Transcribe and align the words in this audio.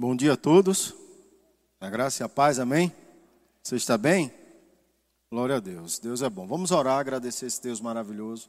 Bom 0.00 0.16
dia 0.16 0.32
a 0.32 0.36
todos. 0.36 0.94
A 1.78 1.90
graça 1.90 2.22
e 2.22 2.24
a 2.24 2.28
paz, 2.28 2.58
amém? 2.58 2.90
Você 3.62 3.76
está 3.76 3.98
bem? 3.98 4.32
Glória 5.30 5.56
a 5.56 5.60
Deus. 5.60 5.98
Deus 5.98 6.22
é 6.22 6.30
bom. 6.30 6.46
Vamos 6.46 6.70
orar, 6.70 6.98
agradecer 6.98 7.44
esse 7.44 7.62
Deus 7.62 7.82
maravilhoso. 7.82 8.48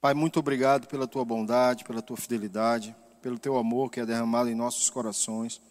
Pai, 0.00 0.14
muito 0.14 0.40
obrigado 0.40 0.88
pela 0.88 1.06
tua 1.06 1.24
bondade, 1.24 1.84
pela 1.84 2.02
tua 2.02 2.16
fidelidade, 2.16 2.92
pelo 3.22 3.38
teu 3.38 3.56
amor 3.56 3.88
que 3.88 4.00
é 4.00 4.04
derramado 4.04 4.50
em 4.50 4.54
nossos 4.56 4.90
corações. 4.90 5.62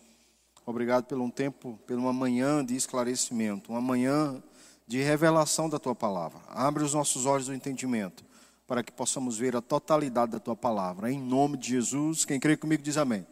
Obrigado 0.66 1.04
pelo 1.04 1.26
um 1.26 1.30
tempo, 1.30 1.78
pela 1.86 2.00
uma 2.00 2.14
manhã 2.14 2.64
de 2.64 2.74
esclarecimento, 2.74 3.74
uma 3.74 3.82
manhã 3.82 4.42
de 4.88 5.02
revelação 5.02 5.68
da 5.68 5.80
tua 5.80 5.94
palavra. 5.94 6.40
Abre 6.48 6.82
os 6.82 6.94
nossos 6.94 7.26
olhos 7.26 7.48
do 7.48 7.54
entendimento 7.54 8.24
para 8.66 8.82
que 8.82 8.94
possamos 8.94 9.38
ver 9.38 9.54
a 9.54 9.62
totalidade 9.62 10.32
da 10.32 10.40
tua 10.40 10.56
palavra. 10.56 11.12
Em 11.12 11.22
nome 11.22 11.58
de 11.58 11.72
Jesus, 11.72 12.24
quem 12.24 12.40
crê 12.40 12.56
comigo 12.56 12.82
diz 12.82 12.96
amém. 12.96 13.28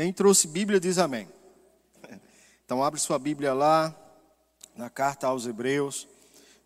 Quem 0.00 0.14
trouxe 0.14 0.48
Bíblia 0.48 0.80
diz 0.80 0.96
amém. 0.96 1.28
Então 2.64 2.82
abre 2.82 2.98
sua 2.98 3.18
Bíblia 3.18 3.52
lá, 3.52 3.94
na 4.74 4.88
carta 4.88 5.26
aos 5.26 5.44
Hebreus, 5.44 6.08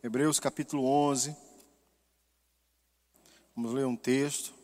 Hebreus 0.05 0.38
capítulo 0.38 0.84
11. 0.84 1.37
Vamos 3.56 3.73
ler 3.73 3.87
um 3.87 3.97
texto. 3.97 4.55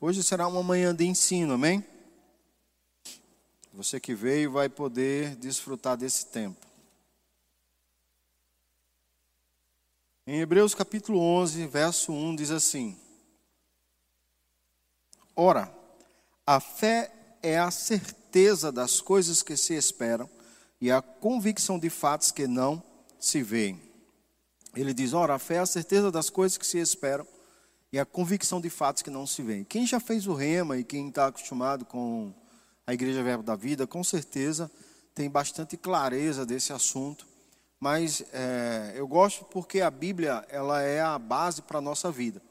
Hoje 0.00 0.24
será 0.24 0.48
uma 0.48 0.64
manhã 0.64 0.92
de 0.92 1.06
ensino, 1.06 1.54
amém? 1.54 1.86
Você 3.72 4.00
que 4.00 4.16
veio 4.16 4.50
vai 4.50 4.68
poder 4.68 5.36
desfrutar 5.36 5.96
desse 5.96 6.26
tempo. 6.26 6.66
Em 10.26 10.40
Hebreus 10.40 10.74
capítulo 10.74 11.20
11, 11.20 11.68
verso 11.68 12.10
1 12.12 12.34
diz 12.34 12.50
assim: 12.50 12.98
Ora, 15.36 15.72
a 16.44 16.58
fé 16.58 17.12
é 17.42 17.58
a 17.58 17.70
certeza 17.70 18.70
das 18.70 19.00
coisas 19.00 19.42
que 19.42 19.56
se 19.56 19.74
esperam 19.74 20.28
e 20.80 20.90
a 20.90 21.02
convicção 21.02 21.78
de 21.78 21.90
fatos 21.90 22.30
que 22.30 22.46
não 22.46 22.82
se 23.18 23.42
veem. 23.42 23.80
Ele 24.74 24.94
diz: 24.94 25.12
ora, 25.12 25.34
a 25.34 25.38
fé 25.38 25.56
é 25.56 25.60
a 25.60 25.66
certeza 25.66 26.10
das 26.10 26.30
coisas 26.30 26.56
que 26.56 26.66
se 26.66 26.78
esperam 26.78 27.26
e 27.92 27.98
a 27.98 28.04
convicção 28.04 28.60
de 28.60 28.70
fatos 28.70 29.02
que 29.02 29.10
não 29.10 29.26
se 29.26 29.42
veem. 29.42 29.64
Quem 29.64 29.86
já 29.86 29.98
fez 29.98 30.26
o 30.26 30.34
rema 30.34 30.76
e 30.76 30.84
quem 30.84 31.08
está 31.08 31.26
acostumado 31.26 31.84
com 31.84 32.32
a 32.86 32.92
Igreja 32.92 33.22
Verbo 33.22 33.42
da 33.42 33.56
Vida, 33.56 33.86
com 33.86 34.04
certeza 34.04 34.70
tem 35.14 35.28
bastante 35.28 35.76
clareza 35.76 36.46
desse 36.46 36.72
assunto. 36.72 37.26
Mas 37.80 38.24
é, 38.32 38.92
eu 38.96 39.06
gosto 39.06 39.44
porque 39.44 39.80
a 39.80 39.90
Bíblia 39.90 40.44
ela 40.48 40.82
é 40.82 41.00
a 41.00 41.18
base 41.18 41.62
para 41.62 41.78
a 41.78 41.82
nossa 41.82 42.10
vida. 42.10 42.42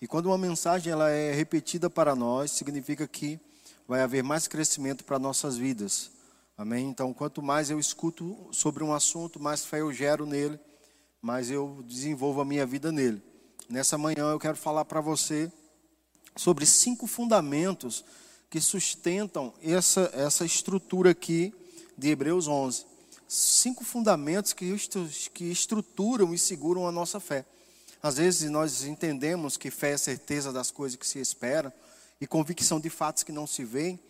E 0.00 0.06
quando 0.06 0.26
uma 0.26 0.38
mensagem 0.38 0.92
ela 0.92 1.10
é 1.10 1.32
repetida 1.32 1.88
para 1.88 2.14
nós, 2.14 2.50
significa 2.50 3.06
que 3.06 3.38
vai 3.86 4.00
haver 4.00 4.22
mais 4.22 4.48
crescimento 4.48 5.04
para 5.04 5.18
nossas 5.18 5.56
vidas. 5.56 6.10
Amém? 6.56 6.88
Então, 6.88 7.12
quanto 7.12 7.42
mais 7.42 7.70
eu 7.70 7.78
escuto 7.78 8.48
sobre 8.52 8.84
um 8.84 8.94
assunto, 8.94 9.40
mais 9.40 9.64
fé 9.64 9.80
eu 9.80 9.92
gero 9.92 10.24
nele, 10.24 10.58
mais 11.20 11.50
eu 11.50 11.82
desenvolvo 11.86 12.40
a 12.40 12.44
minha 12.44 12.64
vida 12.64 12.92
nele. 12.92 13.22
Nessa 13.68 13.98
manhã 13.98 14.30
eu 14.30 14.38
quero 14.38 14.56
falar 14.56 14.84
para 14.84 15.00
você 15.00 15.50
sobre 16.36 16.66
cinco 16.66 17.06
fundamentos 17.06 18.04
que 18.50 18.60
sustentam 18.60 19.52
essa, 19.62 20.10
essa 20.14 20.44
estrutura 20.44 21.10
aqui 21.10 21.52
de 21.96 22.10
Hebreus 22.10 22.46
11. 22.46 22.86
Cinco 23.26 23.84
fundamentos 23.84 24.52
que, 24.52 24.76
que 25.32 25.44
estruturam 25.44 26.32
e 26.34 26.38
seguram 26.38 26.86
a 26.86 26.92
nossa 26.92 27.18
fé. 27.18 27.44
Às 28.02 28.16
vezes 28.18 28.50
nós 28.50 28.84
entendemos 28.84 29.56
que 29.56 29.70
fé 29.70 29.92
é 29.92 29.96
certeza 29.96 30.52
das 30.52 30.70
coisas 30.70 30.96
que 30.96 31.06
se 31.06 31.18
esperam, 31.18 31.72
e 32.24 32.26
convicção 32.26 32.80
de 32.80 32.88
fatos 32.88 33.22
que 33.22 33.30
não 33.30 33.46
se 33.46 33.64
veem. 33.64 34.00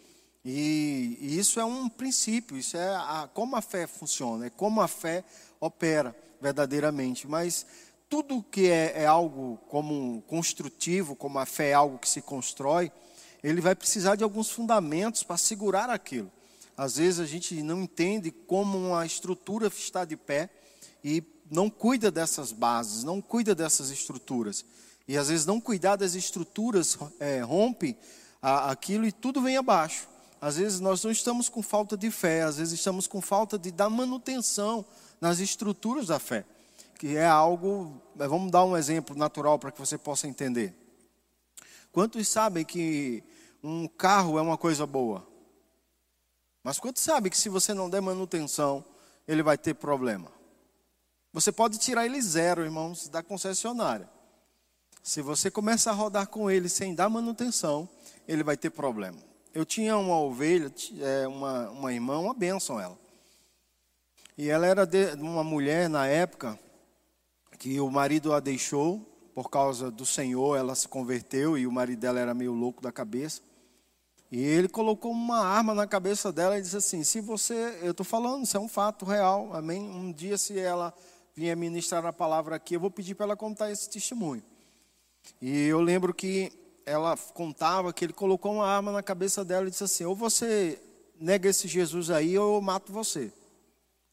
E, 0.44 1.18
e 1.20 1.38
isso 1.38 1.58
é 1.58 1.64
um 1.64 1.88
princípio, 1.88 2.56
isso 2.56 2.76
é 2.76 2.94
a, 2.94 3.28
como 3.34 3.56
a 3.56 3.60
fé 3.60 3.88
funciona, 3.88 4.46
é 4.46 4.50
como 4.50 4.80
a 4.80 4.86
fé 4.86 5.24
opera 5.58 6.16
verdadeiramente. 6.40 7.26
Mas 7.26 7.66
tudo 8.08 8.44
que 8.52 8.70
é, 8.70 9.02
é 9.02 9.06
algo 9.06 9.58
como 9.68 10.22
construtivo, 10.28 11.16
como 11.16 11.40
a 11.40 11.46
fé 11.46 11.70
é 11.70 11.74
algo 11.74 11.98
que 11.98 12.08
se 12.08 12.22
constrói, 12.22 12.92
ele 13.42 13.60
vai 13.60 13.74
precisar 13.74 14.14
de 14.14 14.22
alguns 14.22 14.48
fundamentos 14.48 15.24
para 15.24 15.36
segurar 15.36 15.90
aquilo. 15.90 16.30
Às 16.76 16.96
vezes 16.96 17.18
a 17.18 17.26
gente 17.26 17.60
não 17.64 17.82
entende 17.82 18.30
como 18.30 18.78
uma 18.78 19.04
estrutura 19.04 19.66
está 19.66 20.04
de 20.04 20.16
pé 20.16 20.50
e 21.02 21.20
não 21.50 21.68
cuida 21.68 22.12
dessas 22.12 22.52
bases, 22.52 23.02
não 23.02 23.20
cuida 23.20 23.56
dessas 23.56 23.90
estruturas. 23.90 24.64
E 25.06 25.18
às 25.18 25.28
vezes 25.28 25.44
não 25.44 25.60
cuidar 25.60 25.96
das 25.96 26.14
estruturas 26.14 26.98
é, 27.20 27.40
rompe 27.40 27.96
a, 28.40 28.70
aquilo 28.70 29.06
e 29.06 29.12
tudo 29.12 29.42
vem 29.42 29.56
abaixo. 29.56 30.08
Às 30.40 30.56
vezes 30.56 30.80
nós 30.80 31.02
não 31.02 31.10
estamos 31.10 31.48
com 31.48 31.62
falta 31.62 31.96
de 31.96 32.10
fé, 32.10 32.42
às 32.42 32.58
vezes 32.58 32.74
estamos 32.74 33.06
com 33.06 33.20
falta 33.20 33.58
de 33.58 33.70
dar 33.70 33.88
manutenção 33.88 34.84
nas 35.20 35.38
estruturas 35.38 36.08
da 36.08 36.18
fé, 36.18 36.44
que 36.98 37.16
é 37.16 37.26
algo. 37.26 38.00
Vamos 38.14 38.50
dar 38.50 38.64
um 38.64 38.76
exemplo 38.76 39.16
natural 39.16 39.58
para 39.58 39.72
que 39.72 39.78
você 39.78 39.96
possa 39.96 40.26
entender. 40.26 40.74
Quantos 41.90 42.26
sabem 42.28 42.64
que 42.64 43.22
um 43.62 43.86
carro 43.86 44.38
é 44.38 44.42
uma 44.42 44.58
coisa 44.58 44.86
boa? 44.86 45.26
Mas 46.62 46.78
quantos 46.78 47.02
sabem 47.02 47.30
que 47.30 47.38
se 47.38 47.48
você 47.48 47.72
não 47.72 47.88
der 47.88 48.00
manutenção, 48.00 48.84
ele 49.28 49.42
vai 49.42 49.56
ter 49.56 49.74
problema? 49.74 50.30
Você 51.32 51.52
pode 51.52 51.78
tirar 51.78 52.06
ele 52.06 52.20
zero, 52.20 52.62
irmãos, 52.64 53.08
da 53.08 53.22
concessionária. 53.22 54.08
Se 55.04 55.20
você 55.20 55.50
começa 55.50 55.90
a 55.90 55.92
rodar 55.92 56.28
com 56.28 56.50
ele 56.50 56.66
sem 56.66 56.94
dar 56.94 57.10
manutenção, 57.10 57.86
ele 58.26 58.42
vai 58.42 58.56
ter 58.56 58.70
problema. 58.70 59.18
Eu 59.52 59.66
tinha 59.66 59.98
uma 59.98 60.18
ovelha, 60.18 60.72
é, 60.98 61.28
uma, 61.28 61.68
uma 61.68 61.92
irmã, 61.92 62.18
uma 62.18 62.32
bênção 62.32 62.80
ela. 62.80 62.98
E 64.38 64.48
ela 64.48 64.66
era 64.66 64.86
de, 64.86 65.12
uma 65.16 65.44
mulher 65.44 65.90
na 65.90 66.06
época 66.06 66.58
que 67.58 67.78
o 67.78 67.90
marido 67.90 68.32
a 68.32 68.40
deixou 68.40 68.98
por 69.34 69.50
causa 69.50 69.90
do 69.90 70.06
Senhor, 70.06 70.56
ela 70.56 70.74
se 70.74 70.88
converteu 70.88 71.58
e 71.58 71.66
o 71.66 71.72
marido 71.72 72.00
dela 72.00 72.18
era 72.18 72.32
meio 72.32 72.54
louco 72.54 72.80
da 72.80 72.90
cabeça. 72.90 73.42
E 74.32 74.40
ele 74.40 74.68
colocou 74.68 75.12
uma 75.12 75.44
arma 75.44 75.74
na 75.74 75.86
cabeça 75.86 76.32
dela 76.32 76.58
e 76.58 76.62
disse 76.62 76.78
assim: 76.78 77.04
Se 77.04 77.20
você, 77.20 77.78
eu 77.82 77.90
estou 77.90 78.06
falando, 78.06 78.44
isso 78.44 78.56
é 78.56 78.60
um 78.60 78.68
fato 78.68 79.04
real, 79.04 79.52
amém? 79.52 79.82
Um 79.82 80.10
dia, 80.10 80.38
se 80.38 80.58
ela 80.58 80.94
vier 81.36 81.54
ministrar 81.54 82.06
a 82.06 82.12
palavra 82.12 82.56
aqui, 82.56 82.74
eu 82.74 82.80
vou 82.80 82.90
pedir 82.90 83.14
para 83.14 83.26
ela 83.26 83.36
contar 83.36 83.70
esse 83.70 83.90
testemunho. 83.90 84.42
E 85.40 85.66
eu 85.66 85.80
lembro 85.80 86.12
que 86.12 86.52
ela 86.86 87.16
contava 87.16 87.92
que 87.92 88.04
ele 88.04 88.12
colocou 88.12 88.54
uma 88.54 88.66
arma 88.66 88.92
na 88.92 89.02
cabeça 89.02 89.44
dela 89.44 89.66
e 89.66 89.70
disse 89.70 89.84
assim: 89.84 90.04
ou 90.04 90.14
você 90.14 90.80
nega 91.18 91.48
esse 91.48 91.66
Jesus 91.68 92.10
aí, 92.10 92.38
ou 92.38 92.56
eu 92.56 92.60
mato 92.60 92.92
você. 92.92 93.32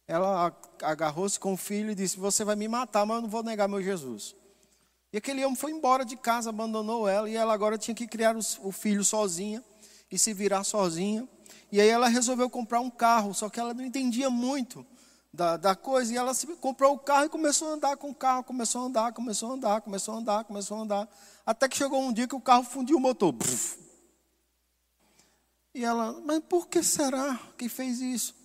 Ela 0.07 0.55
agarrou-se 0.81 1.39
com 1.39 1.53
o 1.53 1.57
filho 1.57 1.91
e 1.91 1.95
disse: 1.95 2.17
Você 2.17 2.43
vai 2.43 2.55
me 2.55 2.67
matar, 2.67 3.05
mas 3.05 3.17
eu 3.17 3.21
não 3.23 3.29
vou 3.29 3.43
negar 3.43 3.67
meu 3.67 3.81
Jesus. 3.81 4.35
E 5.13 5.17
aquele 5.17 5.43
homem 5.43 5.55
foi 5.55 5.71
embora 5.71 6.05
de 6.05 6.15
casa, 6.15 6.49
abandonou 6.49 7.07
ela, 7.07 7.29
e 7.29 7.35
ela 7.35 7.53
agora 7.53 7.77
tinha 7.77 7.93
que 7.93 8.07
criar 8.07 8.35
o 8.35 8.71
filho 8.71 9.03
sozinha 9.03 9.63
e 10.09 10.17
se 10.17 10.33
virar 10.33 10.63
sozinha. 10.63 11.27
E 11.71 11.79
aí 11.79 11.87
ela 11.87 12.07
resolveu 12.07 12.49
comprar 12.49 12.79
um 12.79 12.89
carro, 12.89 13.33
só 13.33 13.49
que 13.49 13.59
ela 13.59 13.73
não 13.73 13.83
entendia 13.83 14.29
muito 14.29 14.85
da, 15.33 15.57
da 15.57 15.75
coisa. 15.75 16.13
E 16.13 16.17
ela 16.17 16.33
se, 16.33 16.47
comprou 16.57 16.93
o 16.93 16.99
carro 16.99 17.25
e 17.25 17.29
começou 17.29 17.69
a 17.69 17.71
andar 17.71 17.97
com 17.97 18.09
o 18.09 18.15
carro, 18.15 18.43
começou 18.43 18.81
a 18.81 18.85
andar, 18.85 19.13
começou 19.13 19.51
a 19.51 19.53
andar, 19.53 19.81
começou 19.81 20.15
a 20.15 20.17
andar, 20.17 20.43
começou 20.43 20.77
a 20.77 20.81
andar. 20.81 21.09
Até 21.45 21.67
que 21.67 21.77
chegou 21.77 22.01
um 22.01 22.13
dia 22.13 22.27
que 22.27 22.35
o 22.35 22.41
carro 22.41 22.63
fundiu 22.63 22.97
o 22.97 22.99
motor. 22.99 23.33
E 25.73 25.85
ela, 25.85 26.19
mas 26.25 26.39
por 26.49 26.67
que 26.67 26.83
será 26.83 27.39
que 27.57 27.69
fez 27.69 28.01
isso? 28.01 28.35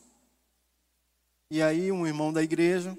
E 1.51 1.61
aí 1.61 1.91
um 1.91 2.07
irmão 2.07 2.33
da 2.33 2.43
igreja, 2.43 2.97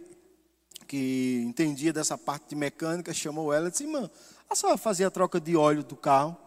que 0.87 1.43
entendia 1.45 1.93
dessa 1.93 2.17
parte 2.17 2.49
de 2.49 2.55
mecânica, 2.55 3.13
chamou 3.13 3.53
ela 3.53 3.67
e 3.67 3.71
disse, 3.71 3.83
irmã, 3.83 4.09
a 4.49 4.55
senhora 4.55 4.77
fazia 4.77 5.07
a 5.07 5.11
troca 5.11 5.39
de 5.39 5.55
óleo 5.55 5.83
do 5.83 5.95
carro, 5.95 6.37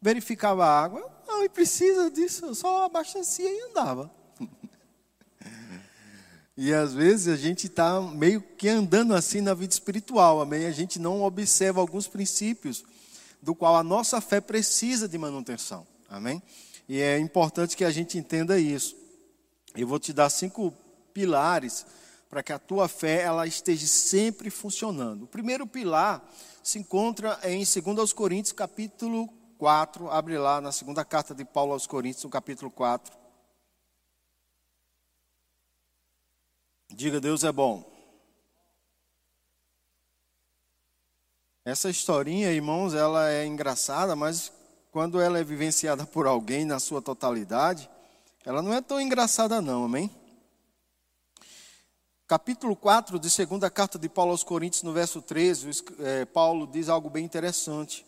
verificava 0.00 0.64
a 0.64 0.80
água, 0.80 1.10
não, 1.26 1.44
e 1.44 1.48
precisa 1.48 2.10
disso, 2.10 2.46
eu 2.46 2.54
só 2.54 2.84
abastecia 2.84 3.48
e 3.48 3.60
andava. 3.70 4.10
E 6.62 6.74
às 6.74 6.92
vezes 6.92 7.26
a 7.26 7.38
gente 7.38 7.68
está 7.68 7.98
meio 8.02 8.42
que 8.42 8.68
andando 8.68 9.14
assim 9.14 9.40
na 9.40 9.54
vida 9.54 9.72
espiritual, 9.72 10.42
amém? 10.42 10.66
A 10.66 10.70
gente 10.70 10.98
não 10.98 11.22
observa 11.22 11.80
alguns 11.80 12.06
princípios 12.06 12.84
do 13.40 13.54
qual 13.54 13.76
a 13.76 13.82
nossa 13.82 14.20
fé 14.20 14.42
precisa 14.42 15.08
de 15.08 15.16
manutenção, 15.16 15.86
amém? 16.06 16.42
E 16.86 17.00
é 17.00 17.18
importante 17.18 17.74
que 17.74 17.82
a 17.82 17.90
gente 17.90 18.18
entenda 18.18 18.60
isso. 18.60 18.94
Eu 19.74 19.86
vou 19.86 19.98
te 19.98 20.12
dar 20.12 20.28
cinco 20.28 20.70
pilares 21.14 21.86
para 22.28 22.42
que 22.42 22.52
a 22.52 22.58
tua 22.58 22.88
fé 22.88 23.22
ela 23.22 23.46
esteja 23.46 23.86
sempre 23.86 24.50
funcionando. 24.50 25.22
O 25.22 25.28
primeiro 25.28 25.66
pilar 25.66 26.22
se 26.62 26.78
encontra 26.78 27.40
em 27.42 27.64
2 27.64 28.12
Coríntios, 28.12 28.52
capítulo 28.52 29.30
4. 29.56 30.10
Abre 30.10 30.36
lá 30.36 30.60
na 30.60 30.72
segunda 30.72 31.06
carta 31.06 31.34
de 31.34 31.42
Paulo 31.42 31.72
aos 31.72 31.86
Coríntios, 31.86 32.24
no 32.24 32.28
capítulo 32.28 32.70
4. 32.70 33.19
Diga, 36.92 37.20
Deus 37.20 37.44
é 37.44 37.52
bom. 37.52 37.88
Essa 41.64 41.88
historinha, 41.88 42.50
irmãos, 42.50 42.94
ela 42.94 43.30
é 43.30 43.46
engraçada, 43.46 44.16
mas 44.16 44.52
quando 44.90 45.20
ela 45.20 45.38
é 45.38 45.44
vivenciada 45.44 46.04
por 46.04 46.26
alguém 46.26 46.64
na 46.64 46.80
sua 46.80 47.00
totalidade, 47.00 47.88
Ela 48.42 48.62
não 48.62 48.72
é 48.72 48.80
tão 48.80 48.98
engraçada, 48.98 49.60
não, 49.60 49.84
amém? 49.84 50.10
Capítulo 52.26 52.74
4 52.74 53.18
de 53.18 53.28
segunda 53.28 53.68
carta 53.68 53.98
de 53.98 54.08
Paulo 54.08 54.30
aos 54.30 54.42
Coríntios, 54.42 54.82
no 54.82 54.94
verso 54.94 55.20
13, 55.20 55.84
é, 55.98 56.24
Paulo 56.24 56.66
diz 56.66 56.88
algo 56.88 57.10
bem 57.10 57.22
interessante. 57.22 58.06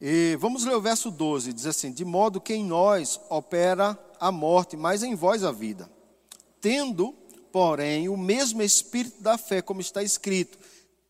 E 0.00 0.36
vamos 0.38 0.64
ler 0.64 0.76
o 0.76 0.80
verso 0.80 1.10
12, 1.10 1.52
diz 1.52 1.66
assim: 1.66 1.90
De 1.90 2.04
modo 2.04 2.40
que 2.40 2.54
em 2.54 2.64
nós 2.64 3.20
opera 3.28 3.98
a 4.20 4.30
morte, 4.30 4.76
mas 4.76 5.02
em 5.02 5.16
vós 5.16 5.42
a 5.42 5.50
vida. 5.50 5.90
Tendo, 6.60 7.12
porém, 7.56 8.06
o 8.06 8.18
mesmo 8.18 8.62
espírito 8.62 9.22
da 9.22 9.38
fé, 9.38 9.62
como 9.62 9.80
está 9.80 10.02
escrito: 10.02 10.58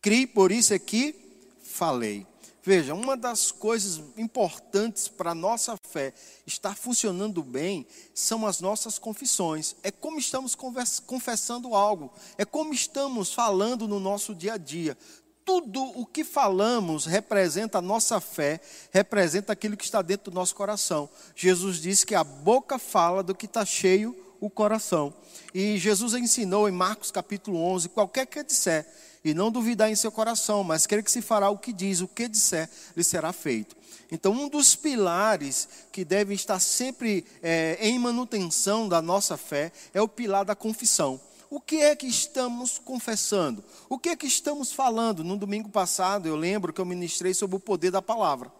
Crie, 0.01 0.25
por 0.25 0.49
isso 0.49 0.73
é 0.73 0.79
que 0.79 1.13
falei. 1.61 2.25
Veja, 2.63 2.93
uma 2.93 3.17
das 3.17 3.51
coisas 3.51 4.01
importantes 4.17 5.09
para 5.09 5.31
a 5.31 5.35
nossa 5.35 5.75
fé 5.75 6.13
estar 6.45 6.73
funcionando 6.73 7.43
bem 7.43 7.85
são 8.13 8.47
as 8.47 8.61
nossas 8.61 8.97
confissões. 8.97 9.75
É 9.83 9.91
como 9.91 10.19
estamos 10.19 10.55
confessando 10.55 11.75
algo, 11.75 12.13
é 12.37 12.45
como 12.45 12.73
estamos 12.73 13.33
falando 13.33 13.85
no 13.85 13.99
nosso 13.99 14.33
dia 14.33 14.53
a 14.53 14.57
dia. 14.57 14.97
Tudo 15.43 15.83
o 15.99 16.05
que 16.05 16.23
falamos 16.23 17.05
representa 17.05 17.79
a 17.79 17.81
nossa 17.81 18.21
fé, 18.21 18.61
representa 18.89 19.51
aquilo 19.51 19.75
que 19.75 19.83
está 19.83 20.01
dentro 20.01 20.31
do 20.31 20.35
nosso 20.35 20.55
coração. 20.55 21.09
Jesus 21.35 21.81
disse 21.81 22.05
que 22.05 22.15
a 22.15 22.23
boca 22.23 22.79
fala 22.79 23.21
do 23.21 23.35
que 23.35 23.47
está 23.47 23.65
cheio 23.65 24.15
o 24.39 24.49
coração. 24.49 25.13
E 25.53 25.77
Jesus 25.77 26.13
ensinou 26.13 26.67
em 26.67 26.71
Marcos 26.71 27.11
capítulo 27.11 27.59
11: 27.59 27.89
qualquer 27.89 28.25
que 28.25 28.43
disser 28.43 28.85
e 29.23 29.33
não 29.33 29.51
duvidar 29.51 29.89
em 29.89 29.95
seu 29.95 30.11
coração, 30.11 30.63
mas 30.63 30.87
crer 30.87 31.03
que 31.03 31.11
se 31.11 31.21
fará 31.21 31.49
o 31.49 31.57
que 31.57 31.73
diz, 31.73 32.01
o 32.01 32.07
que 32.07 32.27
disser, 32.27 32.69
lhe 32.95 33.03
será 33.03 33.33
feito. 33.33 33.75
Então, 34.11 34.31
um 34.31 34.47
dos 34.47 34.75
pilares 34.75 35.67
que 35.91 36.05
deve 36.05 36.33
estar 36.33 36.59
sempre 36.59 37.25
é, 37.41 37.77
em 37.81 37.99
manutenção 37.99 38.87
da 38.87 39.01
nossa 39.01 39.35
fé 39.35 39.71
é 39.93 40.01
o 40.01 40.07
pilar 40.07 40.45
da 40.45 40.55
confissão. 40.55 41.19
O 41.49 41.59
que 41.59 41.77
é 41.77 41.95
que 41.95 42.07
estamos 42.07 42.77
confessando? 42.77 43.63
O 43.89 43.97
que 43.97 44.09
é 44.09 44.15
que 44.15 44.27
estamos 44.27 44.71
falando? 44.71 45.23
No 45.23 45.37
domingo 45.37 45.69
passado, 45.69 46.27
eu 46.27 46.35
lembro 46.35 46.71
que 46.71 46.79
eu 46.79 46.85
ministrei 46.85 47.33
sobre 47.33 47.55
o 47.55 47.59
poder 47.59 47.91
da 47.91 48.01
palavra 48.01 48.51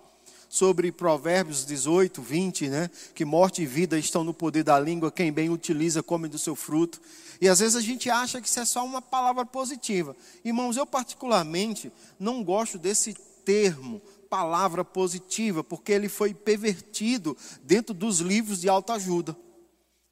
sobre 0.49 0.91
Provérbios 0.91 1.65
18, 1.65 2.21
20, 2.21 2.69
né? 2.69 2.89
Que 3.13 3.25
morte 3.25 3.61
e 3.61 3.65
vida 3.65 3.97
estão 3.97 4.23
no 4.23 4.33
poder 4.33 4.63
da 4.63 4.79
língua, 4.79 5.11
quem 5.11 5.31
bem 5.31 5.49
utiliza 5.49 6.01
come 6.03 6.27
do 6.27 6.37
seu 6.37 6.55
fruto. 6.55 7.01
E 7.39 7.47
às 7.47 7.59
vezes 7.59 7.75
a 7.75 7.81
gente 7.81 8.09
acha 8.09 8.41
que 8.41 8.47
isso 8.47 8.59
é 8.59 8.65
só 8.65 8.85
uma 8.85 9.01
palavra 9.01 9.45
positiva. 9.45 10.15
Irmãos, 10.43 10.77
eu 10.77 10.85
particularmente 10.85 11.91
não 12.19 12.43
gosto 12.43 12.77
desse 12.77 13.13
termo, 13.45 14.01
palavra 14.29 14.83
positiva, 14.83 15.63
porque 15.63 15.91
ele 15.91 16.09
foi 16.09 16.33
pervertido 16.33 17.37
dentro 17.63 17.93
dos 17.93 18.19
livros 18.19 18.61
de 18.61 18.69
autoajuda 18.69 19.37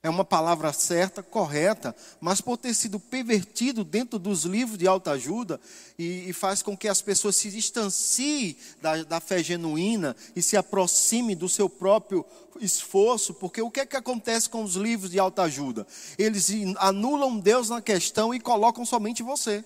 é 0.06 0.10
uma 0.10 0.24
palavra 0.24 0.72
certa, 0.72 1.24
correta, 1.24 1.96
mas 2.22 2.40
por 2.40 2.58
ter 2.58 2.76
sido 2.76 3.00
pervertido 3.00 3.84
dentro 3.84 4.20
dos 4.20 4.44
livros 4.44 4.78
de 4.78 4.86
autoajuda 4.86 5.60
e, 5.98 6.30
e 6.30 6.32
faz 6.34 6.62
com 6.62 6.78
que 6.78 6.88
as 6.88 7.02
pessoas 7.02 7.36
se 7.36 7.50
distanciem 7.50 8.56
da, 8.80 9.02
da 9.02 9.20
fé 9.20 9.42
genuína 9.42 10.16
e 10.36 10.44
se 10.44 10.56
aproximem 10.56 11.36
do 11.36 11.50
seu 11.50 11.68
próprio 11.68 12.24
esforço, 12.62 13.34
porque 13.34 13.64
o 13.64 13.72
que 13.72 13.80
é 13.80 13.86
que 13.88 13.98
acontece 13.98 14.48
com 14.48 14.64
os 14.64 14.76
livros 14.76 15.10
de 15.10 15.18
autoajuda? 15.18 15.88
Eles 16.20 16.52
anulam 16.78 17.40
Deus 17.40 17.70
na 17.70 17.82
questão 17.82 18.32
e 18.32 18.40
colocam 18.40 18.86
somente 18.86 19.24
você. 19.24 19.66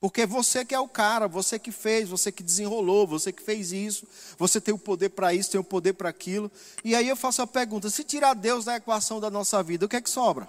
Porque 0.00 0.24
você 0.24 0.64
que 0.64 0.74
é 0.74 0.80
o 0.80 0.88
cara, 0.88 1.28
você 1.28 1.58
que 1.58 1.70
fez, 1.70 2.08
você 2.08 2.32
que 2.32 2.42
desenrolou, 2.42 3.06
você 3.06 3.30
que 3.30 3.42
fez 3.42 3.70
isso, 3.70 4.06
você 4.38 4.58
tem 4.58 4.72
o 4.72 4.78
poder 4.78 5.10
para 5.10 5.34
isso, 5.34 5.50
tem 5.50 5.60
o 5.60 5.64
poder 5.64 5.92
para 5.92 6.08
aquilo. 6.08 6.50
E 6.82 6.94
aí 6.94 7.06
eu 7.06 7.16
faço 7.16 7.42
a 7.42 7.46
pergunta: 7.46 7.90
se 7.90 8.02
tirar 8.02 8.34
Deus 8.34 8.64
da 8.64 8.76
equação 8.76 9.20
da 9.20 9.30
nossa 9.30 9.62
vida, 9.62 9.84
o 9.84 9.88
que 9.88 9.96
é 9.96 10.00
que 10.00 10.08
sobra? 10.08 10.48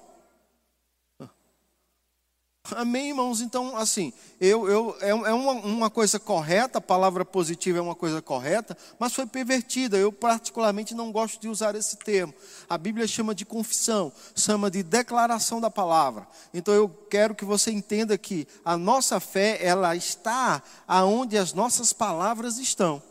Amém, 2.69 3.09
irmãos? 3.09 3.41
Então, 3.41 3.75
assim, 3.75 4.13
eu, 4.39 4.69
eu, 4.69 4.95
é, 5.01 5.09
é 5.09 5.33
uma, 5.33 5.51
uma, 5.53 5.89
coisa 5.89 6.19
correta, 6.19 6.77
a 6.77 6.81
palavra 6.81 7.25
positiva 7.25 7.79
é 7.79 7.81
uma 7.81 7.95
coisa 7.95 8.21
correta, 8.21 8.77
mas 8.99 9.13
foi 9.13 9.25
pervertida. 9.25 9.97
Eu, 9.97 10.11
particularmente, 10.11 10.93
não 10.93 11.11
gosto 11.11 11.41
de 11.41 11.49
usar 11.49 11.75
esse 11.75 11.97
termo. 11.97 12.33
A 12.69 12.77
Bíblia 12.77 13.07
chama 13.07 13.33
de 13.33 13.45
confissão, 13.45 14.13
chama 14.35 14.69
de 14.69 14.83
declaração 14.83 15.59
da 15.59 15.71
palavra. 15.71 16.27
Então, 16.53 16.73
eu 16.73 16.87
quero 16.87 17.33
que 17.33 17.43
você 17.43 17.71
entenda 17.71 18.17
que 18.17 18.47
a 18.63 18.77
nossa 18.77 19.19
fé, 19.19 19.57
ela 19.61 19.95
está 19.95 20.61
aonde 20.87 21.37
as 21.37 21.53
nossas 21.53 21.91
palavras 21.91 22.57
estão. 22.57 23.01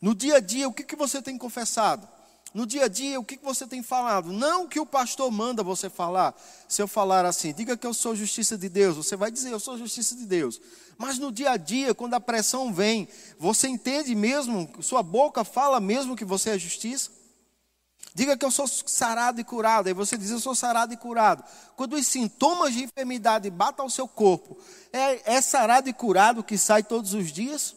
No 0.00 0.14
dia 0.14 0.36
a 0.36 0.40
dia, 0.40 0.68
o 0.68 0.72
que, 0.72 0.84
que 0.84 0.96
você 0.96 1.20
tem 1.20 1.36
confessado? 1.36 2.15
No 2.56 2.64
dia 2.64 2.86
a 2.86 2.88
dia, 2.88 3.20
o 3.20 3.22
que 3.22 3.38
você 3.42 3.66
tem 3.66 3.82
falado? 3.82 4.32
Não 4.32 4.64
o 4.64 4.66
que 4.66 4.80
o 4.80 4.86
pastor 4.86 5.30
manda 5.30 5.62
você 5.62 5.90
falar. 5.90 6.34
Se 6.66 6.80
eu 6.80 6.88
falar 6.88 7.26
assim, 7.26 7.52
diga 7.52 7.76
que 7.76 7.86
eu 7.86 7.92
sou 7.92 8.16
justiça 8.16 8.56
de 8.56 8.66
Deus, 8.66 8.96
você 8.96 9.14
vai 9.14 9.30
dizer, 9.30 9.52
eu 9.52 9.60
sou 9.60 9.76
justiça 9.76 10.16
de 10.16 10.24
Deus. 10.24 10.58
Mas 10.96 11.18
no 11.18 11.30
dia 11.30 11.50
a 11.50 11.58
dia, 11.58 11.94
quando 11.94 12.14
a 12.14 12.20
pressão 12.20 12.72
vem, 12.72 13.08
você 13.38 13.68
entende 13.68 14.14
mesmo, 14.14 14.70
sua 14.80 15.02
boca 15.02 15.44
fala 15.44 15.78
mesmo 15.80 16.16
que 16.16 16.24
você 16.24 16.48
é 16.48 16.58
justiça? 16.58 17.10
Diga 18.14 18.38
que 18.38 18.46
eu 18.46 18.50
sou 18.50 18.66
sarado 18.66 19.38
e 19.38 19.44
curado. 19.44 19.88
Aí 19.88 19.92
você 19.92 20.16
diz, 20.16 20.30
eu 20.30 20.40
sou 20.40 20.54
sarado 20.54 20.94
e 20.94 20.96
curado. 20.96 21.44
Quando 21.76 21.92
os 21.92 22.06
sintomas 22.06 22.72
de 22.72 22.84
enfermidade 22.84 23.50
batam 23.50 23.84
ao 23.84 23.90
seu 23.90 24.08
corpo, 24.08 24.56
é, 24.90 25.34
é 25.34 25.42
sarado 25.42 25.90
e 25.90 25.92
curado 25.92 26.42
que 26.42 26.56
sai 26.56 26.82
todos 26.82 27.12
os 27.12 27.30
dias? 27.30 27.76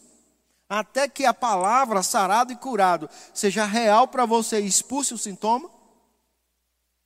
Até 0.70 1.08
que 1.08 1.26
a 1.26 1.34
palavra 1.34 2.00
sarado 2.00 2.52
e 2.52 2.56
curado 2.56 3.10
seja 3.34 3.64
real 3.64 4.06
para 4.06 4.24
você 4.24 4.60
e 4.60 4.66
expulse 4.66 5.12
o 5.12 5.18
sintoma? 5.18 5.68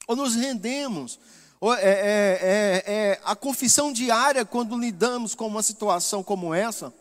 Ou 0.07 0.15
nos 0.15 0.35
rendemos? 0.35 1.19
Ou 1.59 1.73
é, 1.73 1.81
é, 1.83 1.87
é, 1.87 2.85
é, 2.87 3.21
a 3.25 3.35
confissão 3.35 3.91
diária 3.91 4.45
quando 4.45 4.79
lidamos 4.79 5.35
com 5.35 5.47
uma 5.47 5.63
situação 5.63 6.23
como 6.23 6.53
essa, 6.53 6.93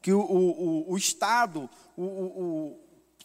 que 0.00 0.12
o, 0.12 0.20
o, 0.20 0.92
o 0.92 0.96
Estado 0.96 1.68
o, 1.96 2.78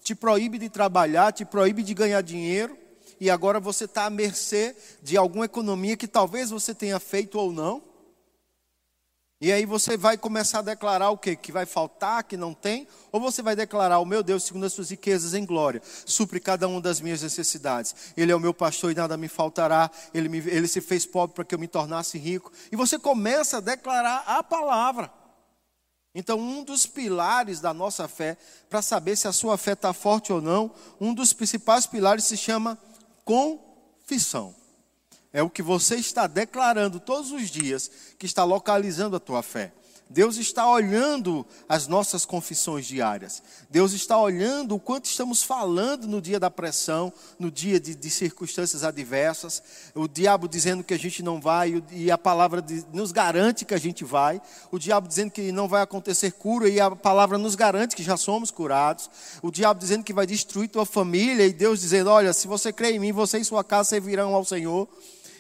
te 0.03 0.15
proíbe 0.15 0.57
de 0.57 0.69
trabalhar, 0.69 1.31
te 1.31 1.45
proíbe 1.45 1.83
de 1.83 1.93
ganhar 1.93 2.21
dinheiro, 2.21 2.75
e 3.19 3.29
agora 3.29 3.59
você 3.59 3.85
está 3.85 4.05
à 4.05 4.09
mercê 4.09 4.75
de 5.03 5.15
alguma 5.15 5.45
economia 5.45 5.95
que 5.95 6.07
talvez 6.07 6.49
você 6.49 6.73
tenha 6.73 6.99
feito 6.99 7.37
ou 7.37 7.53
não. 7.53 7.92
E 9.43 9.51
aí 9.51 9.65
você 9.65 9.97
vai 9.97 10.17
começar 10.17 10.59
a 10.59 10.61
declarar 10.61 11.09
o 11.09 11.17
quê? 11.17 11.35
Que 11.35 11.51
vai 11.51 11.65
faltar, 11.65 12.23
que 12.23 12.37
não 12.37 12.53
tem? 12.53 12.87
Ou 13.11 13.19
você 13.19 13.41
vai 13.41 13.57
declarar, 13.57 13.99
o 13.99 14.05
meu 14.05 14.23
Deus, 14.23 14.45
segundo 14.45 14.65
as 14.65 14.71
suas 14.71 14.89
riquezas 14.89 15.33
em 15.33 15.45
glória, 15.45 15.81
supre 16.05 16.39
cada 16.39 16.65
uma 16.65 16.79
das 16.79 17.01
minhas 17.01 17.21
necessidades. 17.21 17.93
Ele 18.15 18.31
é 18.31 18.35
o 18.37 18.39
meu 18.39 18.53
pastor 18.53 18.93
e 18.93 18.95
nada 18.95 19.17
me 19.17 19.27
faltará. 19.27 19.91
Ele, 20.13 20.29
me, 20.29 20.37
ele 20.37 20.65
se 20.65 20.79
fez 20.79 21.05
pobre 21.05 21.35
para 21.35 21.43
que 21.43 21.53
eu 21.53 21.59
me 21.59 21.67
tornasse 21.67 22.17
rico. 22.17 22.53
E 22.71 22.77
você 22.77 22.97
começa 22.97 23.57
a 23.57 23.59
declarar 23.59 24.23
a 24.25 24.41
palavra. 24.41 25.11
Então, 26.15 26.39
um 26.39 26.63
dos 26.63 26.85
pilares 26.85 27.59
da 27.59 27.73
nossa 27.73 28.07
fé, 28.07 28.37
para 28.69 28.81
saber 28.81 29.17
se 29.17 29.27
a 29.27 29.33
sua 29.33 29.57
fé 29.57 29.73
está 29.73 29.91
forte 29.91 30.31
ou 30.31 30.41
não, 30.41 30.71
um 31.01 31.13
dos 31.13 31.33
principais 31.33 31.85
pilares 31.85 32.23
se 32.23 32.37
chama 32.37 32.79
confissão. 33.25 34.55
É 35.33 35.41
o 35.41 35.49
que 35.49 35.63
você 35.63 35.95
está 35.95 36.27
declarando 36.27 36.99
todos 36.99 37.31
os 37.31 37.49
dias 37.49 37.89
que 38.19 38.25
está 38.27 38.43
localizando 38.43 39.15
a 39.15 39.19
tua 39.19 39.41
fé. 39.41 39.73
Deus 40.13 40.37
está 40.37 40.69
olhando 40.69 41.43
as 41.67 41.87
nossas 41.87 42.23
confissões 42.23 42.85
diárias. 42.85 43.41
Deus 43.67 43.93
está 43.93 44.15
olhando 44.15 44.75
o 44.75 44.79
quanto 44.79 45.05
estamos 45.05 45.41
falando 45.41 46.07
no 46.07 46.21
dia 46.21 46.39
da 46.39 46.51
pressão, 46.51 47.11
no 47.39 47.49
dia 47.49 47.79
de, 47.79 47.95
de 47.95 48.09
circunstâncias 48.11 48.83
adversas. 48.83 49.63
O 49.95 50.07
diabo 50.07 50.47
dizendo 50.47 50.83
que 50.83 50.93
a 50.93 50.99
gente 50.99 51.23
não 51.23 51.41
vai 51.41 51.83
e 51.89 52.11
a 52.11 52.17
palavra 52.17 52.61
de, 52.61 52.85
nos 52.93 53.11
garante 53.11 53.65
que 53.65 53.73
a 53.73 53.79
gente 53.79 54.03
vai. 54.03 54.39
O 54.71 54.77
diabo 54.77 55.07
dizendo 55.07 55.31
que 55.31 55.51
não 55.51 55.67
vai 55.67 55.81
acontecer 55.81 56.31
cura 56.33 56.69
e 56.69 56.79
a 56.79 56.91
palavra 56.91 57.39
nos 57.39 57.55
garante 57.55 57.95
que 57.95 58.03
já 58.03 58.15
somos 58.15 58.51
curados. 58.51 59.09
O 59.41 59.49
diabo 59.49 59.79
dizendo 59.79 60.03
que 60.03 60.13
vai 60.13 60.27
destruir 60.27 60.69
tua 60.69 60.85
família 60.85 61.47
e 61.47 61.53
Deus 61.53 61.79
dizendo: 61.79 62.11
Olha, 62.11 62.33
se 62.33 62.47
você 62.47 62.71
crê 62.71 62.91
em 62.91 62.99
mim, 62.99 63.11
você 63.11 63.39
e 63.39 63.45
sua 63.45 63.63
casa 63.63 63.89
servirão 63.89 64.35
ao 64.35 64.45
Senhor. 64.45 64.87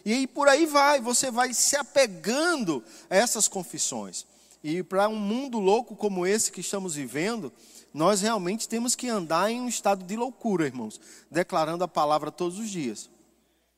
E 0.05 0.27
por 0.27 0.47
aí 0.47 0.65
vai, 0.65 0.99
você 0.99 1.31
vai 1.31 1.53
se 1.53 1.75
apegando 1.75 2.83
a 3.09 3.15
essas 3.15 3.47
confissões. 3.47 4.25
E 4.63 4.83
para 4.83 5.07
um 5.07 5.15
mundo 5.15 5.59
louco 5.59 5.95
como 5.95 6.25
esse 6.25 6.51
que 6.51 6.61
estamos 6.61 6.95
vivendo, 6.95 7.51
nós 7.93 8.21
realmente 8.21 8.67
temos 8.67 8.95
que 8.95 9.07
andar 9.07 9.51
em 9.51 9.61
um 9.61 9.67
estado 9.67 10.03
de 10.03 10.15
loucura, 10.15 10.65
irmãos, 10.65 10.99
declarando 11.29 11.83
a 11.83 11.87
palavra 11.87 12.31
todos 12.31 12.57
os 12.59 12.69
dias. 12.69 13.09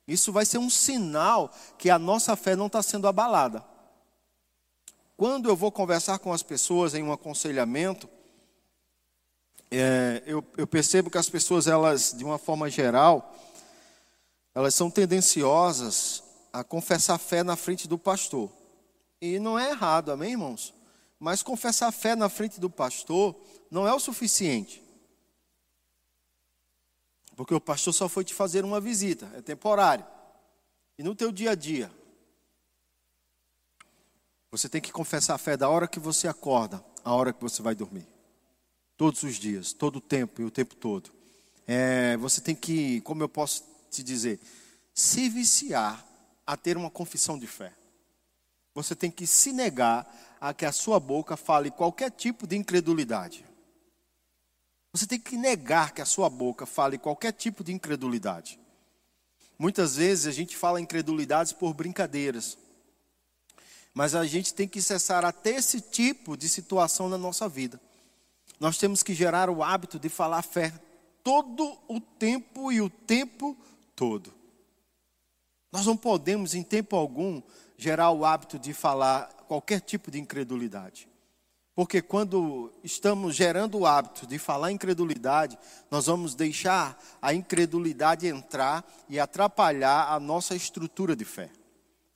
Isso 0.08 0.32
vai 0.32 0.46
ser 0.46 0.58
um 0.58 0.70
sinal 0.70 1.51
que 1.77 1.89
a 1.89 2.00
nossa 2.00 2.36
fé 2.36 2.55
não 2.55 2.67
está 2.67 2.82
sendo 2.82 3.08
abalada. 3.08 3.63
Quando 5.17 5.50
eu 5.50 5.55
vou 5.55 5.72
conversar 5.72 6.20
com 6.20 6.32
as 6.32 6.44
pessoas 6.44 6.94
em 6.94 7.03
um 7.03 7.12
aconselhamento, 7.12 8.08
é, 9.72 10.22
eu, 10.25 10.44
eu 10.58 10.67
percebo 10.67 11.10
que 11.10 11.17
as 11.17 11.29
pessoas, 11.29 11.67
elas, 11.67 12.13
de 12.15 12.24
uma 12.24 12.38
forma 12.38 12.70
geral, 12.70 13.36
elas 14.55 14.74
são 14.74 14.89
tendenciosas 14.89 16.24
a 16.53 16.63
confessar 16.63 17.17
fé 17.17 17.43
na 17.43 17.57
frente 17.57 17.89
do 17.89 18.00
pastor. 18.00 18.50
E 19.21 19.38
não 19.38 19.59
é 19.59 19.69
errado, 19.69 20.13
amém, 20.13 20.31
irmãos? 20.31 20.74
Mas 21.19 21.43
confessar 21.43 21.91
fé 21.91 22.15
na 22.15 22.29
frente 22.29 22.57
do 22.57 22.69
pastor 22.69 23.35
não 23.69 23.85
é 23.85 23.93
o 23.93 24.00
suficiente. 24.00 24.81
Porque 27.35 27.53
o 27.53 27.59
pastor 27.59 27.93
só 27.93 28.07
foi 28.07 28.24
te 28.24 28.33
fazer 28.33 28.63
uma 28.63 28.79
visita, 28.79 29.29
é 29.35 29.41
temporário. 29.41 30.05
E 30.97 31.03
no 31.03 31.13
teu 31.13 31.33
dia 31.33 31.51
a 31.51 31.55
dia, 31.55 31.91
você 34.50 34.69
tem 34.69 34.79
que 34.79 34.93
confessar 34.93 35.35
a 35.35 35.38
fé 35.38 35.57
da 35.57 35.67
hora 35.67 35.85
que 35.85 36.00
você 36.00 36.29
acorda, 36.29 36.81
à 37.03 37.13
hora 37.13 37.33
que 37.33 37.41
você 37.41 37.62
vai 37.62 37.75
dormir. 37.75 38.07
Todos 38.95 39.21
os 39.24 39.35
dias, 39.35 39.74
todo 39.74 39.97
o 39.97 40.01
tempo 40.01 40.41
e 40.41 40.45
o 40.45 40.51
tempo 40.51 40.75
todo. 40.75 41.12
É, 41.67 42.15
você 42.15 42.39
tem 42.39 42.55
que, 42.55 43.01
como 43.01 43.21
eu 43.21 43.27
posso 43.27 43.75
te 43.89 44.04
dizer, 44.04 44.39
se 44.94 45.30
viciar 45.30 46.06
a 46.46 46.56
ter 46.56 46.77
uma 46.77 46.89
confissão 46.89 47.38
de 47.38 47.48
fé. 47.48 47.74
Você 48.74 48.96
tem 48.96 49.10
que 49.10 49.25
se 49.25 49.51
negar 49.51 50.06
a 50.39 50.54
que 50.54 50.65
a 50.65 50.72
sua 50.72 51.00
boca 51.00 51.36
fale 51.36 51.72
qualquer 51.72 52.12
tipo 52.12 52.46
de 52.46 52.56
incredulidade. 52.56 53.46
Você 54.92 55.08
tem 55.08 55.20
que 55.20 55.38
negar 55.38 55.94
que 55.94 56.01
a 56.01 56.06
sua 56.06 56.30
boca 56.30 56.65
fale 56.65 56.98
qualquer 56.98 57.34
tipo 57.34 57.63
de 57.63 57.74
incredulidade. 57.74 58.60
Muitas 59.58 59.96
vezes 59.96 60.27
a 60.27 60.32
gente 60.32 60.56
fala 60.56 60.80
incredulidades 60.80 61.51
por 61.51 61.74
brincadeiras. 61.74 62.58
Mas 63.94 64.13
a 64.13 64.25
gente 64.25 64.54
tem 64.54 64.68
que 64.68 64.82
cessar 64.82 65.24
até 65.24 65.51
esse 65.51 65.80
tipo 65.80 66.36
de 66.38 66.48
situação 66.50 67.10
na 67.10 67.18
nossa 67.18 67.48
vida. 67.48 67.80
Nós 68.60 68.77
temos 68.77 69.01
que 69.04 69.13
gerar 69.13 69.50
o 69.50 69.63
hábito 69.63 69.98
de 69.98 70.10
falar 70.10 70.42
fé 70.42 70.74
todo 71.24 71.77
o 71.88 72.00
tempo 72.00 72.72
e 72.72 72.82
o 72.82 72.89
tempo 72.89 73.56
todo. 73.56 73.75
Nós 75.71 75.85
não 75.85 75.97
podemos, 75.97 76.53
em 76.53 76.63
tempo 76.63 76.95
algum, 76.95 77.41
gerar 77.77 78.11
o 78.11 78.25
hábito 78.25 78.57
de 78.57 78.73
falar 78.73 79.27
qualquer 79.47 79.81
tipo 79.81 80.09
de 80.09 80.19
incredulidade. 80.19 81.09
Porque 81.75 82.01
quando 82.01 82.71
estamos 82.81 83.35
gerando 83.35 83.77
o 83.79 83.85
hábito 83.85 84.25
de 84.25 84.39
falar 84.39 84.71
incredulidade, 84.71 85.59
nós 85.91 86.05
vamos 86.05 86.33
deixar 86.33 86.97
a 87.21 87.33
incredulidade 87.33 88.25
entrar 88.25 88.89
e 89.09 89.19
atrapalhar 89.19 90.13
a 90.13 90.19
nossa 90.19 90.55
estrutura 90.55 91.15
de 91.15 91.25
fé. 91.25 91.49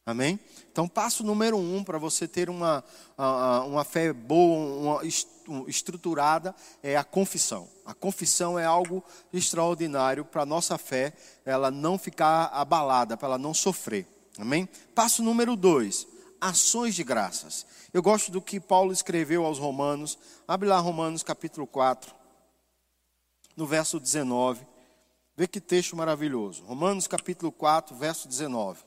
Amém? 0.06 0.40
Então, 0.72 0.88
passo 0.88 1.24
número 1.24 1.58
um 1.58 1.84
para 1.84 1.98
você 1.98 2.28
ter 2.28 2.50
uma, 2.50 2.84
uma 3.68 3.84
fé 3.84 4.14
boa, 4.14 5.02
uma 5.02 5.02
estruturada, 5.68 6.56
é 6.82 6.96
a 6.96 7.04
confissão. 7.04 7.68
A 7.90 7.94
confissão 7.96 8.60
é 8.60 8.64
algo 8.64 9.04
extraordinário 9.34 10.24
para 10.24 10.44
a 10.44 10.46
nossa 10.46 10.78
fé, 10.78 11.12
ela 11.44 11.72
não 11.72 11.98
ficar 11.98 12.46
abalada, 12.54 13.18
para 13.18 13.30
ela 13.30 13.38
não 13.40 13.52
sofrer. 13.52 14.06
Amém? 14.38 14.70
Passo 14.94 15.24
número 15.24 15.56
dois, 15.56 16.06
ações 16.40 16.94
de 16.94 17.04
graças. 17.04 17.66
Eu 17.92 18.04
gosto 18.04 18.32
do 18.32 18.44
que 18.44 18.60
Paulo 18.60 18.94
escreveu 18.94 19.44
aos 19.44 19.58
Romanos. 19.58 20.20
Abre 20.48 20.70
lá 20.70 20.78
Romanos 20.78 21.24
capítulo 21.24 21.66
4, 21.66 22.14
no 23.58 23.66
verso 23.66 24.00
19. 24.00 24.68
Vê 25.36 25.48
que 25.48 25.60
texto 25.60 25.96
maravilhoso. 25.96 26.64
Romanos 26.66 27.08
capítulo 27.08 27.52
4, 27.52 27.96
verso 27.96 28.28
19. 28.28 28.84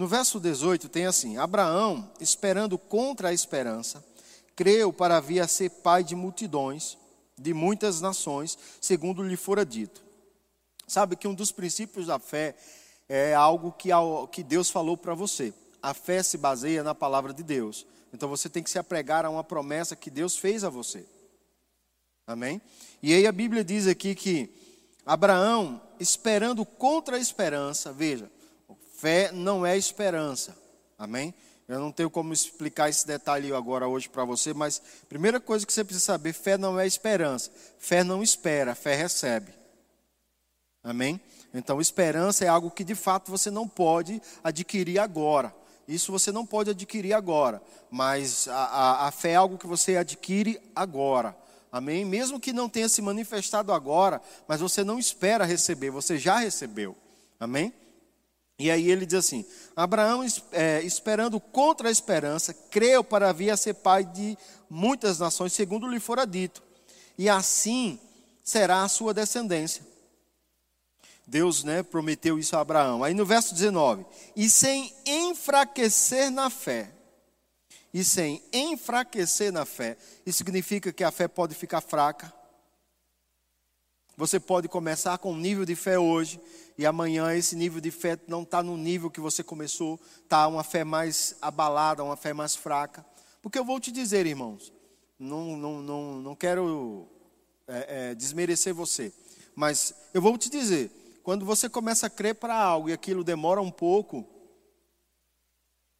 No 0.00 0.08
verso 0.08 0.40
18 0.40 0.88
tem 0.88 1.04
assim: 1.04 1.36
Abraão, 1.36 2.10
esperando 2.18 2.78
contra 2.78 3.28
a 3.28 3.34
esperança, 3.34 4.02
creu 4.56 4.90
para 4.94 5.20
vir 5.20 5.40
a 5.40 5.46
ser 5.46 5.68
pai 5.68 6.02
de 6.02 6.16
multidões, 6.16 6.96
de 7.36 7.52
muitas 7.52 8.00
nações, 8.00 8.56
segundo 8.80 9.22
lhe 9.22 9.36
fora 9.36 9.62
dito. 9.62 10.02
Sabe 10.86 11.16
que 11.16 11.28
um 11.28 11.34
dos 11.34 11.52
princípios 11.52 12.06
da 12.06 12.18
fé 12.18 12.56
é 13.10 13.34
algo 13.34 13.72
que, 13.72 14.42
Deus 14.42 14.70
falou 14.70 14.96
para 14.96 15.12
você. 15.12 15.52
A 15.82 15.92
fé 15.92 16.22
se 16.22 16.38
baseia 16.38 16.82
na 16.82 16.94
palavra 16.94 17.34
de 17.34 17.42
Deus. 17.42 17.86
Então 18.10 18.26
você 18.26 18.48
tem 18.48 18.62
que 18.62 18.70
se 18.70 18.78
apregar 18.78 19.26
a 19.26 19.30
uma 19.30 19.44
promessa 19.44 19.94
que 19.94 20.08
Deus 20.08 20.34
fez 20.34 20.64
a 20.64 20.70
você. 20.70 21.04
Amém? 22.26 22.58
E 23.02 23.12
aí 23.12 23.26
a 23.26 23.32
Bíblia 23.32 23.62
diz 23.62 23.86
aqui 23.86 24.14
que 24.14 24.48
Abraão, 25.04 25.78
esperando 26.00 26.64
contra 26.64 27.16
a 27.16 27.20
esperança, 27.20 27.92
veja, 27.92 28.30
fé 29.00 29.32
não 29.32 29.64
é 29.64 29.78
esperança. 29.78 30.54
Amém? 30.98 31.32
Eu 31.66 31.80
não 31.80 31.90
tenho 31.90 32.10
como 32.10 32.34
explicar 32.34 32.90
esse 32.90 33.06
detalhe 33.06 33.50
agora 33.54 33.88
hoje 33.88 34.08
para 34.08 34.24
você, 34.24 34.52
mas 34.52 34.82
primeira 35.08 35.40
coisa 35.40 35.64
que 35.64 35.72
você 35.72 35.82
precisa 35.82 36.04
saber, 36.04 36.34
fé 36.34 36.58
não 36.58 36.78
é 36.78 36.86
esperança. 36.86 37.50
Fé 37.78 38.04
não 38.04 38.22
espera, 38.22 38.74
fé 38.74 38.94
recebe. 38.94 39.54
Amém? 40.84 41.18
Então, 41.54 41.80
esperança 41.80 42.44
é 42.44 42.48
algo 42.48 42.70
que 42.70 42.84
de 42.84 42.94
fato 42.94 43.30
você 43.30 43.50
não 43.50 43.66
pode 43.66 44.20
adquirir 44.44 44.98
agora. 44.98 45.54
Isso 45.88 46.12
você 46.12 46.30
não 46.30 46.44
pode 46.44 46.70
adquirir 46.70 47.14
agora, 47.14 47.62
mas 47.90 48.46
a, 48.48 48.54
a, 48.54 49.08
a 49.08 49.10
fé 49.10 49.30
é 49.30 49.36
algo 49.36 49.58
que 49.58 49.66
você 49.66 49.96
adquire 49.96 50.60
agora. 50.76 51.36
Amém? 51.72 52.04
Mesmo 52.04 52.38
que 52.38 52.52
não 52.52 52.68
tenha 52.68 52.88
se 52.88 53.00
manifestado 53.00 53.72
agora, 53.72 54.20
mas 54.46 54.60
você 54.60 54.84
não 54.84 54.98
espera 54.98 55.44
receber, 55.44 55.90
você 55.90 56.18
já 56.18 56.38
recebeu. 56.38 56.96
Amém? 57.38 57.72
E 58.60 58.70
aí 58.70 58.90
ele 58.90 59.06
diz 59.06 59.20
assim: 59.20 59.42
Abraão, 59.74 60.22
é, 60.52 60.82
esperando 60.82 61.40
contra 61.40 61.88
a 61.88 61.90
esperança, 61.90 62.52
creu 62.52 63.02
para 63.02 63.32
vir 63.32 63.48
a 63.50 63.56
ser 63.56 63.72
pai 63.72 64.04
de 64.04 64.36
muitas 64.68 65.18
nações, 65.18 65.54
segundo 65.54 65.88
lhe 65.88 65.98
fora 65.98 66.26
dito, 66.26 66.62
e 67.16 67.26
assim 67.26 67.98
será 68.44 68.82
a 68.82 68.88
sua 68.88 69.14
descendência. 69.14 69.82
Deus 71.26 71.64
né, 71.64 71.82
prometeu 71.82 72.38
isso 72.38 72.54
a 72.54 72.60
Abraão. 72.60 73.02
Aí 73.02 73.14
no 73.14 73.24
verso 73.24 73.54
19: 73.54 74.04
E 74.36 74.50
sem 74.50 74.94
enfraquecer 75.06 76.30
na 76.30 76.50
fé, 76.50 76.90
e 77.94 78.04
sem 78.04 78.42
enfraquecer 78.52 79.50
na 79.50 79.64
fé, 79.64 79.96
isso 80.26 80.36
significa 80.36 80.92
que 80.92 81.02
a 81.02 81.10
fé 81.10 81.26
pode 81.26 81.54
ficar 81.54 81.80
fraca. 81.80 82.30
Você 84.18 84.38
pode 84.38 84.68
começar 84.68 85.16
com 85.16 85.32
um 85.32 85.38
nível 85.38 85.64
de 85.64 85.74
fé 85.74 85.98
hoje, 85.98 86.38
e 86.80 86.86
amanhã 86.86 87.34
esse 87.34 87.54
nível 87.54 87.78
de 87.78 87.90
fé 87.90 88.18
não 88.26 88.42
está 88.42 88.62
no 88.62 88.74
nível 88.74 89.10
que 89.10 89.20
você 89.20 89.44
começou, 89.44 90.00
está 90.22 90.48
uma 90.48 90.64
fé 90.64 90.82
mais 90.82 91.36
abalada, 91.42 92.02
uma 92.02 92.16
fé 92.16 92.32
mais 92.32 92.56
fraca. 92.56 93.04
Porque 93.42 93.58
eu 93.58 93.64
vou 93.66 93.78
te 93.78 93.92
dizer, 93.92 94.24
irmãos, 94.24 94.72
não, 95.18 95.58
não, 95.58 95.82
não, 95.82 96.14
não 96.22 96.34
quero 96.34 97.06
é, 97.68 98.12
é, 98.12 98.14
desmerecer 98.14 98.72
você, 98.72 99.12
mas 99.54 99.92
eu 100.14 100.22
vou 100.22 100.38
te 100.38 100.48
dizer, 100.48 100.90
quando 101.22 101.44
você 101.44 101.68
começa 101.68 102.06
a 102.06 102.10
crer 102.10 102.36
para 102.36 102.56
algo 102.56 102.88
e 102.88 102.94
aquilo 102.94 103.22
demora 103.22 103.60
um 103.60 103.70
pouco, 103.70 104.26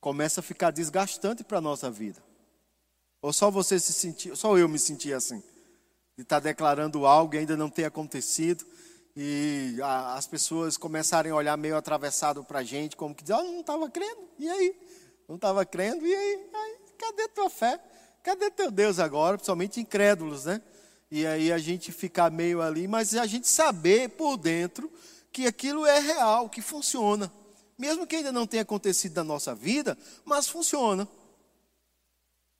começa 0.00 0.40
a 0.40 0.42
ficar 0.42 0.70
desgastante 0.70 1.44
para 1.44 1.58
a 1.58 1.60
nossa 1.60 1.90
vida. 1.90 2.22
Ou 3.20 3.34
só 3.34 3.50
você 3.50 3.78
se 3.78 3.92
sentir, 3.92 4.34
só 4.34 4.56
eu 4.56 4.66
me 4.66 4.78
senti 4.78 5.12
assim, 5.12 5.42
de 6.16 6.22
estar 6.22 6.40
tá 6.40 6.44
declarando 6.48 7.04
algo 7.04 7.34
e 7.34 7.38
ainda 7.38 7.54
não 7.54 7.68
ter 7.68 7.84
acontecido 7.84 8.64
e 9.16 9.76
a, 9.82 10.14
as 10.14 10.26
pessoas 10.26 10.76
começarem 10.76 11.32
a 11.32 11.34
olhar 11.34 11.56
meio 11.56 11.76
atravessado 11.76 12.44
para 12.44 12.60
a 12.60 12.64
gente, 12.64 12.96
como 12.96 13.14
que 13.14 13.22
dizer, 13.22 13.34
oh, 13.34 13.42
não 13.42 13.60
estava 13.60 13.90
crendo, 13.90 14.20
e 14.38 14.48
aí? 14.48 14.76
Não 15.28 15.36
estava 15.36 15.64
crendo, 15.64 16.06
e 16.06 16.14
aí? 16.14 16.48
aí? 16.54 16.76
Cadê 16.98 17.28
tua 17.28 17.48
fé? 17.48 17.80
Cadê 18.22 18.50
teu 18.50 18.70
Deus 18.70 18.98
agora? 18.98 19.36
Principalmente 19.36 19.80
incrédulos, 19.80 20.44
né? 20.44 20.60
E 21.10 21.26
aí 21.26 21.52
a 21.52 21.58
gente 21.58 21.90
ficar 21.90 22.30
meio 22.30 22.60
ali, 22.60 22.86
mas 22.86 23.14
a 23.14 23.26
gente 23.26 23.48
saber 23.48 24.10
por 24.10 24.36
dentro 24.36 24.90
que 25.32 25.46
aquilo 25.46 25.86
é 25.86 25.98
real, 25.98 26.48
que 26.48 26.60
funciona. 26.60 27.32
Mesmo 27.78 28.06
que 28.06 28.16
ainda 28.16 28.30
não 28.30 28.46
tenha 28.46 28.62
acontecido 28.62 29.16
na 29.16 29.24
nossa 29.24 29.54
vida, 29.54 29.96
mas 30.24 30.48
funciona. 30.48 31.08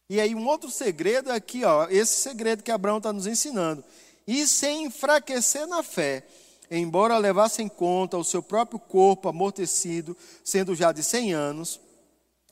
E 0.09 0.21
aí 0.21 0.35
um 0.35 0.47
outro 0.47 0.71
segredo 0.71 1.31
é 1.31 1.35
aqui, 1.35 1.65
ó, 1.65 1.87
esse 1.89 2.17
segredo 2.17 2.65
que 2.65 2.73
Abraão 2.73 2.97
está 2.97 3.13
nos 3.13 3.27
ensinando. 3.27 3.85
E 4.27 4.47
sem 4.47 4.85
enfraquecer 4.85 5.67
na 5.67 5.83
fé, 5.83 6.25
embora 6.71 7.19
levasse 7.19 7.63
em 7.63 7.69
conta 7.69 8.17
o 8.17 8.25
seu 8.25 8.43
próprio 8.43 8.79
corpo 8.79 9.29
amortecido, 9.29 10.17
sendo 10.45 10.75
já 10.75 10.93
de 10.93 11.03
100 11.03 11.33
anos, 11.33 11.81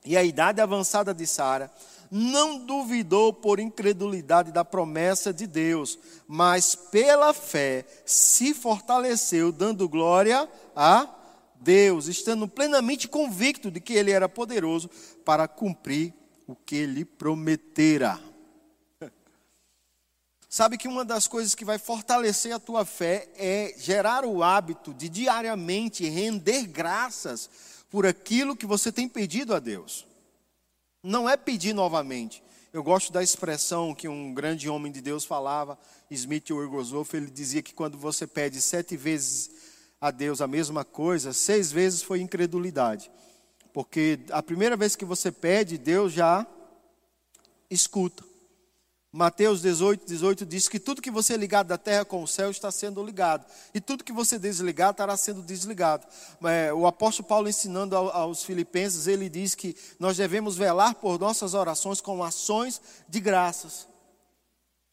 e 0.05 0.17
a 0.17 0.23
idade 0.23 0.61
avançada 0.61 1.13
de 1.13 1.27
Sara, 1.27 1.71
não 2.11 2.65
duvidou 2.65 3.33
por 3.33 3.61
incredulidade 3.61 4.51
da 4.51 4.65
promessa 4.65 5.33
de 5.33 5.47
Deus, 5.47 5.99
mas 6.27 6.75
pela 6.75 7.35
fé 7.35 7.85
se 8.07 8.55
fortaleceu, 8.55 9.53
dando 9.53 9.89
glória 9.89 10.49
a 10.75 11.07
Deus, 11.61 12.07
estando 12.07 12.49
plenamente 12.49 13.09
convicto 13.09 13.71
de 13.71 13.81
que 13.81 13.93
ele 13.93 14.11
era 14.11 14.29
poderoso 14.29 14.89
para 15.25 15.47
cumprir 15.47 16.15
o 16.47 16.55
que 16.55 16.77
ele 16.77 17.05
prometera. 17.05 18.19
Sabe 20.49 20.79
que 20.79 20.89
uma 20.89 21.05
das 21.05 21.29
coisas 21.29 21.55
que 21.55 21.65
vai 21.65 21.79
fortalecer 21.79 22.55
a 22.55 22.59
tua 22.59 22.85
fé 22.87 23.29
é 23.37 23.75
gerar 23.77 24.25
o 24.25 24.43
hábito 24.43 24.95
de 24.95 25.09
diariamente 25.09 26.09
render 26.09 26.67
graças 26.67 27.51
por 27.91 28.07
aquilo 28.07 28.57
que 28.57 28.65
você 28.65 28.91
tem 28.91 29.07
pedido 29.07 29.55
a 29.55 29.59
Deus. 29.59 30.07
Não 31.03 31.29
é 31.29 31.37
pedir 31.37 31.75
novamente. 31.75 32.43
Eu 32.73 32.83
gosto 32.83 33.13
da 33.13 33.23
expressão 33.23 33.95
que 33.95 34.09
um 34.09 34.33
grande 34.33 34.69
homem 34.71 34.91
de 34.91 35.03
Deus 35.03 35.25
falava, 35.25 35.79
Smith 36.11 36.51
Wigglesworth, 36.51 37.15
ele 37.15 37.31
dizia 37.31 37.63
que 37.63 37.75
quando 37.75 37.99
você 37.99 38.27
pede 38.27 38.61
sete 38.61 38.97
vezes 38.97 39.51
a 40.01 40.11
Deus 40.11 40.41
a 40.41 40.47
mesma 40.47 40.85
coisa, 40.85 41.33
seis 41.33 41.71
vezes 41.71 42.03
foi 42.03 42.21
incredulidade. 42.21 43.11
Porque 43.73 44.21
a 44.31 44.43
primeira 44.43 44.77
vez 44.77 44.97
que 44.97 45.05
você 45.05 45.31
pede, 45.31 45.77
Deus 45.77 46.13
já 46.13 46.47
escuta. 47.71 48.28
Mateus 49.11 49.63
18, 49.63 50.07
18 50.07 50.45
diz 50.45 50.69
que 50.69 50.79
tudo 50.79 51.01
que 51.01 51.11
você 51.11 51.35
ligar 51.35 51.65
da 51.65 51.79
terra 51.79 52.05
com 52.05 52.23
o 52.23 52.29
céu 52.29 52.51
está 52.51 52.71
sendo 52.71 53.03
ligado, 53.03 53.47
e 53.73 53.81
tudo 53.81 54.05
que 54.05 54.13
você 54.13 54.39
desligar 54.39 54.91
estará 54.91 55.17
sendo 55.17 55.41
desligado. 55.41 56.07
É, 56.45 56.73
o 56.75 56.87
apóstolo 56.87 57.27
Paulo, 57.27 57.49
ensinando 57.49 57.97
aos 57.97 58.45
filipenses, 58.45 59.07
ele 59.07 59.31
diz 59.31 59.55
que 59.55 59.75
nós 59.99 60.19
devemos 60.19 60.59
velar 60.59 60.95
por 60.95 61.19
nossas 61.19 61.55
orações 61.55 62.03
com 62.03 62.23
ações 62.23 62.83
de 63.09 63.19
graças. 63.19 63.89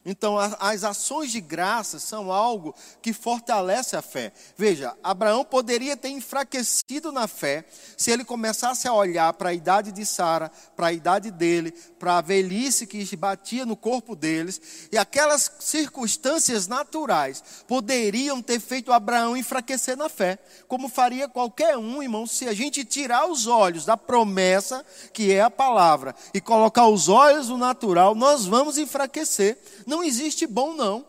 Então, 0.08 0.38
as 0.38 0.84
ações 0.84 1.32
de 1.32 1.40
graça 1.40 1.98
são 1.98 2.30
algo 2.30 2.72
que 3.02 3.12
fortalece 3.12 3.96
a 3.96 4.00
fé. 4.00 4.32
Veja, 4.56 4.96
Abraão 5.02 5.44
poderia 5.44 5.96
ter 5.96 6.10
enfraquecido 6.10 7.10
na 7.10 7.26
fé 7.26 7.64
se 7.96 8.12
ele 8.12 8.24
começasse 8.24 8.86
a 8.86 8.92
olhar 8.92 9.32
para 9.32 9.48
a 9.48 9.52
idade 9.52 9.90
de 9.90 10.06
Sara, 10.06 10.48
para 10.76 10.86
a 10.86 10.92
idade 10.92 11.32
dele, 11.32 11.72
para 11.98 12.18
a 12.18 12.20
velhice 12.20 12.86
que 12.86 13.16
batia 13.16 13.66
no 13.66 13.74
corpo 13.74 14.14
deles, 14.14 14.88
e 14.92 14.96
aquelas 14.96 15.50
circunstâncias 15.58 16.68
naturais 16.68 17.42
poderiam 17.66 18.40
ter 18.40 18.60
feito 18.60 18.92
Abraão 18.92 19.36
enfraquecer 19.36 19.96
na 19.96 20.08
fé, 20.08 20.38
como 20.68 20.88
faria 20.88 21.28
qualquer 21.28 21.76
um, 21.76 22.00
irmão, 22.00 22.28
se 22.28 22.46
a 22.46 22.52
gente 22.52 22.84
tirar 22.84 23.26
os 23.26 23.48
olhos 23.48 23.84
da 23.84 23.96
promessa, 23.96 24.86
que 25.12 25.32
é 25.32 25.40
a 25.40 25.50
palavra, 25.50 26.14
e 26.32 26.40
colocar 26.40 26.86
os 26.86 27.08
olhos 27.08 27.48
no 27.48 27.58
natural, 27.58 28.14
nós 28.14 28.46
vamos 28.46 28.78
enfraquecer. 28.78 29.58
Não 29.84 29.95
não 29.96 30.04
existe 30.04 30.46
bom, 30.46 30.74
não. 30.74 31.06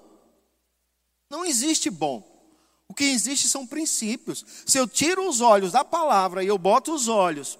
Não 1.29 1.43
existe 1.43 1.89
bom. 1.89 2.25
O 2.87 2.93
que 2.93 3.03
existe 3.03 3.49
são 3.49 3.67
princípios. 3.67 4.45
Se 4.65 4.77
eu 4.77 4.87
tiro 4.87 5.27
os 5.27 5.41
olhos 5.41 5.73
da 5.73 5.83
palavra 5.83 6.41
e 6.41 6.47
eu 6.47 6.57
boto 6.57 6.93
os 6.93 7.09
olhos 7.09 7.59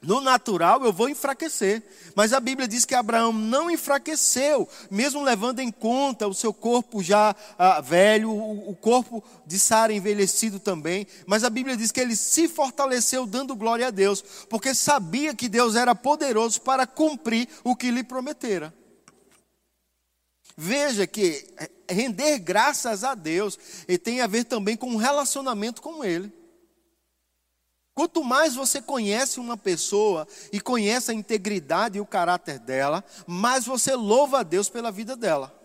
no 0.00 0.22
natural, 0.22 0.82
eu 0.84 0.92
vou 0.92 1.06
enfraquecer. 1.06 1.82
Mas 2.14 2.32
a 2.32 2.40
Bíblia 2.40 2.66
diz 2.66 2.86
que 2.86 2.94
Abraão 2.94 3.30
não 3.30 3.70
enfraqueceu, 3.70 4.66
mesmo 4.90 5.22
levando 5.22 5.60
em 5.60 5.70
conta 5.70 6.26
o 6.26 6.32
seu 6.32 6.52
corpo 6.54 7.02
já 7.02 7.36
ah, 7.58 7.82
velho, 7.82 8.30
o, 8.30 8.70
o 8.70 8.74
corpo 8.74 9.22
de 9.46 9.58
Sara 9.58 9.92
envelhecido 9.92 10.58
também. 10.58 11.06
Mas 11.26 11.44
a 11.44 11.50
Bíblia 11.50 11.76
diz 11.76 11.92
que 11.92 12.00
ele 12.00 12.16
se 12.16 12.48
fortaleceu 12.48 13.26
dando 13.26 13.54
glória 13.54 13.88
a 13.88 13.90
Deus, 13.90 14.24
porque 14.48 14.74
sabia 14.74 15.34
que 15.34 15.46
Deus 15.46 15.76
era 15.76 15.94
poderoso 15.94 16.62
para 16.62 16.86
cumprir 16.86 17.46
o 17.62 17.76
que 17.76 17.90
lhe 17.90 18.02
prometera. 18.02 18.74
Veja 20.56 21.06
que 21.06 21.46
render 21.88 22.38
graças 22.38 23.04
a 23.04 23.14
Deus 23.14 23.58
tem 24.02 24.20
a 24.20 24.26
ver 24.26 24.44
também 24.44 24.76
com 24.76 24.88
um 24.88 24.96
relacionamento 24.96 25.80
com 25.80 26.04
Ele. 26.04 26.32
Quanto 27.94 28.24
mais 28.24 28.54
você 28.54 28.80
conhece 28.80 29.38
uma 29.38 29.56
pessoa 29.56 30.26
e 30.50 30.60
conhece 30.60 31.10
a 31.10 31.14
integridade 31.14 31.98
e 31.98 32.00
o 32.00 32.06
caráter 32.06 32.58
dela, 32.58 33.04
mais 33.26 33.66
você 33.66 33.94
louva 33.94 34.40
a 34.40 34.42
Deus 34.42 34.68
pela 34.68 34.90
vida 34.90 35.14
dela. 35.14 35.58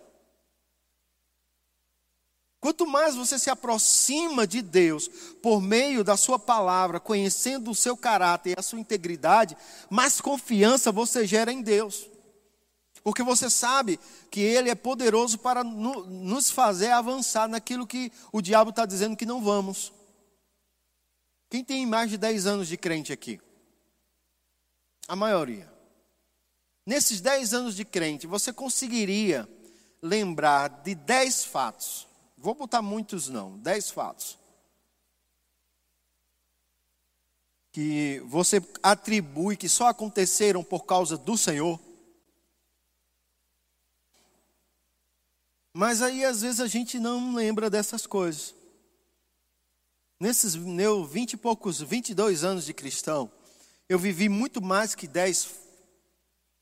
Quanto 2.60 2.86
mais 2.86 3.14
você 3.14 3.38
se 3.38 3.48
aproxima 3.48 4.46
de 4.46 4.60
Deus 4.60 5.08
por 5.40 5.60
meio 5.62 6.02
da 6.02 6.16
Sua 6.16 6.38
palavra, 6.38 6.98
conhecendo 6.98 7.70
o 7.70 7.74
seu 7.74 7.96
caráter 7.96 8.50
e 8.50 8.56
a 8.58 8.62
sua 8.62 8.80
integridade, 8.80 9.56
mais 9.88 10.20
confiança 10.20 10.90
você 10.90 11.24
gera 11.24 11.52
em 11.52 11.62
Deus. 11.62 12.10
Porque 13.02 13.22
você 13.22 13.48
sabe 13.48 13.98
que 14.30 14.40
Ele 14.40 14.70
é 14.70 14.74
poderoso 14.74 15.38
para 15.38 15.62
nos 15.64 16.50
fazer 16.50 16.90
avançar 16.90 17.48
naquilo 17.48 17.86
que 17.86 18.12
o 18.32 18.40
diabo 18.40 18.70
está 18.70 18.84
dizendo 18.84 19.16
que 19.16 19.26
não 19.26 19.42
vamos. 19.42 19.92
Quem 21.50 21.64
tem 21.64 21.86
mais 21.86 22.10
de 22.10 22.18
10 22.18 22.46
anos 22.46 22.68
de 22.68 22.76
crente 22.76 23.12
aqui? 23.12 23.40
A 25.06 25.16
maioria. 25.16 25.72
Nesses 26.84 27.20
10 27.20 27.54
anos 27.54 27.76
de 27.76 27.84
crente, 27.84 28.26
você 28.26 28.52
conseguiria 28.52 29.48
lembrar 30.02 30.68
de 30.68 30.94
10 30.94 31.44
fatos. 31.44 32.08
Vou 32.36 32.54
botar 32.54 32.82
muitos 32.82 33.28
não, 33.28 33.58
10 33.58 33.90
fatos. 33.90 34.38
Que 37.72 38.22
você 38.26 38.62
atribui 38.82 39.56
que 39.56 39.68
só 39.68 39.88
aconteceram 39.88 40.62
por 40.62 40.84
causa 40.84 41.16
do 41.16 41.36
Senhor. 41.36 41.78
Mas 45.72 46.02
aí 46.02 46.24
às 46.24 46.42
vezes 46.42 46.60
a 46.60 46.66
gente 46.66 46.98
não 46.98 47.34
lembra 47.34 47.68
dessas 47.70 48.06
coisas. 48.06 48.54
Nesses 50.20 50.56
meus 50.56 51.08
vinte 51.10 51.34
e 51.34 51.36
poucos, 51.36 51.80
22 51.80 52.42
anos 52.42 52.64
de 52.64 52.74
cristão, 52.74 53.30
eu 53.88 53.98
vivi 53.98 54.28
muito 54.28 54.60
mais 54.60 54.94
que 54.94 55.06
dez 55.06 55.48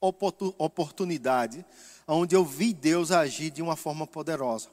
oportunidades 0.00 1.64
onde 2.06 2.36
eu 2.36 2.44
vi 2.44 2.72
Deus 2.72 3.10
agir 3.10 3.50
de 3.50 3.62
uma 3.62 3.74
forma 3.76 4.06
poderosa. 4.06 4.68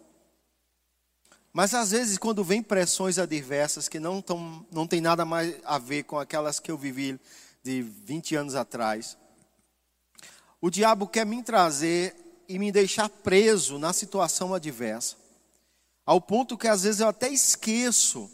Mas 1.51 1.73
às 1.73 1.91
vezes, 1.91 2.17
quando 2.17 2.43
vem 2.43 2.63
pressões 2.63 3.19
adversas 3.19 3.87
que 3.87 3.99
não, 3.99 4.21
tão, 4.21 4.65
não 4.71 4.87
tem 4.87 4.99
nada 4.99 5.23
mais 5.23 5.55
a 5.63 5.77
ver 5.77 6.03
com 6.03 6.17
aquelas 6.17 6.59
que 6.59 6.71
eu 6.71 6.77
vivi 6.77 7.19
de 7.63 7.81
20 7.81 8.35
anos 8.35 8.55
atrás, 8.55 9.17
o 10.59 10.69
diabo 10.69 11.07
quer 11.07 11.25
me 11.25 11.43
trazer 11.43 12.15
e 12.47 12.59
me 12.59 12.71
deixar 12.71 13.09
preso 13.09 13.77
na 13.77 13.93
situação 13.93 14.53
adversa. 14.53 15.15
Ao 16.05 16.19
ponto 16.19 16.57
que 16.57 16.67
às 16.67 16.83
vezes 16.83 17.01
eu 17.01 17.07
até 17.07 17.29
esqueço 17.29 18.29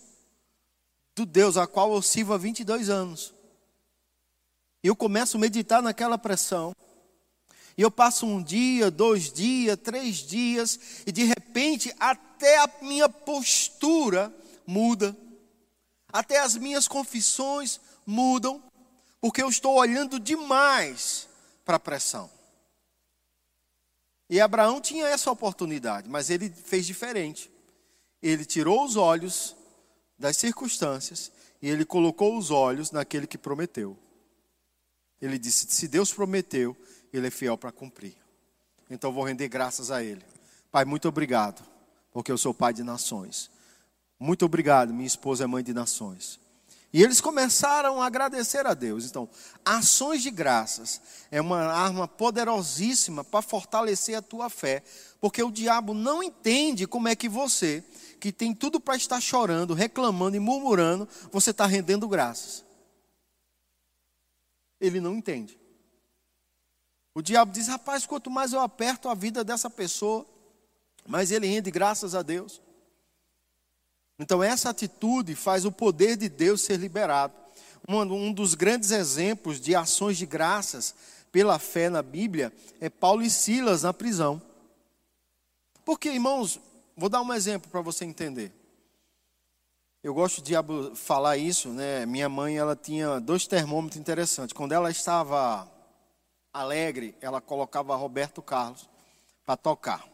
do 1.15 1.25
Deus 1.25 1.57
a 1.57 1.67
qual 1.67 1.93
eu 1.93 2.01
sirvo 2.01 2.33
há 2.33 2.37
22 2.37 2.89
anos. 2.89 3.33
E 4.83 4.87
eu 4.87 4.95
começo 4.95 5.37
a 5.37 5.39
meditar 5.39 5.81
naquela 5.81 6.17
pressão. 6.17 6.73
E 7.77 7.81
eu 7.81 7.91
passo 7.91 8.25
um 8.25 8.41
dia, 8.41 8.89
dois 8.89 9.31
dias, 9.31 9.77
três 9.81 10.17
dias, 10.17 10.79
e 11.05 11.11
de 11.11 11.23
repente 11.23 11.93
até 11.99 12.57
a 12.57 12.69
minha 12.81 13.07
postura 13.07 14.33
muda. 14.65 15.15
Até 16.11 16.39
as 16.39 16.55
minhas 16.55 16.87
confissões 16.87 17.79
mudam, 18.05 18.63
porque 19.21 19.43
eu 19.43 19.49
estou 19.49 19.75
olhando 19.75 20.19
demais 20.19 21.27
para 21.63 21.75
a 21.75 21.79
pressão. 21.79 22.29
E 24.29 24.39
Abraão 24.39 24.79
tinha 24.79 25.07
essa 25.07 25.31
oportunidade, 25.31 26.07
mas 26.07 26.29
ele 26.29 26.49
fez 26.49 26.85
diferente. 26.85 27.51
Ele 28.21 28.45
tirou 28.45 28.85
os 28.85 28.95
olhos 28.95 29.55
das 30.17 30.37
circunstâncias 30.37 31.31
e 31.61 31.69
ele 31.69 31.83
colocou 31.83 32.37
os 32.37 32.51
olhos 32.51 32.91
naquele 32.91 33.25
que 33.25 33.37
prometeu. 33.37 33.97
Ele 35.21 35.37
disse: 35.37 35.67
Se 35.69 35.87
Deus 35.87 36.13
prometeu, 36.13 36.75
Ele 37.11 37.27
é 37.27 37.31
fiel 37.31 37.57
para 37.57 37.71
cumprir. 37.71 38.15
Então 38.89 39.11
vou 39.11 39.23
render 39.23 39.47
graças 39.47 39.91
a 39.91 40.03
Ele. 40.03 40.23
Pai, 40.71 40.85
muito 40.85 41.07
obrigado, 41.07 41.61
porque 42.11 42.31
eu 42.31 42.37
sou 42.37 42.53
pai 42.53 42.73
de 42.73 42.83
nações. 42.83 43.49
Muito 44.19 44.45
obrigado, 44.45 44.93
minha 44.93 45.07
esposa 45.07 45.43
é 45.43 45.47
mãe 45.47 45.63
de 45.63 45.73
nações. 45.73 46.39
E 46.91 47.03
eles 47.03 47.21
começaram 47.21 48.01
a 48.01 48.07
agradecer 48.07 48.65
a 48.65 48.73
Deus. 48.73 49.05
Então, 49.05 49.29
ações 49.63 50.23
de 50.23 50.31
graças 50.31 50.99
é 51.29 51.39
uma 51.39 51.59
arma 51.59 52.07
poderosíssima 52.07 53.23
para 53.23 53.43
fortalecer 53.43 54.15
a 54.15 54.21
tua 54.21 54.49
fé, 54.49 54.83
porque 55.21 55.43
o 55.43 55.51
diabo 55.51 55.93
não 55.93 56.23
entende 56.23 56.87
como 56.87 57.07
é 57.07 57.15
que 57.15 57.29
você, 57.29 57.83
que 58.19 58.31
tem 58.31 58.55
tudo 58.55 58.79
para 58.79 58.95
estar 58.95 59.21
chorando, 59.21 59.75
reclamando 59.75 60.35
e 60.35 60.39
murmurando, 60.39 61.07
você 61.31 61.51
está 61.51 61.67
rendendo 61.67 62.07
graças. 62.07 62.65
Ele 64.81 64.99
não 64.99 65.15
entende. 65.15 65.59
O 67.13 67.21
diabo 67.21 67.51
diz: 67.51 67.67
rapaz, 67.67 68.05
quanto 68.05 68.31
mais 68.31 68.53
eu 68.53 68.61
aperto 68.61 69.09
a 69.09 69.13
vida 69.13 69.43
dessa 69.43 69.69
pessoa, 69.69 70.25
mais 71.05 71.31
ele 71.31 71.47
rende 71.47 71.69
graças 71.69 72.15
a 72.15 72.21
Deus. 72.23 72.61
Então, 74.19 74.43
essa 74.43 74.69
atitude 74.69 75.33
faz 75.33 75.63
o 75.63 75.71
poder 75.71 76.17
de 76.17 76.27
Deus 76.27 76.61
ser 76.61 76.77
liberado. 76.77 77.33
Um, 77.87 78.33
dos 78.33 78.53
grandes 78.53 78.91
exemplos 78.91 79.61
de 79.61 79.73
ações 79.73 80.17
de 80.17 80.25
graças 80.25 80.93
pela 81.31 81.57
fé 81.57 81.89
na 81.89 82.03
Bíblia 82.03 82.51
é 82.81 82.89
Paulo 82.89 83.21
e 83.21 83.29
Silas 83.29 83.83
na 83.83 83.93
prisão. 83.93 84.41
Porque, 85.85 86.09
irmãos, 86.09 86.59
vou 86.95 87.07
dar 87.07 87.21
um 87.21 87.33
exemplo 87.33 87.71
para 87.71 87.81
você 87.81 88.03
entender. 88.03 88.51
Eu 90.03 90.13
gosto 90.13 90.41
de 90.41 90.53
falar 90.95 91.37
isso, 91.37 91.69
né? 91.69 92.05
Minha 92.05 92.29
mãe, 92.29 92.57
ela 92.57 92.75
tinha 92.75 93.19
dois 93.19 93.47
termômetros 93.47 93.99
interessantes. 93.99 94.53
Quando 94.53 94.73
ela 94.73 94.91
estava 94.91 95.69
alegre, 96.53 97.15
ela 97.21 97.39
colocava 97.39 97.95
Roberto 97.95 98.41
Carlos 98.41 98.89
para 99.45 99.57
tocar. 99.57 100.05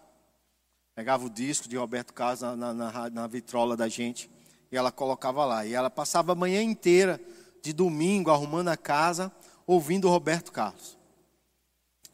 Pegava 0.96 1.26
o 1.26 1.30
disco 1.30 1.68
de 1.68 1.76
Roberto 1.76 2.14
Carlos 2.14 2.40
na, 2.40 2.56
na, 2.56 2.74
na, 2.74 3.10
na 3.10 3.28
vitrola 3.28 3.76
da 3.76 3.90
gente 3.90 4.32
e 4.72 4.78
ela 4.78 4.94
colocava 4.94 5.44
lá. 5.44 5.66
E 5.66 5.74
ela 5.74 5.90
passava 5.90 6.32
a 6.32 6.36
manhã 6.36 6.64
inteira 6.64 7.20
de 7.62 7.74
domingo 7.74 8.32
arrumando 8.32 8.70
a 8.70 8.78
casa, 8.78 9.30
ouvindo 9.68 10.08
Roberto 10.08 10.54
Carlos. 10.54 10.98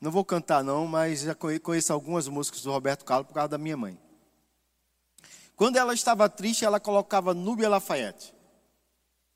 Não 0.02 0.10
vou 0.10 0.26
cantar 0.26 0.64
não, 0.64 0.88
mas 0.88 1.22
já 1.22 1.36
conheço 1.36 1.94
algumas 1.94 2.28
músicas 2.28 2.64
do 2.64 2.72
Roberto 2.72 3.06
Carlos 3.06 3.28
por 3.28 3.36
causa 3.36 3.50
da 3.50 3.58
minha 3.60 3.78
mãe. 3.78 4.00
Quando 5.56 5.78
ela 5.78 5.94
estava 5.94 6.28
triste, 6.28 6.66
ela 6.66 6.80
colocava 6.80 7.36
Núbia 7.36 7.70
Lafayette. 7.70 8.34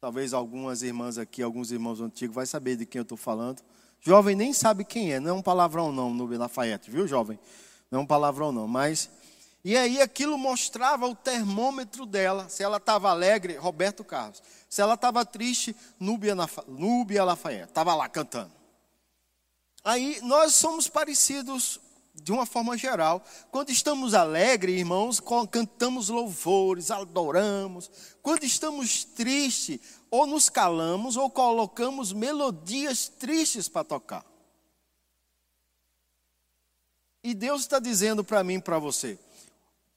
Talvez 0.02 0.34
algumas 0.34 0.82
irmãs 0.82 1.20
aqui, 1.20 1.44
alguns 1.44 1.72
irmãos 1.72 2.02
antigos 2.02 2.34
vai 2.34 2.48
saber 2.48 2.78
de 2.78 2.86
quem 2.88 2.98
eu 2.98 3.04
estou 3.04 3.18
falando. 3.18 3.62
Jovem 4.02 4.36
nem 4.36 4.54
sabe 4.54 4.84
quem 4.84 5.14
é, 5.14 5.20
não 5.20 5.30
é 5.30 5.34
um 5.34 5.42
palavrão 5.42 5.92
não, 5.92 6.12
Nubia 6.12 6.40
Lafayette, 6.40 6.90
viu, 6.90 7.08
jovem? 7.08 7.40
Não 7.92 8.00
é 8.00 8.02
um 8.02 8.08
palavrão 8.08 8.52
não, 8.52 8.68
mas... 8.68 9.08
E 9.66 9.76
aí 9.76 10.00
aquilo 10.00 10.38
mostrava 10.38 11.08
o 11.08 11.16
termômetro 11.16 12.06
dela, 12.06 12.48
se 12.50 12.62
ela 12.62 12.78
estava 12.78 13.10
alegre, 13.10 13.58
Roberto 13.58 14.04
Carlos. 14.04 14.44
Se 14.70 14.80
ela 14.80 14.94
estava 14.94 15.26
triste, 15.26 15.76
Núbia, 16.00 16.36
Núbia 16.68 17.24
Lafayette, 17.24 17.70
estava 17.70 17.96
lá 17.96 18.08
cantando. 18.08 18.52
Aí 19.84 20.20
nós 20.22 20.54
somos 20.54 20.88
parecidos 20.88 21.80
de 22.14 22.32
uma 22.32 22.46
forma 22.46 22.78
geral. 22.78 23.26
Quando 23.50 23.72
estamos 23.72 24.14
alegres, 24.14 24.78
irmãos, 24.78 25.20
cantamos 25.50 26.10
louvores, 26.10 26.92
adoramos. 26.92 27.90
Quando 28.22 28.44
estamos 28.44 29.04
tristes, 29.04 29.80
ou 30.12 30.28
nos 30.28 30.48
calamos 30.48 31.18
ou 31.18 31.28
colocamos 31.28 32.14
melodias 32.14 33.08
tristes 33.08 33.68
para 33.68 33.84
tocar. 33.84 34.24
E 37.24 37.34
Deus 37.34 37.62
está 37.62 37.80
dizendo 37.80 38.24
para 38.24 38.44
mim 38.44 38.58
e 38.58 38.62
para 38.62 38.78
você: 38.78 39.18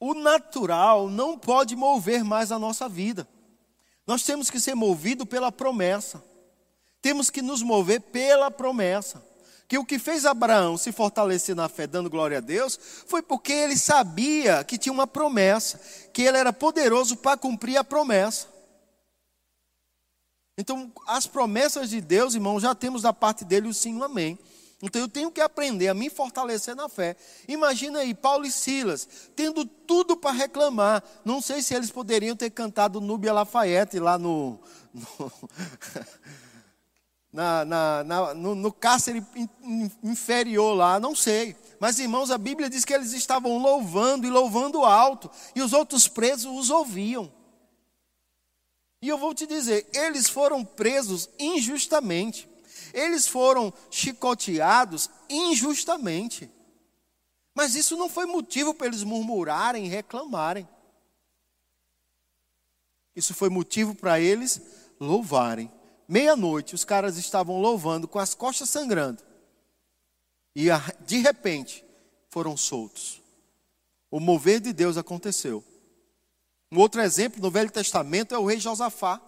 o 0.01 0.15
natural 0.15 1.09
não 1.09 1.39
pode 1.39 1.75
mover 1.75 2.25
mais 2.25 2.53
a 2.53 2.59
nossa 2.59 2.89
vida. 2.89 3.29
Nós 4.07 4.23
temos 4.23 4.49
que 4.49 4.61
ser 4.61 4.75
movidos 4.75 5.27
pela 5.29 5.53
promessa. 5.53 6.23
Temos 7.03 7.31
que 7.31 7.43
nos 7.43 7.63
mover 7.63 8.01
pela 8.01 8.51
promessa. 8.51 9.23
Que 9.67 9.77
o 9.77 9.85
que 9.85 9.99
fez 9.99 10.25
Abraão 10.25 10.79
se 10.79 10.93
fortalecer 10.93 11.55
na 11.55 11.69
fé, 11.69 11.87
dando 11.87 12.09
glória 12.09 12.39
a 12.39 12.41
Deus, 12.41 12.79
foi 13.07 13.21
porque 13.21 13.53
ele 13.53 13.77
sabia 13.77 14.65
que 14.65 14.79
tinha 14.79 14.93
uma 14.93 15.07
promessa, 15.07 15.79
que 16.13 16.23
ele 16.23 16.39
era 16.39 16.55
poderoso 16.55 17.19
para 17.19 17.37
cumprir 17.37 17.77
a 17.77 17.85
promessa. 17.85 18.47
Então, 20.57 20.91
as 21.07 21.27
promessas 21.27 21.91
de 21.91 22.01
Deus, 22.01 22.35
irmão, 22.35 22.59
já 22.59 22.75
temos 22.75 23.03
da 23.03 23.13
parte 23.13 23.45
dele 23.45 23.69
o 23.69 23.75
sim 23.75 23.97
o 23.97 24.03
amém. 24.03 24.39
Então, 24.81 25.03
eu 25.03 25.09
tenho 25.09 25.31
que 25.31 25.41
aprender 25.41 25.89
a 25.89 25.95
me 25.95 26.09
fortalecer 26.09 26.77
na 26.77 26.89
fé. 26.89 27.17
Imagina 27.49 27.99
aí, 28.01 28.15
Paulo 28.15 28.47
e 28.47 28.51
Silas, 28.51 29.09
tendo 29.35 29.65
tudo 29.65 30.17
para 30.17 30.31
reclamar. 30.31 31.03
Não 31.25 31.43
sei 31.43 31.63
se 31.63 31.75
eles 31.75 31.91
poderiam 31.91 32.37
ter 32.37 32.51
cantado 32.51 33.01
Núbia 33.01 33.33
Lafayette 33.33 33.99
lá 33.99 34.17
no. 34.17 34.61
no 34.95 35.33
na, 37.33 37.65
na, 37.65 38.05
na, 38.05 38.35
no, 38.35 38.55
no 38.55 38.73
cárcere 38.73 39.25
inferior 40.03 40.75
lá, 40.75 40.99
não 40.99 41.15
sei. 41.15 41.55
Mas, 41.79 41.99
irmãos, 41.99 42.31
a 42.31 42.39
Bíblia 42.39 42.71
diz 42.71 42.85
que 42.85 42.93
eles 42.93 43.13
estavam 43.13 43.59
louvando 43.59 44.27
e 44.27 44.31
louvando 44.31 44.85
alto, 44.85 45.31
e 45.55 45.63
os 45.63 45.73
outros 45.73 46.09
presos 46.09 46.47
os 46.47 46.71
ouviam. 46.71 47.33
E 49.01 49.09
eu 49.09 49.19
vou 49.19 49.33
te 49.33 49.47
dizer, 49.47 49.87
eles 49.95 50.29
foram 50.29 50.65
presos 50.65 51.29
injustamente. 51.39 52.48
Eles 52.93 53.27
foram 53.27 53.73
chicoteados 53.91 55.11
injustamente. 55.29 56.51
Mas 57.55 57.75
isso 57.75 57.97
não 57.97 58.09
foi 58.09 58.27
motivo 58.27 58.73
para 58.73 58.87
eles 58.87 59.03
murmurarem 59.03 59.87
e 59.87 59.89
reclamarem. 59.89 60.69
Isso 63.17 63.35
foi 63.35 63.49
motivo 63.49 63.95
para 63.95 64.21
eles 64.21 64.61
louvarem. 65.01 65.71
Meia-noite, 66.07 66.75
os 66.75 66.85
caras 66.85 67.17
estavam 67.17 67.61
louvando 67.61 68.07
com 68.07 68.19
as 68.19 68.33
costas 68.33 68.71
sangrando. 68.71 69.23
E 70.55 70.67
de 71.05 71.19
repente, 71.19 71.85
foram 72.31 72.57
soltos. 72.57 73.21
O 74.11 74.21
mover 74.21 74.61
de 74.61 74.73
Deus 74.73 74.97
aconteceu. 74.97 75.65
Um 76.71 76.79
outro 76.79 77.01
exemplo 77.01 77.41
no 77.43 77.51
Velho 77.51 77.71
Testamento 77.71 78.35
é 78.35 78.39
o 78.39 78.47
rei 78.47 78.61
Josafá. 78.61 79.21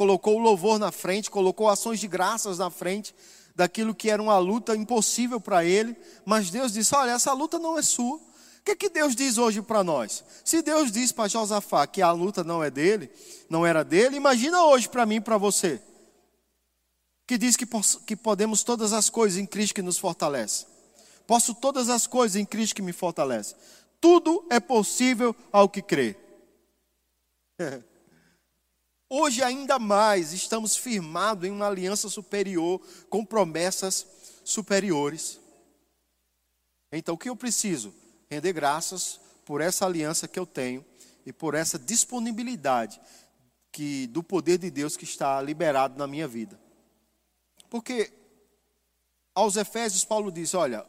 Colocou 0.00 0.36
o 0.36 0.38
louvor 0.38 0.78
na 0.78 0.90
frente, 0.90 1.30
colocou 1.30 1.68
ações 1.68 2.00
de 2.00 2.08
graças 2.08 2.56
na 2.56 2.70
frente 2.70 3.14
daquilo 3.54 3.94
que 3.94 4.08
era 4.08 4.22
uma 4.22 4.38
luta 4.38 4.74
impossível 4.74 5.38
para 5.38 5.62
ele, 5.62 5.94
mas 6.24 6.48
Deus 6.48 6.72
disse: 6.72 6.94
Olha, 6.94 7.10
essa 7.10 7.34
luta 7.34 7.58
não 7.58 7.76
é 7.78 7.82
sua. 7.82 8.16
O 8.16 8.22
que, 8.64 8.74
que 8.74 8.88
Deus 8.88 9.14
diz 9.14 9.36
hoje 9.36 9.60
para 9.60 9.84
nós? 9.84 10.24
Se 10.42 10.62
Deus 10.62 10.90
diz 10.90 11.12
para 11.12 11.28
Josafá 11.28 11.86
que 11.86 12.00
a 12.00 12.12
luta 12.12 12.42
não 12.42 12.64
é 12.64 12.70
dele, 12.70 13.10
não 13.46 13.66
era 13.66 13.84
dele, 13.84 14.16
imagina 14.16 14.64
hoje 14.64 14.88
para 14.88 15.04
mim 15.04 15.16
e 15.16 15.20
para 15.20 15.36
você, 15.36 15.78
que 17.26 17.36
diz 17.36 17.54
que, 17.54 17.66
que 18.06 18.16
podemos 18.16 18.62
todas 18.62 18.94
as 18.94 19.10
coisas 19.10 19.38
em 19.38 19.44
Cristo 19.44 19.74
que 19.74 19.82
nos 19.82 19.98
fortalece. 19.98 20.64
Posso 21.26 21.54
todas 21.54 21.90
as 21.90 22.06
coisas 22.06 22.36
em 22.36 22.46
Cristo 22.46 22.74
que 22.74 22.80
me 22.80 22.94
fortalece. 22.94 23.54
Tudo 24.00 24.46
é 24.48 24.60
possível 24.60 25.36
ao 25.52 25.68
que 25.68 25.82
crê. 25.82 26.16
Hoje, 29.12 29.42
ainda 29.42 29.76
mais, 29.76 30.32
estamos 30.32 30.76
firmados 30.76 31.44
em 31.44 31.50
uma 31.50 31.66
aliança 31.66 32.08
superior, 32.08 32.80
com 33.08 33.24
promessas 33.24 34.06
superiores. 34.44 35.40
Então, 36.92 37.16
o 37.16 37.18
que 37.18 37.28
eu 37.28 37.34
preciso? 37.34 37.92
Render 38.30 38.52
graças 38.52 39.18
por 39.44 39.60
essa 39.60 39.84
aliança 39.84 40.28
que 40.28 40.38
eu 40.38 40.46
tenho 40.46 40.84
e 41.26 41.32
por 41.32 41.56
essa 41.56 41.76
disponibilidade 41.76 43.00
que, 43.72 44.06
do 44.06 44.22
poder 44.22 44.58
de 44.58 44.70
Deus 44.70 44.96
que 44.96 45.04
está 45.04 45.42
liberado 45.42 45.98
na 45.98 46.06
minha 46.06 46.28
vida. 46.28 46.56
Porque 47.68 48.12
aos 49.34 49.56
Efésios, 49.56 50.04
Paulo 50.04 50.30
diz: 50.30 50.54
olha, 50.54 50.86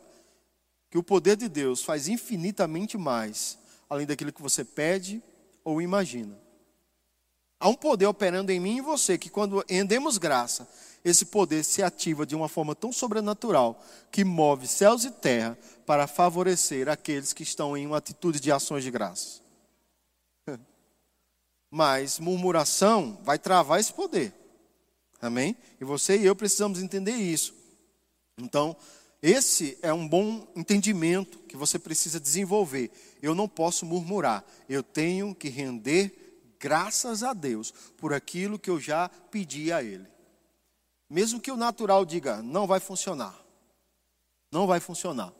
que 0.91 0.97
o 0.97 1.03
poder 1.03 1.37
de 1.37 1.49
Deus 1.49 1.83
faz 1.83 2.07
infinitamente 2.07 2.99
mais, 2.99 3.57
além 3.89 4.05
daquilo 4.05 4.31
que 4.31 4.43
você 4.43 4.63
pede 4.63 5.23
ou 5.63 5.81
imagina. 5.81 6.37
Há 7.61 7.69
um 7.69 7.75
poder 7.75 8.07
operando 8.07 8.51
em 8.51 8.59
mim 8.59 8.77
e 8.77 8.81
você 8.81 9.19
que, 9.19 9.29
quando 9.29 9.63
rendemos 9.69 10.17
graça, 10.17 10.67
esse 11.05 11.25
poder 11.25 11.63
se 11.63 11.83
ativa 11.83 12.25
de 12.25 12.35
uma 12.35 12.49
forma 12.49 12.73
tão 12.73 12.91
sobrenatural 12.91 13.79
que 14.11 14.25
move 14.25 14.67
céus 14.67 15.05
e 15.05 15.11
terra 15.11 15.55
para 15.85 16.07
favorecer 16.07 16.89
aqueles 16.89 17.33
que 17.33 17.43
estão 17.43 17.77
em 17.77 17.85
uma 17.85 17.97
atitude 17.97 18.39
de 18.39 18.51
ações 18.51 18.83
de 18.83 18.89
graça. 18.89 19.41
Mas 21.69 22.17
murmuração 22.17 23.19
vai 23.23 23.37
travar 23.37 23.79
esse 23.79 23.93
poder. 23.93 24.33
Amém? 25.21 25.55
E 25.79 25.85
você 25.85 26.17
e 26.17 26.25
eu 26.25 26.35
precisamos 26.35 26.81
entender 26.81 27.13
isso. 27.13 27.53
Então, 28.39 28.75
esse 29.21 29.77
é 29.83 29.93
um 29.93 30.07
bom 30.07 30.47
entendimento 30.55 31.37
que 31.47 31.55
você 31.55 31.77
precisa 31.77 32.19
desenvolver. 32.19 32.89
Eu 33.21 33.35
não 33.35 33.47
posso 33.47 33.85
murmurar, 33.85 34.43
eu 34.67 34.81
tenho 34.81 35.35
que 35.35 35.47
render 35.47 36.20
graças 36.61 37.23
a 37.23 37.33
Deus 37.33 37.73
por 37.97 38.13
aquilo 38.13 38.59
que 38.59 38.69
eu 38.69 38.79
já 38.79 39.09
pedi 39.09 39.73
a 39.73 39.81
Ele. 39.81 40.07
Mesmo 41.09 41.41
que 41.41 41.51
o 41.51 41.57
natural 41.57 42.05
diga, 42.05 42.41
não 42.41 42.67
vai 42.67 42.79
funcionar. 42.79 43.35
Não 44.51 44.67
vai 44.67 44.79
funcionar. 44.79 45.33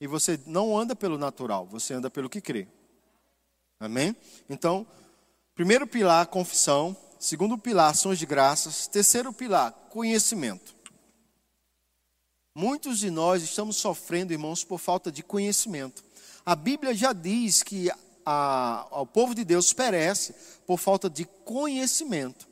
E 0.00 0.08
você 0.08 0.38
não 0.44 0.76
anda 0.76 0.96
pelo 0.96 1.16
natural, 1.16 1.64
você 1.64 1.94
anda 1.94 2.10
pelo 2.10 2.28
que 2.28 2.40
crê. 2.40 2.66
Amém? 3.78 4.14
Então, 4.50 4.86
primeiro 5.54 5.86
pilar, 5.86 6.26
confissão. 6.26 6.96
Segundo 7.18 7.56
pilar, 7.56 7.90
ações 7.90 8.18
de 8.18 8.26
graças. 8.26 8.88
Terceiro 8.88 9.32
pilar, 9.32 9.72
conhecimento. 9.88 10.74
Muitos 12.54 12.98
de 12.98 13.10
nós 13.10 13.42
estamos 13.42 13.76
sofrendo, 13.76 14.32
irmãos, 14.32 14.64
por 14.64 14.78
falta 14.78 15.10
de 15.10 15.22
conhecimento. 15.22 16.04
A 16.44 16.54
Bíblia 16.54 16.94
já 16.94 17.12
diz 17.12 17.62
que 17.62 17.90
a, 18.24 18.86
ao 18.90 19.06
povo 19.06 19.34
de 19.34 19.44
Deus 19.44 19.72
perece 19.72 20.34
por 20.66 20.78
falta 20.78 21.08
de 21.10 21.24
conhecimento. 21.44 22.48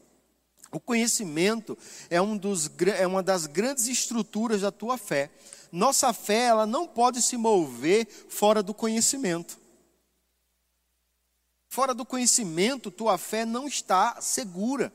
O 0.71 0.81
conhecimento 0.81 1.77
é, 2.09 2.21
um 2.21 2.37
dos, 2.37 2.71
é 2.99 3.07
uma 3.07 3.23
das 3.23 3.47
grandes 3.47 3.87
estruturas 3.89 4.63
da 4.63 4.71
tua 4.71 4.97
fé. 4.97 5.31
Nossa 5.71 6.13
fé 6.13 6.45
ela 6.45 6.67
não 6.67 6.87
pode 6.87 7.21
se 7.21 7.37
mover 7.37 8.07
fora 8.29 8.63
do 8.63 8.73
conhecimento. 8.73 9.59
Fora 11.69 11.95
do 11.95 12.05
conhecimento, 12.05 12.91
tua 12.91 13.17
fé 13.17 13.45
não 13.45 13.67
está 13.67 14.21
segura. 14.21 14.93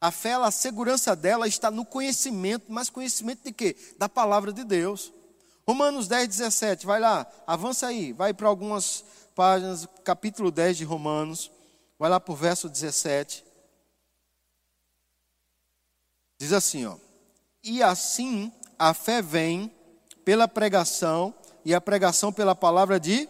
A 0.00 0.10
fé, 0.10 0.34
a 0.34 0.50
segurança 0.50 1.16
dela 1.16 1.48
está 1.48 1.70
no 1.70 1.84
conhecimento, 1.84 2.66
mas 2.68 2.88
conhecimento 2.88 3.42
de 3.44 3.52
quê? 3.52 3.76
Da 3.98 4.08
palavra 4.08 4.52
de 4.52 4.64
Deus. 4.64 5.12
Romanos 5.66 6.08
10, 6.08 6.28
17, 6.28 6.86
vai 6.86 6.98
lá, 6.98 7.26
avança 7.46 7.88
aí, 7.88 8.14
vai 8.14 8.32
para 8.32 8.48
algumas 8.48 9.04
páginas, 9.38 9.86
capítulo 10.02 10.50
10 10.50 10.78
de 10.78 10.84
Romanos, 10.84 11.48
vai 11.96 12.10
lá 12.10 12.18
para 12.18 12.32
o 12.32 12.34
verso 12.34 12.68
17. 12.68 13.44
Diz 16.40 16.52
assim, 16.52 16.86
ó. 16.86 16.96
E 17.62 17.80
assim 17.80 18.52
a 18.76 18.92
fé 18.92 19.22
vem 19.22 19.72
pela 20.24 20.48
pregação, 20.48 21.32
e 21.64 21.72
a 21.72 21.80
pregação 21.80 22.32
pela 22.32 22.52
palavra 22.52 22.98
de 22.98 23.28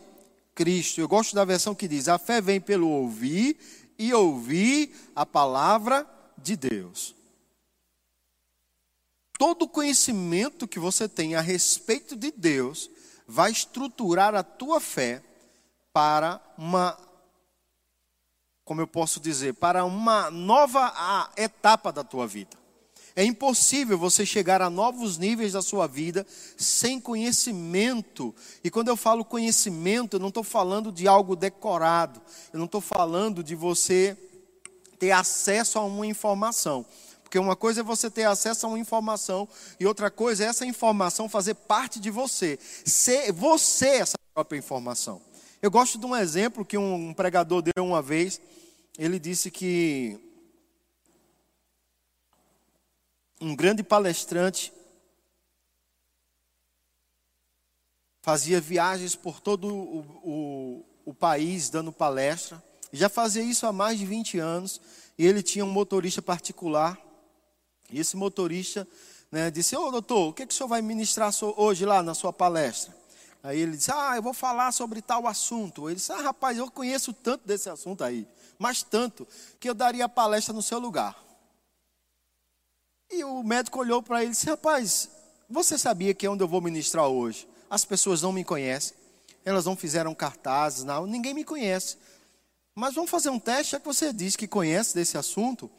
Cristo. 0.54 0.98
Eu 0.98 1.06
gosto 1.06 1.34
da 1.34 1.44
versão 1.44 1.74
que 1.74 1.86
diz: 1.86 2.08
a 2.08 2.16
fé 2.16 2.40
vem 2.40 2.58
pelo 2.58 2.88
ouvir 2.88 3.58
e 3.98 4.14
ouvir 4.14 5.10
a 5.14 5.26
palavra 5.26 6.08
de 6.38 6.56
Deus. 6.56 7.14
Todo 9.38 9.68
conhecimento 9.68 10.66
que 10.66 10.78
você 10.78 11.06
tem 11.06 11.34
a 11.34 11.42
respeito 11.42 12.16
de 12.16 12.30
Deus 12.30 12.90
vai 13.26 13.50
estruturar 13.50 14.34
a 14.34 14.42
tua 14.42 14.80
fé 14.80 15.22
para 15.98 16.40
uma, 16.56 16.96
como 18.64 18.80
eu 18.80 18.86
posso 18.86 19.18
dizer, 19.18 19.54
para 19.54 19.84
uma 19.84 20.30
nova 20.30 21.28
etapa 21.36 21.90
da 21.90 22.04
tua 22.04 22.24
vida. 22.24 22.56
É 23.16 23.24
impossível 23.24 23.98
você 23.98 24.24
chegar 24.24 24.62
a 24.62 24.70
novos 24.70 25.18
níveis 25.18 25.54
da 25.54 25.60
sua 25.60 25.88
vida 25.88 26.24
sem 26.56 27.00
conhecimento. 27.00 28.32
E 28.62 28.70
quando 28.70 28.86
eu 28.86 28.96
falo 28.96 29.24
conhecimento, 29.24 30.14
eu 30.14 30.20
não 30.20 30.28
estou 30.28 30.44
falando 30.44 30.92
de 30.92 31.08
algo 31.08 31.34
decorado, 31.34 32.22
eu 32.52 32.58
não 32.60 32.66
estou 32.66 32.80
falando 32.80 33.42
de 33.42 33.56
você 33.56 34.16
ter 35.00 35.10
acesso 35.10 35.80
a 35.80 35.84
uma 35.84 36.06
informação. 36.06 36.86
Porque 37.24 37.40
uma 37.40 37.56
coisa 37.56 37.80
é 37.80 37.82
você 37.82 38.08
ter 38.08 38.22
acesso 38.22 38.66
a 38.66 38.68
uma 38.68 38.78
informação 38.78 39.48
e 39.80 39.84
outra 39.84 40.12
coisa 40.12 40.44
é 40.44 40.46
essa 40.46 40.64
informação 40.64 41.28
fazer 41.28 41.54
parte 41.54 41.98
de 41.98 42.08
você. 42.08 42.56
Ser 42.84 43.32
você 43.32 43.96
essa 43.96 44.16
própria 44.32 44.58
informação. 44.58 45.27
Eu 45.60 45.70
gosto 45.70 45.98
de 45.98 46.06
um 46.06 46.14
exemplo 46.14 46.64
que 46.64 46.78
um 46.78 47.12
pregador 47.12 47.62
deu 47.62 47.84
uma 47.84 48.00
vez. 48.00 48.40
Ele 48.96 49.18
disse 49.18 49.50
que 49.50 50.18
um 53.40 53.54
grande 53.54 53.82
palestrante, 53.82 54.72
fazia 58.22 58.60
viagens 58.60 59.14
por 59.14 59.40
todo 59.40 59.74
o, 59.74 60.00
o, 60.22 60.84
o, 61.06 61.14
país 61.14 61.70
dando 61.70 61.90
palestra. 61.90 62.62
Já 62.92 63.08
fazia 63.08 63.42
isso 63.42 63.66
há 63.66 63.72
mais 63.72 63.98
de 63.98 64.04
20 64.04 64.38
anos. 64.38 64.80
E 65.16 65.26
ele 65.26 65.42
tinha 65.42 65.64
um 65.64 65.70
motorista 65.70 66.20
particular. 66.20 67.00
E 67.90 67.98
esse 67.98 68.16
motorista 68.16 68.86
né, 69.30 69.50
disse: 69.50 69.76
Ô 69.76 69.90
doutor, 69.90 70.28
o 70.28 70.32
que, 70.32 70.46
que 70.46 70.52
o 70.52 70.56
senhor 70.56 70.68
vai 70.68 70.82
ministrar 70.82 71.32
hoje 71.56 71.84
lá 71.84 72.02
na 72.02 72.14
sua 72.14 72.32
palestra? 72.32 72.97
Aí 73.42 73.60
ele 73.60 73.76
disse: 73.76 73.90
Ah, 73.92 74.14
eu 74.16 74.22
vou 74.22 74.34
falar 74.34 74.72
sobre 74.72 75.00
tal 75.00 75.26
assunto. 75.26 75.88
Ele 75.88 75.96
disse: 75.96 76.12
Ah, 76.12 76.20
rapaz, 76.20 76.58
eu 76.58 76.70
conheço 76.70 77.12
tanto 77.12 77.46
desse 77.46 77.68
assunto 77.70 78.02
aí, 78.04 78.26
mas 78.58 78.82
tanto, 78.82 79.26
que 79.60 79.68
eu 79.68 79.74
daria 79.74 80.08
palestra 80.08 80.52
no 80.52 80.62
seu 80.62 80.78
lugar. 80.78 81.16
E 83.10 83.24
o 83.24 83.42
médico 83.42 83.78
olhou 83.78 84.02
para 84.02 84.22
ele 84.22 84.30
e 84.30 84.32
disse: 84.32 84.46
Rapaz, 84.46 85.08
você 85.48 85.78
sabia 85.78 86.12
que 86.12 86.26
é 86.26 86.30
onde 86.30 86.42
eu 86.42 86.48
vou 86.48 86.60
ministrar 86.60 87.06
hoje? 87.06 87.48
As 87.70 87.84
pessoas 87.84 88.22
não 88.22 88.32
me 88.32 88.44
conhecem, 88.44 88.96
elas 89.44 89.64
não 89.64 89.76
fizeram 89.76 90.14
cartazes, 90.14 90.84
não, 90.84 91.06
ninguém 91.06 91.34
me 91.34 91.44
conhece. 91.44 91.96
Mas 92.74 92.94
vamos 92.94 93.10
fazer 93.10 93.30
um 93.30 93.38
teste, 93.38 93.72
já 93.72 93.80
que 93.80 93.86
você 93.86 94.12
diz 94.12 94.36
que 94.36 94.46
conhece 94.46 94.94
desse 94.94 95.18
assunto. 95.18 95.70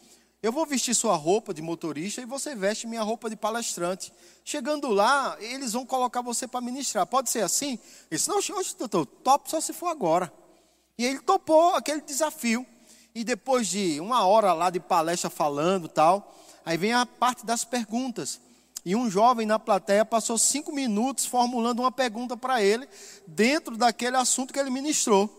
Eu 0.41 0.51
vou 0.51 0.65
vestir 0.65 0.95
sua 0.95 1.15
roupa 1.15 1.53
de 1.53 1.61
motorista 1.61 2.21
e 2.21 2.25
você 2.25 2.55
veste 2.55 2.87
minha 2.87 3.01
roupa 3.01 3.29
de 3.29 3.35
palestrante. 3.35 4.11
Chegando 4.43 4.87
lá, 4.89 5.35
eles 5.39 5.73
vão 5.73 5.85
colocar 5.85 6.21
você 6.21 6.47
para 6.47 6.61
ministrar. 6.61 7.05
Pode 7.05 7.29
ser 7.29 7.41
assim? 7.41 7.71
Ele 7.71 7.79
disse, 8.11 8.29
não, 8.29 8.37
hoje, 8.37 8.75
doutor, 8.77 9.05
top 9.05 9.49
só 9.49 9.59
se 9.59 9.73
for 9.73 9.87
agora. 9.87 10.31
E 10.97 11.05
ele 11.05 11.19
topou 11.19 11.75
aquele 11.75 12.01
desafio. 12.01 12.65
E 13.13 13.23
depois 13.23 13.67
de 13.67 13.99
uma 13.99 14.25
hora 14.25 14.53
lá 14.53 14.69
de 14.69 14.79
palestra 14.79 15.29
falando 15.29 15.87
tal, 15.89 16.35
Aí 16.69 16.77
vem 16.77 16.93
a 16.93 17.03
parte 17.03 17.47
das 17.47 17.63
perguntas. 17.63 18.39
E 18.85 18.95
um 18.95 19.09
jovem 19.09 19.43
na 19.43 19.57
plateia 19.57 20.05
passou 20.05 20.37
cinco 20.37 20.71
minutos 20.71 21.25
formulando 21.25 21.79
uma 21.79 21.91
pergunta 21.91 22.37
para 22.37 22.61
ele, 22.61 22.87
dentro 23.25 23.75
daquele 23.75 24.15
assunto 24.17 24.53
que 24.53 24.59
ele 24.59 24.69
ministrou. 24.69 25.38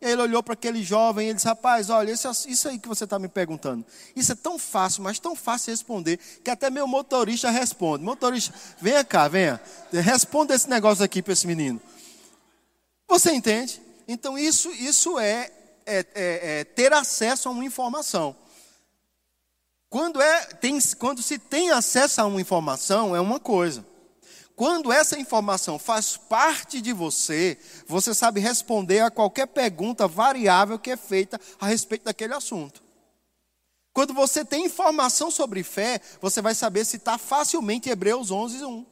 E 0.00 0.06
aí 0.06 0.12
ele 0.12 0.22
olhou 0.22 0.42
para 0.42 0.54
aquele 0.54 0.82
jovem 0.82 1.26
e 1.26 1.28
ele 1.30 1.34
disse: 1.34 1.46
Rapaz, 1.46 1.90
olha, 1.90 2.10
isso, 2.10 2.28
isso 2.48 2.68
aí 2.68 2.78
que 2.78 2.88
você 2.88 3.04
está 3.04 3.18
me 3.18 3.28
perguntando, 3.28 3.84
isso 4.14 4.32
é 4.32 4.34
tão 4.34 4.58
fácil, 4.58 5.02
mas 5.02 5.18
tão 5.18 5.34
fácil 5.34 5.70
responder, 5.70 6.18
que 6.42 6.50
até 6.50 6.70
meu 6.70 6.86
motorista 6.86 7.50
responde. 7.50 8.04
Motorista, 8.04 8.52
venha 8.80 9.04
cá, 9.04 9.28
venha, 9.28 9.60
responda 9.92 10.54
esse 10.54 10.68
negócio 10.68 11.04
aqui 11.04 11.22
para 11.22 11.32
esse 11.32 11.46
menino. 11.46 11.80
Você 13.08 13.32
entende? 13.32 13.80
Então, 14.06 14.38
isso, 14.38 14.70
isso 14.70 15.18
é, 15.18 15.50
é, 15.86 16.06
é, 16.14 16.60
é 16.60 16.64
ter 16.64 16.92
acesso 16.92 17.48
a 17.48 17.52
uma 17.52 17.64
informação. 17.64 18.36
Quando, 19.88 20.20
é, 20.20 20.40
tem, 20.46 20.78
quando 20.98 21.22
se 21.22 21.38
tem 21.38 21.70
acesso 21.70 22.20
a 22.20 22.26
uma 22.26 22.40
informação, 22.40 23.14
é 23.14 23.20
uma 23.20 23.38
coisa. 23.38 23.86
Quando 24.56 24.92
essa 24.92 25.18
informação 25.18 25.78
faz 25.78 26.16
parte 26.16 26.80
de 26.80 26.92
você, 26.92 27.58
você 27.86 28.14
sabe 28.14 28.40
responder 28.40 29.00
a 29.00 29.10
qualquer 29.10 29.46
pergunta 29.46 30.06
variável 30.06 30.78
que 30.78 30.90
é 30.90 30.96
feita 30.96 31.40
a 31.60 31.66
respeito 31.66 32.04
daquele 32.04 32.34
assunto. 32.34 32.82
Quando 33.92 34.14
você 34.14 34.44
tem 34.44 34.66
informação 34.66 35.30
sobre 35.30 35.62
fé, 35.62 36.00
você 36.20 36.40
vai 36.40 36.54
saber 36.54 36.80
está 36.80 37.18
facilmente 37.18 37.88
Hebreus 37.88 38.30
11, 38.30 38.64
1. 38.64 38.86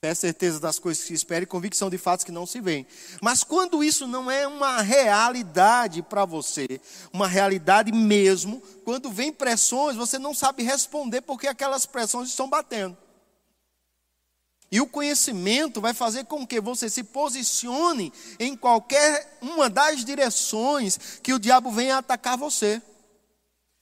Fé 0.00 0.14
certeza 0.14 0.60
das 0.60 0.78
coisas 0.78 1.02
que 1.02 1.08
se 1.08 1.14
espera 1.14 1.42
e 1.42 1.46
convicção 1.46 1.90
de 1.90 1.98
fatos 1.98 2.24
que 2.24 2.30
não 2.30 2.46
se 2.46 2.60
veem. 2.60 2.86
Mas 3.20 3.42
quando 3.42 3.82
isso 3.82 4.06
não 4.06 4.30
é 4.30 4.46
uma 4.46 4.80
realidade 4.80 6.02
para 6.02 6.24
você, 6.24 6.80
uma 7.12 7.26
realidade 7.26 7.90
mesmo, 7.90 8.62
quando 8.84 9.10
vem 9.10 9.32
pressões, 9.32 9.96
você 9.96 10.16
não 10.18 10.32
sabe 10.32 10.62
responder 10.62 11.22
porque 11.22 11.48
aquelas 11.48 11.84
pressões 11.84 12.28
estão 12.28 12.48
batendo. 12.48 12.96
E 14.70 14.80
o 14.80 14.86
conhecimento 14.86 15.80
vai 15.80 15.94
fazer 15.94 16.24
com 16.26 16.46
que 16.46 16.60
você 16.60 16.90
se 16.90 17.02
posicione 17.02 18.12
em 18.38 18.54
qualquer 18.54 19.38
uma 19.40 19.70
das 19.70 20.04
direções 20.04 21.20
que 21.22 21.32
o 21.32 21.38
diabo 21.38 21.70
venha 21.70 21.98
atacar 21.98 22.36
você. 22.36 22.82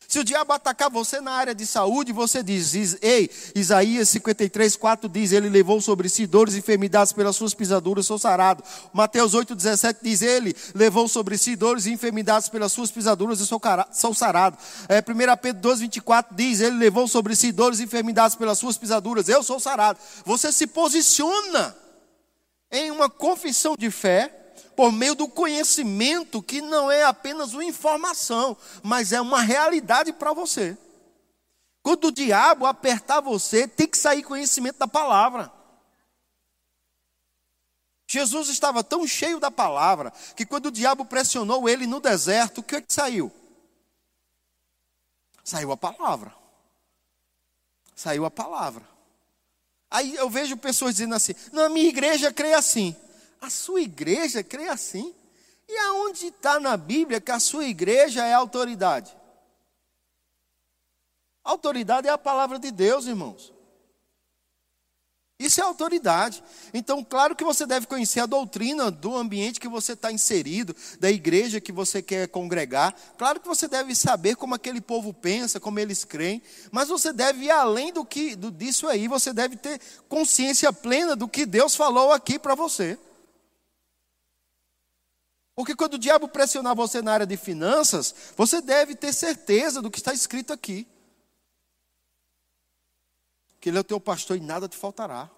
Se 0.09 0.19
o 0.21 0.25
diabo 0.25 0.53
atacar 0.53 0.91
você 0.91 1.21
na 1.21 1.33
área 1.33 1.55
de 1.55 1.67
saúde, 1.67 2.13
você 2.13 2.43
diz, 2.43 2.97
ei, 3.03 3.29
Isaías 3.55 4.09
53, 4.11 4.77
4 4.77 5.09
diz, 5.09 5.33
ele 5.33 5.49
levou 5.49 5.81
sobre 5.81 6.09
si 6.09 6.27
dores 6.27 6.55
e 6.55 6.59
enfermidades 6.59 7.13
pelas 7.13 7.35
suas 7.35 7.55
pisaduras, 7.55 8.07
sou 8.07 8.19
sarado. 8.19 8.63
Mateus 8.93 9.35
8, 9.35 9.55
17 9.55 10.01
diz, 10.03 10.23
ele 10.23 10.55
levou 10.75 11.09
sobre 11.09 11.37
si 11.37 11.57
dores 11.57 11.87
e 11.87 11.93
enfermidades 11.93 12.49
pelas 12.49 12.73
suas 12.73 12.91
pisaduras, 12.91 13.41
eu 13.41 13.47
sou, 13.47 13.61
sou 13.93 14.15
sarado. 14.15 14.57
É, 14.89 15.01
1 15.01 15.37
Pedro 15.43 15.63
2, 15.63 15.81
24 15.81 16.37
diz, 16.37 16.61
ele 16.61 16.77
levou 16.77 17.09
sobre 17.09 17.35
si 17.35 17.51
dores 17.51 17.81
e 17.81 17.85
enfermidades 17.85 18.37
pelas 18.37 18.59
suas 18.59 18.79
pisaduras, 18.79 19.29
eu 19.29 19.43
sou 19.43 19.59
sarado. 19.59 19.99
Você 20.25 20.53
se 20.53 20.67
posiciona 20.67 21.77
em 22.71 22.91
uma 22.91 23.09
confissão 23.09 23.75
de 23.77 23.91
fé, 23.91 24.46
por 24.77 24.93
meio 24.93 25.15
do 25.15 25.27
conhecimento 25.27 26.43
que 26.43 26.61
não 26.61 26.91
é 26.91 27.03
apenas 27.03 27.55
uma 27.55 27.65
informação, 27.65 28.57
mas 28.83 29.13
é 29.13 29.21
uma 29.21 29.41
realidade 29.41 30.13
para 30.13 30.35
você. 30.35 30.77
Quando 31.83 32.09
o 32.09 32.13
diabo 32.13 32.67
apertar 32.67 33.21
você, 33.21 33.67
tem 33.67 33.87
que 33.87 33.97
sair 33.97 34.23
conhecimento 34.23 34.79
da 34.79 34.87
palavra. 34.87 35.51
Jesus 38.07 38.49
estava 38.49 38.85
tão 38.85 39.07
cheio 39.07 39.41
da 39.41 39.51
palavra 39.51 40.13
que 40.37 40.45
quando 40.45 40.67
o 40.67 40.71
diabo 40.71 41.05
pressionou 41.05 41.69
ele 41.69 41.87
no 41.87 41.99
deserto, 41.99 42.59
o 42.59 42.63
que, 42.63 42.77
é 42.77 42.81
que 42.81 42.93
saiu? 42.93 43.33
Saiu 45.43 45.73
a 45.73 45.77
palavra. 45.77 46.35
Saiu 47.95 48.25
a 48.25 48.31
palavra. 48.31 48.87
Aí 49.91 50.15
eu 50.17 50.29
vejo 50.29 50.57
pessoas 50.57 50.97
dizendo 50.97 51.15
assim: 51.15 51.35
na 51.53 51.69
minha 51.69 51.89
igreja 51.89 52.33
crê 52.33 52.53
assim. 52.53 52.95
A 53.41 53.51
sua 53.51 53.81
igreja 53.81 54.43
crê 54.43 54.69
assim? 54.69 55.15
E 55.69 55.77
aonde 55.79 56.29
está 56.29 56.61
na 56.61 56.77
Bíblia 56.77 57.21
que 57.21 57.31
a 57.31 57.41
sua 57.41 57.67
igreja 57.67 58.25
é 58.25 58.33
autoridade? 58.33 59.17
Autoridade 61.43 62.09
é 62.09 62.11
a 62.11 62.19
palavra 62.19 62.59
de 62.59 62.71
Deus, 62.71 63.07
irmãos. 63.07 63.53
Isso 65.39 65.61
é 65.61 65.65
autoridade. 65.65 66.43
Então, 66.73 67.05
claro 67.05 67.37
que 67.37 67.45
você 67.45 67.67
deve 67.67 67.87
conhecer 67.87 68.21
a 68.21 68.27
doutrina 68.27 68.91
do 68.91 69.15
ambiente 69.15 69.61
que 69.61 69.69
você 69.69 69.93
está 69.93 70.11
inserido, 70.11 70.75
da 70.99 71.11
igreja 71.11 71.61
que 71.61 71.71
você 71.71 72.01
quer 72.01 72.27
congregar. 72.29 72.95
Claro 73.19 73.39
que 73.39 73.47
você 73.47 73.69
deve 73.69 73.95
saber 73.95 74.35
como 74.37 74.55
aquele 74.55 74.81
povo 74.81 75.13
pensa, 75.13 75.61
como 75.61 75.79
eles 75.79 76.05
creem. 76.05 76.43
Mas 76.73 76.89
você 76.89 77.13
deve 77.13 77.45
ir 77.45 77.51
além 77.51 77.93
do 77.93 78.03
que 78.03 78.35
do, 78.35 78.51
disso 78.51 78.89
aí. 78.89 79.07
Você 79.09 79.33
deve 79.33 79.57
ter 79.57 79.79
consciência 80.09 80.73
plena 80.73 81.15
do 81.15 81.29
que 81.29 81.45
Deus 81.45 81.77
falou 81.77 82.13
aqui 82.13 82.39
para 82.39 82.55
você. 82.55 82.99
Porque 85.57 85.75
quando 85.75 85.95
o 85.95 85.99
diabo 85.99 86.29
pressionar 86.29 86.77
você 86.77 87.01
na 87.01 87.15
área 87.15 87.27
de 87.27 87.35
finanças, 87.35 88.15
você 88.37 88.61
deve 88.61 88.95
ter 88.95 89.11
certeza 89.15 89.81
do 89.81 89.91
que 89.91 89.99
está 89.99 90.13
escrito 90.13 90.53
aqui. 90.53 90.87
Que 93.59 93.71
ele 93.71 93.79
é 93.79 93.81
o 93.81 93.85
teu 93.85 93.99
pastor 93.99 94.37
e 94.37 94.41
nada 94.41 94.69
te 94.69 94.77
faltará. 94.77 95.31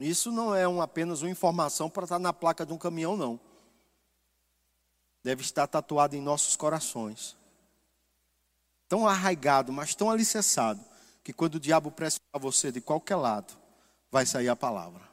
Isso 0.00 0.32
não 0.32 0.52
é 0.52 0.66
um, 0.66 0.82
apenas 0.82 1.22
uma 1.22 1.30
informação 1.30 1.88
para 1.88 2.02
estar 2.02 2.18
na 2.18 2.32
placa 2.32 2.66
de 2.66 2.72
um 2.72 2.78
caminhão, 2.78 3.16
não. 3.16 3.38
Deve 5.22 5.42
estar 5.42 5.68
tatuado 5.68 6.16
em 6.16 6.20
nossos 6.20 6.56
corações. 6.56 7.36
Tão 8.88 9.06
arraigado, 9.06 9.72
mas 9.72 9.94
tão 9.94 10.10
alicerçado, 10.10 10.84
que 11.22 11.32
quando 11.32 11.54
o 11.54 11.60
diabo 11.60 11.92
pressionar 11.92 12.40
você 12.40 12.72
de 12.72 12.80
qualquer 12.80 13.14
lado, 13.14 13.56
vai 14.10 14.26
sair 14.26 14.48
a 14.48 14.56
palavra. 14.56 15.08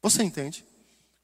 Você 0.00 0.22
entende? 0.22 0.69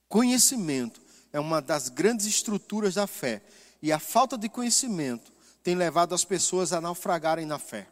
Conhecimento 0.08 1.00
é 1.32 1.40
uma 1.40 1.60
das 1.60 1.88
grandes 1.88 2.26
estruturas 2.26 2.94
da 2.94 3.06
fé. 3.06 3.42
E 3.82 3.92
a 3.92 3.98
falta 3.98 4.38
de 4.38 4.48
conhecimento 4.48 5.32
tem 5.62 5.74
levado 5.74 6.14
as 6.14 6.24
pessoas 6.24 6.72
a 6.72 6.80
naufragarem 6.80 7.44
na 7.44 7.58
fé. 7.58 7.88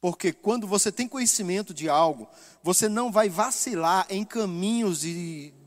Porque 0.00 0.32
quando 0.32 0.66
você 0.66 0.90
tem 0.90 1.06
conhecimento 1.06 1.72
de 1.72 1.88
algo, 1.88 2.28
você 2.62 2.88
não 2.88 3.12
vai 3.12 3.28
vacilar 3.28 4.06
em 4.10 4.24
caminhos 4.24 5.02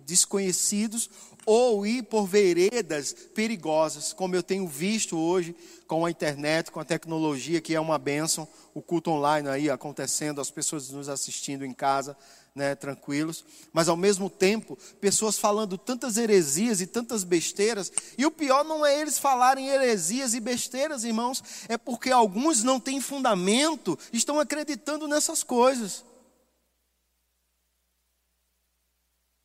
desconhecidos 0.05 1.09
ou 1.45 1.85
ir 1.85 2.03
por 2.03 2.25
veredas 2.25 3.13
perigosas, 3.13 4.11
como 4.11 4.35
eu 4.35 4.41
tenho 4.41 4.67
visto 4.67 5.17
hoje 5.17 5.55
com 5.87 6.05
a 6.05 6.11
internet, 6.11 6.71
com 6.71 6.79
a 6.79 6.85
tecnologia, 6.85 7.61
que 7.61 7.75
é 7.75 7.79
uma 7.79 7.99
bênção, 7.99 8.47
o 8.73 8.81
culto 8.81 9.11
online 9.11 9.47
aí 9.47 9.69
acontecendo, 9.69 10.41
as 10.41 10.49
pessoas 10.49 10.89
nos 10.89 11.07
assistindo 11.07 11.63
em 11.63 11.71
casa, 11.71 12.17
né, 12.55 12.73
tranquilos, 12.73 13.43
mas 13.73 13.89
ao 13.89 13.97
mesmo 13.97 14.29
tempo, 14.29 14.77
pessoas 15.01 15.37
falando 15.37 15.77
tantas 15.77 16.15
heresias 16.15 16.79
e 16.79 16.87
tantas 16.87 17.25
besteiras, 17.25 17.91
e 18.17 18.25
o 18.25 18.31
pior 18.31 18.63
não 18.63 18.85
é 18.85 18.97
eles 18.97 19.19
falarem 19.19 19.67
heresias 19.67 20.33
e 20.33 20.39
besteiras, 20.39 21.03
irmãos, 21.03 21.43
é 21.67 21.77
porque 21.77 22.09
alguns 22.09 22.63
não 22.63 22.79
têm 22.79 23.01
fundamento, 23.01 23.99
estão 24.13 24.39
acreditando 24.39 25.05
nessas 25.05 25.43
coisas. 25.43 26.05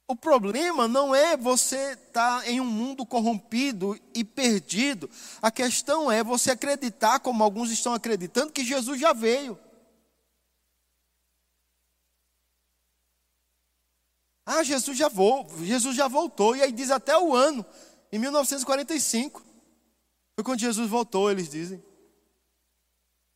O 0.07 0.15
problema 0.17 0.89
não 0.89 1.15
é 1.15 1.37
você 1.37 1.93
estar 1.93 2.43
tá 2.43 2.49
em 2.49 2.61
um 2.61 2.65
mundo 2.65 3.07
corrompido 3.07 3.99
e 4.15 4.25
perdido. 4.25 5.09
A 5.41 5.51
questão 5.51 6.11
é 6.11 6.23
você 6.23 6.53
acreditar, 6.53 7.21
como 7.21 7.43
alguns 7.43 7.71
estão 7.71 7.95
acreditando, 7.95 8.53
que 8.53 8.65
Jesus 8.65 9.01
já 9.01 9.13
veio. 9.13 9.57
Ah, 14.53 14.63
Jesus 14.63 14.97
já, 14.97 15.09
voou, 15.09 15.47
Jesus 15.63 15.97
já 15.97 16.09
voltou. 16.09 16.57
E 16.57 16.63
aí 16.63 16.73
diz 16.73 16.91
até 16.91 17.17
o 17.19 17.35
ano, 17.35 17.65
em 18.11 18.19
1945. 18.19 19.43
Foi 20.35 20.45
quando 20.45 20.61
Jesus 20.61 20.89
voltou, 20.89 21.31
eles 21.31 21.49
dizem. 21.49 21.83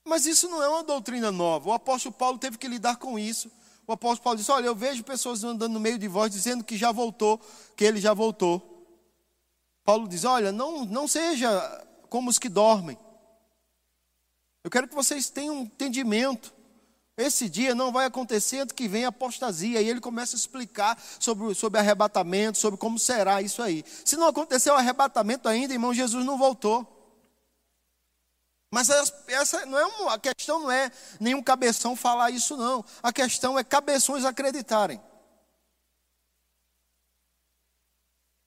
Mas 0.04 0.26
isso 0.26 0.48
não 0.48 0.62
é 0.62 0.68
uma 0.68 0.82
doutrina 0.82 1.30
nova. 1.30 1.68
O 1.68 1.72
apóstolo 1.72 2.14
Paulo 2.14 2.38
teve 2.38 2.58
que 2.58 2.66
lidar 2.66 2.96
com 2.96 3.18
isso 3.18 3.50
o 3.86 3.92
apóstolo 3.92 4.24
Paulo 4.24 4.38
disse: 4.38 4.50
Olha, 4.50 4.66
eu 4.66 4.74
vejo 4.74 5.04
pessoas 5.04 5.44
andando 5.44 5.72
no 5.72 5.80
meio 5.80 5.98
de 5.98 6.08
vós 6.08 6.32
dizendo 6.32 6.64
que 6.64 6.76
já 6.76 6.90
voltou, 6.90 7.40
que 7.76 7.84
ele 7.84 8.00
já 8.00 8.14
voltou. 8.14 8.86
Paulo 9.84 10.08
diz: 10.08 10.24
Olha, 10.24 10.50
não, 10.50 10.84
não 10.84 11.06
seja 11.06 11.86
como 12.08 12.30
os 12.30 12.38
que 12.38 12.48
dormem. 12.48 12.98
Eu 14.62 14.70
quero 14.70 14.88
que 14.88 14.94
vocês 14.94 15.28
tenham 15.28 15.56
um 15.56 15.62
entendimento. 15.62 16.53
Esse 17.16 17.48
dia 17.48 17.74
não 17.74 17.92
vai 17.92 18.06
acontecer 18.06 18.66
que 18.72 18.88
venha 18.88 19.06
a 19.06 19.10
apostasia. 19.10 19.80
E 19.80 19.88
ele 19.88 20.00
começa 20.00 20.34
a 20.34 20.38
explicar 20.38 21.00
sobre, 21.20 21.54
sobre 21.54 21.78
arrebatamento, 21.78 22.58
sobre 22.58 22.78
como 22.78 22.98
será 22.98 23.40
isso 23.40 23.62
aí. 23.62 23.84
Se 24.04 24.16
não 24.16 24.26
aconteceu 24.26 24.74
o 24.74 24.76
arrebatamento 24.76 25.48
ainda, 25.48 25.72
irmão, 25.72 25.94
Jesus 25.94 26.24
não 26.24 26.36
voltou. 26.36 26.90
Mas 28.74 28.88
essa 29.28 29.64
não 29.66 29.78
é 29.78 29.86
uma, 29.86 30.14
a 30.14 30.18
questão 30.18 30.58
não 30.58 30.70
é 30.70 30.90
nenhum 31.20 31.40
cabeção 31.40 31.94
falar 31.94 32.30
isso, 32.30 32.56
não. 32.56 32.84
A 33.00 33.12
questão 33.12 33.56
é 33.56 33.62
cabeções 33.62 34.24
acreditarem. 34.24 35.00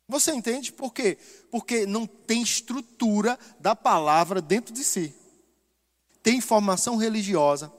Você 0.10 0.34
entende 0.34 0.74
por 0.74 0.94
quê? 0.94 1.18
Porque 1.50 1.86
não 1.86 2.06
tem 2.06 2.42
estrutura 2.42 3.40
da 3.58 3.74
palavra 3.74 4.42
dentro 4.42 4.74
de 4.74 4.84
si. 4.84 5.16
Tem 6.22 6.36
informação 6.38 6.98
religiosa, 6.98 7.72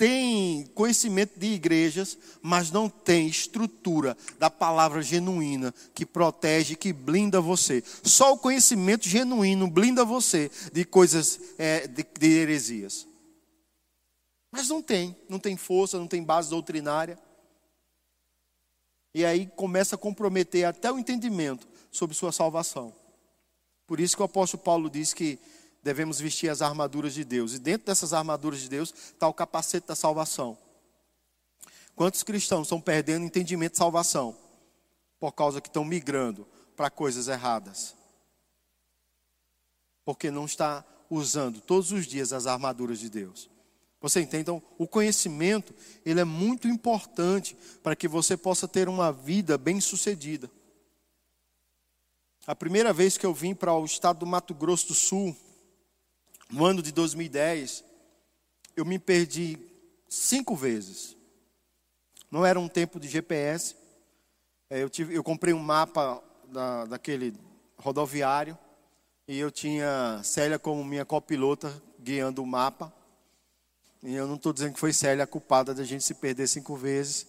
tem 0.00 0.64
conhecimento 0.74 1.38
de 1.38 1.48
igrejas, 1.48 2.16
mas 2.40 2.70
não 2.70 2.88
tem 2.88 3.28
estrutura 3.28 4.16
da 4.38 4.48
palavra 4.48 5.02
genuína 5.02 5.74
que 5.94 6.06
protege, 6.06 6.74
que 6.74 6.90
blinda 6.90 7.38
você. 7.38 7.84
Só 8.02 8.32
o 8.32 8.38
conhecimento 8.38 9.06
genuíno 9.06 9.68
blinda 9.68 10.02
você 10.02 10.50
de 10.72 10.86
coisas, 10.86 11.38
é, 11.58 11.86
de, 11.86 12.02
de 12.18 12.26
heresias. 12.26 13.06
Mas 14.50 14.70
não 14.70 14.80
tem, 14.80 15.14
não 15.28 15.38
tem 15.38 15.54
força, 15.54 15.98
não 15.98 16.08
tem 16.08 16.24
base 16.24 16.48
doutrinária. 16.48 17.18
E 19.14 19.22
aí 19.22 19.50
começa 19.54 19.96
a 19.96 19.98
comprometer 19.98 20.64
até 20.64 20.90
o 20.90 20.98
entendimento 20.98 21.68
sobre 21.92 22.16
sua 22.16 22.32
salvação. 22.32 22.90
Por 23.86 24.00
isso 24.00 24.16
que 24.16 24.22
o 24.22 24.24
apóstolo 24.24 24.62
Paulo 24.62 24.88
diz 24.88 25.12
que 25.12 25.38
devemos 25.82 26.20
vestir 26.20 26.48
as 26.48 26.62
armaduras 26.62 27.14
de 27.14 27.24
Deus. 27.24 27.54
E 27.54 27.58
dentro 27.58 27.86
dessas 27.86 28.12
armaduras 28.12 28.60
de 28.60 28.68
Deus 28.68 28.92
está 28.92 29.26
o 29.28 29.34
capacete 29.34 29.86
da 29.86 29.94
salvação. 29.94 30.56
Quantos 31.94 32.22
cristãos 32.22 32.66
estão 32.66 32.80
perdendo 32.80 33.24
entendimento 33.24 33.72
de 33.72 33.78
salvação? 33.78 34.36
Por 35.18 35.32
causa 35.32 35.60
que 35.60 35.68
estão 35.68 35.84
migrando 35.84 36.46
para 36.76 36.90
coisas 36.90 37.28
erradas. 37.28 37.94
Porque 40.04 40.30
não 40.30 40.46
está 40.46 40.84
usando 41.10 41.60
todos 41.60 41.92
os 41.92 42.06
dias 42.06 42.32
as 42.32 42.46
armaduras 42.46 42.98
de 42.98 43.10
Deus. 43.10 43.50
Você 44.00 44.20
entende? 44.20 44.42
Então, 44.42 44.62
o 44.78 44.88
conhecimento, 44.88 45.74
ele 46.06 46.20
é 46.20 46.24
muito 46.24 46.66
importante 46.66 47.54
para 47.82 47.94
que 47.94 48.08
você 48.08 48.34
possa 48.34 48.66
ter 48.66 48.88
uma 48.88 49.12
vida 49.12 49.58
bem-sucedida. 49.58 50.50
A 52.46 52.56
primeira 52.56 52.92
vez 52.92 53.18
que 53.18 53.26
eu 53.26 53.34
vim 53.34 53.54
para 53.54 53.74
o 53.74 53.84
estado 53.84 54.20
do 54.20 54.26
Mato 54.26 54.54
Grosso 54.54 54.88
do 54.88 54.94
Sul, 54.94 55.36
no 56.50 56.64
ano 56.64 56.82
de 56.82 56.92
2010, 56.92 57.84
eu 58.76 58.84
me 58.84 58.98
perdi 58.98 59.58
cinco 60.08 60.56
vezes. 60.56 61.16
Não 62.30 62.44
era 62.44 62.58
um 62.58 62.68
tempo 62.68 62.98
de 62.98 63.08
GPS. 63.08 63.76
É, 64.68 64.82
eu, 64.82 64.90
tive, 64.90 65.14
eu 65.14 65.22
comprei 65.22 65.54
um 65.54 65.58
mapa 65.58 66.22
da, 66.48 66.86
daquele 66.86 67.34
rodoviário 67.76 68.56
e 69.26 69.38
eu 69.38 69.50
tinha 69.50 70.20
Célia 70.24 70.58
como 70.58 70.84
minha 70.84 71.04
copilota 71.04 71.72
guiando 71.98 72.42
o 72.42 72.46
mapa. 72.46 72.92
E 74.02 74.14
eu 74.14 74.26
não 74.26 74.36
estou 74.36 74.52
dizendo 74.52 74.74
que 74.74 74.80
foi 74.80 74.92
Célia 74.92 75.24
a 75.24 75.26
culpada 75.26 75.74
da 75.74 75.84
gente 75.84 76.04
se 76.04 76.14
perder 76.14 76.48
cinco 76.48 76.74
vezes, 76.74 77.26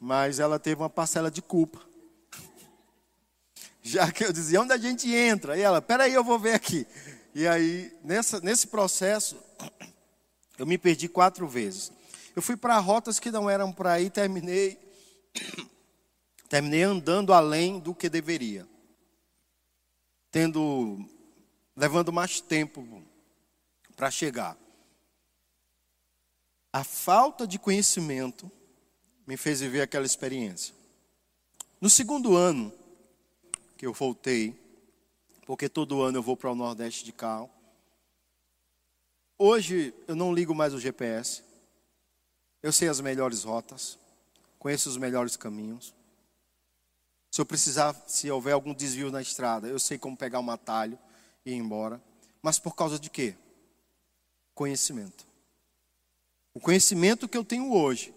mas 0.00 0.38
ela 0.38 0.58
teve 0.58 0.82
uma 0.82 0.90
parcela 0.90 1.30
de 1.30 1.40
culpa. 1.40 1.80
Já 3.82 4.10
que 4.10 4.24
eu 4.24 4.32
dizia, 4.32 4.60
onde 4.60 4.72
a 4.72 4.78
gente 4.78 5.12
entra? 5.14 5.56
E 5.56 5.60
ela, 5.60 5.80
peraí, 5.80 6.12
eu 6.12 6.24
vou 6.24 6.38
ver 6.38 6.54
aqui. 6.54 6.86
E 7.34 7.48
aí, 7.48 7.92
nessa, 8.04 8.40
nesse 8.40 8.68
processo, 8.68 9.36
eu 10.56 10.64
me 10.64 10.78
perdi 10.78 11.08
quatro 11.08 11.48
vezes. 11.48 11.90
Eu 12.36 12.40
fui 12.40 12.56
para 12.56 12.78
rotas 12.78 13.18
que 13.18 13.30
não 13.30 13.50
eram 13.50 13.72
para 13.72 14.00
ir, 14.00 14.10
terminei, 14.10 14.78
terminei 16.48 16.84
andando 16.84 17.32
além 17.32 17.80
do 17.80 17.92
que 17.92 18.08
deveria. 18.08 18.68
Tendo, 20.30 21.04
levando 21.76 22.12
mais 22.12 22.40
tempo 22.40 23.02
para 23.96 24.12
chegar. 24.12 24.56
A 26.72 26.84
falta 26.84 27.48
de 27.48 27.58
conhecimento 27.58 28.50
me 29.26 29.36
fez 29.36 29.60
viver 29.60 29.80
aquela 29.80 30.06
experiência. 30.06 30.74
No 31.80 31.90
segundo 31.90 32.36
ano 32.36 32.72
que 33.76 33.86
eu 33.86 33.92
voltei, 33.92 34.63
porque 35.44 35.68
todo 35.68 36.02
ano 36.02 36.18
eu 36.18 36.22
vou 36.22 36.36
para 36.36 36.50
o 36.50 36.54
Nordeste 36.54 37.04
de 37.04 37.12
carro. 37.12 37.50
Hoje 39.38 39.94
eu 40.06 40.14
não 40.14 40.32
ligo 40.32 40.54
mais 40.54 40.72
o 40.72 40.80
GPS. 40.80 41.42
Eu 42.62 42.72
sei 42.72 42.88
as 42.88 43.00
melhores 43.00 43.44
rotas, 43.44 43.98
conheço 44.58 44.88
os 44.88 44.96
melhores 44.96 45.36
caminhos. 45.36 45.94
Se 47.30 47.40
eu 47.40 47.44
precisar, 47.44 47.94
se 48.06 48.30
houver 48.30 48.52
algum 48.52 48.72
desvio 48.72 49.10
na 49.10 49.20
estrada, 49.20 49.66
eu 49.66 49.78
sei 49.78 49.98
como 49.98 50.16
pegar 50.16 50.40
um 50.40 50.50
atalho 50.50 50.98
e 51.44 51.50
ir 51.50 51.56
embora. 51.56 52.00
Mas 52.40 52.58
por 52.58 52.74
causa 52.74 52.98
de 52.98 53.10
quê? 53.10 53.34
Conhecimento. 54.54 55.26
O 56.54 56.60
conhecimento 56.60 57.28
que 57.28 57.36
eu 57.36 57.44
tenho 57.44 57.74
hoje 57.74 58.14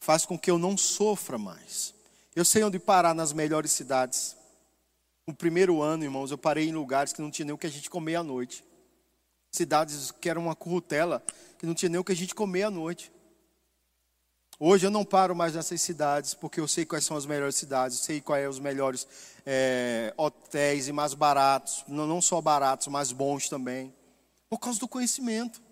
faz 0.00 0.26
com 0.26 0.38
que 0.38 0.50
eu 0.50 0.58
não 0.58 0.76
sofra 0.76 1.38
mais. 1.38 1.94
Eu 2.34 2.44
sei 2.44 2.64
onde 2.64 2.78
parar 2.78 3.14
nas 3.14 3.32
melhores 3.32 3.70
cidades. 3.70 4.36
No 5.30 5.36
primeiro 5.36 5.80
ano, 5.80 6.02
irmãos, 6.02 6.32
eu 6.32 6.36
parei 6.36 6.68
em 6.68 6.72
lugares 6.72 7.12
que 7.12 7.22
não 7.22 7.30
tinha 7.30 7.46
nem 7.46 7.54
o 7.54 7.58
que 7.58 7.68
a 7.68 7.70
gente 7.70 7.88
comer 7.88 8.16
à 8.16 8.22
noite. 8.22 8.64
Cidades 9.48 10.10
que 10.10 10.28
eram 10.28 10.42
uma 10.42 10.56
currutela, 10.56 11.22
que 11.56 11.64
não 11.64 11.72
tinha 11.72 11.88
nem 11.88 12.00
o 12.00 12.02
que 12.02 12.10
a 12.10 12.16
gente 12.16 12.34
comer 12.34 12.64
à 12.64 12.70
noite. 12.70 13.12
Hoje 14.58 14.88
eu 14.88 14.90
não 14.90 15.04
paro 15.04 15.32
mais 15.36 15.54
nessas 15.54 15.80
cidades, 15.82 16.34
porque 16.34 16.58
eu 16.58 16.66
sei 16.66 16.84
quais 16.84 17.04
são 17.04 17.16
as 17.16 17.26
melhores 17.26 17.54
cidades, 17.54 18.00
sei 18.00 18.20
quais 18.20 18.42
são 18.42 18.50
os 18.50 18.58
melhores 18.58 19.06
é, 19.46 20.12
hotéis 20.16 20.88
e 20.88 20.92
mais 20.92 21.14
baratos, 21.14 21.84
não, 21.86 22.20
só 22.20 22.40
baratos, 22.40 22.88
mas 22.88 23.12
bons 23.12 23.48
também, 23.48 23.94
por 24.48 24.58
causa 24.58 24.80
do 24.80 24.88
conhecimento. 24.88 25.62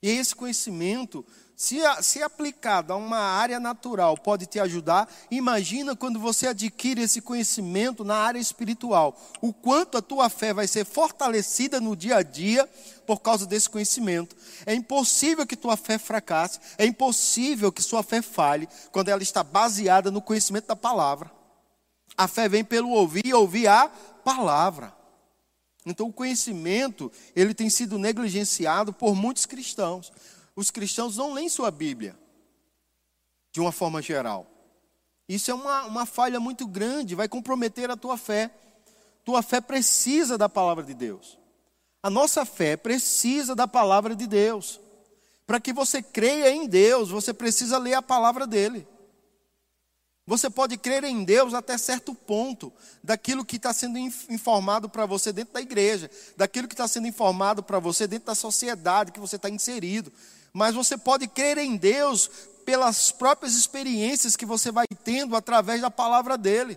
E 0.00 0.08
esse 0.08 0.36
conhecimento 0.36 1.26
se, 1.56 1.78
se 2.02 2.22
aplicado 2.22 2.92
a 2.92 2.96
uma 2.96 3.18
área 3.18 3.58
natural 3.58 4.18
pode 4.18 4.44
te 4.44 4.60
ajudar, 4.60 5.10
imagina 5.30 5.96
quando 5.96 6.20
você 6.20 6.48
adquire 6.48 7.00
esse 7.00 7.22
conhecimento 7.22 8.04
na 8.04 8.14
área 8.14 8.38
espiritual. 8.38 9.18
O 9.40 9.54
quanto 9.54 9.96
a 9.96 10.02
tua 10.02 10.28
fé 10.28 10.52
vai 10.52 10.68
ser 10.68 10.84
fortalecida 10.84 11.80
no 11.80 11.96
dia 11.96 12.16
a 12.16 12.22
dia 12.22 12.68
por 13.06 13.20
causa 13.20 13.46
desse 13.46 13.70
conhecimento. 13.70 14.36
É 14.66 14.74
impossível 14.74 15.46
que 15.46 15.56
tua 15.56 15.78
fé 15.78 15.96
fracasse, 15.96 16.60
é 16.76 16.84
impossível 16.84 17.72
que 17.72 17.82
sua 17.82 18.02
fé 18.02 18.20
falhe 18.20 18.68
quando 18.92 19.08
ela 19.08 19.22
está 19.22 19.42
baseada 19.42 20.10
no 20.10 20.20
conhecimento 20.20 20.66
da 20.66 20.76
palavra. 20.76 21.32
A 22.18 22.28
fé 22.28 22.50
vem 22.50 22.64
pelo 22.64 22.90
ouvir 22.90 23.24
e 23.24 23.32
ouvir 23.32 23.66
a 23.66 23.88
palavra. 24.22 24.94
Então 25.86 26.08
o 26.08 26.12
conhecimento, 26.12 27.10
ele 27.34 27.54
tem 27.54 27.70
sido 27.70 27.98
negligenciado 27.98 28.92
por 28.92 29.14
muitos 29.14 29.46
cristãos 29.46 30.12
os 30.56 30.70
cristãos 30.70 31.16
não 31.18 31.34
leem 31.34 31.50
sua 31.50 31.70
Bíblia, 31.70 32.18
de 33.52 33.60
uma 33.60 33.70
forma 33.70 34.00
geral. 34.00 34.46
Isso 35.28 35.50
é 35.50 35.54
uma, 35.54 35.84
uma 35.84 36.06
falha 36.06 36.40
muito 36.40 36.66
grande, 36.66 37.14
vai 37.14 37.28
comprometer 37.28 37.90
a 37.90 37.96
tua 37.96 38.16
fé. 38.16 38.50
Tua 39.24 39.42
fé 39.42 39.60
precisa 39.60 40.38
da 40.38 40.48
palavra 40.48 40.84
de 40.84 40.94
Deus. 40.94 41.38
A 42.02 42.08
nossa 42.08 42.44
fé 42.46 42.76
precisa 42.76 43.54
da 43.54 43.68
palavra 43.68 44.14
de 44.14 44.26
Deus. 44.26 44.80
Para 45.46 45.60
que 45.60 45.72
você 45.72 46.00
creia 46.00 46.50
em 46.50 46.66
Deus, 46.66 47.10
você 47.10 47.34
precisa 47.34 47.78
ler 47.78 47.94
a 47.94 48.02
palavra 48.02 48.46
dele. 48.46 48.86
Você 50.26 50.50
pode 50.50 50.76
crer 50.76 51.04
em 51.04 51.22
Deus 51.22 51.54
até 51.54 51.78
certo 51.78 52.12
ponto, 52.12 52.72
daquilo 53.02 53.44
que 53.44 53.56
está 53.56 53.72
sendo 53.72 53.96
informado 53.96 54.88
para 54.88 55.06
você 55.06 55.32
dentro 55.32 55.54
da 55.54 55.60
igreja, 55.60 56.10
daquilo 56.36 56.66
que 56.66 56.74
está 56.74 56.88
sendo 56.88 57.06
informado 57.06 57.62
para 57.62 57.78
você 57.78 58.08
dentro 58.08 58.26
da 58.26 58.34
sociedade 58.34 59.12
que 59.12 59.20
você 59.20 59.36
está 59.36 59.48
inserido. 59.48 60.12
Mas 60.52 60.74
você 60.74 60.98
pode 60.98 61.28
crer 61.28 61.58
em 61.58 61.76
Deus 61.76 62.28
pelas 62.64 63.12
próprias 63.12 63.54
experiências 63.54 64.34
que 64.34 64.44
você 64.44 64.72
vai 64.72 64.86
tendo 65.04 65.36
através 65.36 65.80
da 65.80 65.92
palavra 65.92 66.36
dele. 66.36 66.76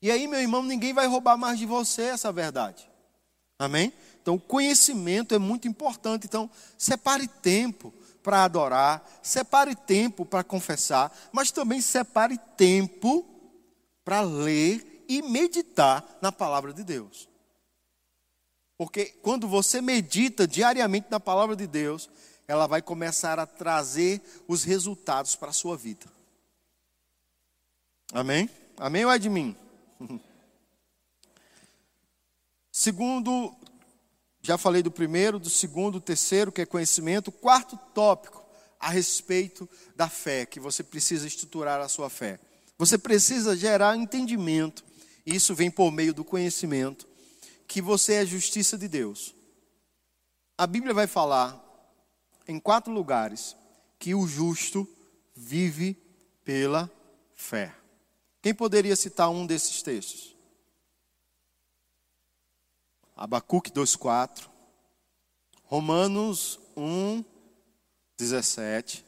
E 0.00 0.12
aí, 0.12 0.28
meu 0.28 0.38
irmão, 0.38 0.62
ninguém 0.62 0.92
vai 0.92 1.08
roubar 1.08 1.36
mais 1.36 1.58
de 1.58 1.66
você 1.66 2.02
essa 2.02 2.30
verdade. 2.30 2.88
Amém? 3.58 3.92
Então, 4.22 4.38
conhecimento 4.38 5.34
é 5.34 5.38
muito 5.38 5.66
importante. 5.66 6.26
Então, 6.26 6.48
separe 6.78 7.26
tempo 7.26 7.92
para 8.26 8.42
adorar, 8.42 9.08
separe 9.22 9.76
tempo 9.76 10.26
para 10.26 10.42
confessar, 10.42 11.16
mas 11.30 11.52
também 11.52 11.80
separe 11.80 12.36
tempo 12.56 13.24
para 14.04 14.20
ler 14.20 15.04
e 15.08 15.22
meditar 15.22 16.04
na 16.20 16.32
palavra 16.32 16.72
de 16.72 16.82
Deus. 16.82 17.28
Porque 18.76 19.04
quando 19.22 19.46
você 19.46 19.80
medita 19.80 20.44
diariamente 20.44 21.06
na 21.08 21.20
palavra 21.20 21.54
de 21.54 21.68
Deus, 21.68 22.10
ela 22.48 22.66
vai 22.66 22.82
começar 22.82 23.38
a 23.38 23.46
trazer 23.46 24.20
os 24.48 24.64
resultados 24.64 25.36
para 25.36 25.50
a 25.50 25.52
sua 25.52 25.76
vida. 25.76 26.06
Amém? 28.12 28.50
Amém 28.76 29.04
ou 29.04 29.12
é 29.12 29.20
de 29.20 29.30
mim? 29.30 29.56
Segundo, 32.72 33.54
já 34.46 34.56
falei 34.56 34.80
do 34.80 34.92
primeiro, 34.92 35.40
do 35.40 35.50
segundo, 35.50 36.00
terceiro, 36.00 36.52
que 36.52 36.62
é 36.62 36.66
conhecimento. 36.66 37.32
Quarto 37.32 37.76
tópico, 37.92 38.44
a 38.78 38.90
respeito 38.90 39.68
da 39.96 40.08
fé, 40.08 40.46
que 40.46 40.60
você 40.60 40.84
precisa 40.84 41.26
estruturar 41.26 41.80
a 41.80 41.88
sua 41.88 42.08
fé. 42.08 42.38
Você 42.78 42.96
precisa 42.96 43.56
gerar 43.56 43.96
entendimento, 43.96 44.84
e 45.26 45.34
isso 45.34 45.52
vem 45.52 45.68
por 45.68 45.90
meio 45.90 46.14
do 46.14 46.22
conhecimento, 46.22 47.08
que 47.66 47.82
você 47.82 48.14
é 48.14 48.24
justiça 48.24 48.78
de 48.78 48.86
Deus. 48.86 49.34
A 50.56 50.64
Bíblia 50.64 50.94
vai 50.94 51.08
falar 51.08 51.60
em 52.46 52.60
quatro 52.60 52.92
lugares 52.92 53.56
que 53.98 54.14
o 54.14 54.28
justo 54.28 54.88
vive 55.34 56.00
pela 56.44 56.88
fé. 57.34 57.74
Quem 58.40 58.54
poderia 58.54 58.94
citar 58.94 59.28
um 59.28 59.44
desses 59.44 59.82
textos? 59.82 60.35
Abacuque 63.16 63.70
2,4, 63.70 64.46
Romanos 65.64 66.60
1, 66.76 67.24
17, 68.18 69.04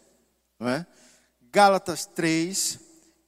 não 0.58 0.68
é? 0.68 0.86
Gálatas 1.52 2.06
3 2.06 2.80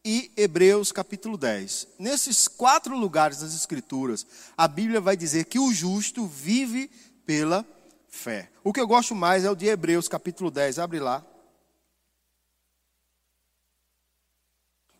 e 0.03 0.33
Hebreus 0.37 0.91
capítulo 0.91 1.37
10. 1.37 1.89
Nesses 1.99 2.49
quatro 2.49 2.97
lugares 2.97 3.41
das 3.41 3.55
Escrituras, 3.55 4.26
a 4.57 4.66
Bíblia 4.66 5.01
vai 5.01 5.16
dizer 5.16 5.45
que 5.45 5.59
o 5.59 5.70
justo 5.70 6.26
vive 6.26 6.89
pela 7.26 7.64
fé. 8.09 8.51
O 8.64 8.72
que 8.72 8.81
eu 8.81 8.87
gosto 8.87 9.14
mais 9.14 9.45
é 9.45 9.51
o 9.51 9.55
de 9.55 9.66
Hebreus, 9.66 10.09
capítulo 10.09 10.51
10. 10.51 10.78
Abre 10.78 10.99
lá. 10.99 11.24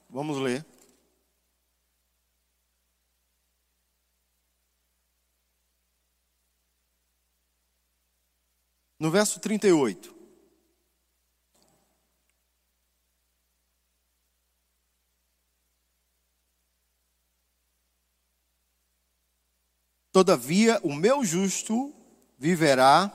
Vamos 0.09 0.39
ler. 0.39 0.64
No 9.01 9.11
verso 9.11 9.40
38. 9.40 10.14
Todavia, 20.12 20.78
o 20.82 20.94
meu 20.94 21.24
justo 21.24 21.94
viverá 22.38 23.11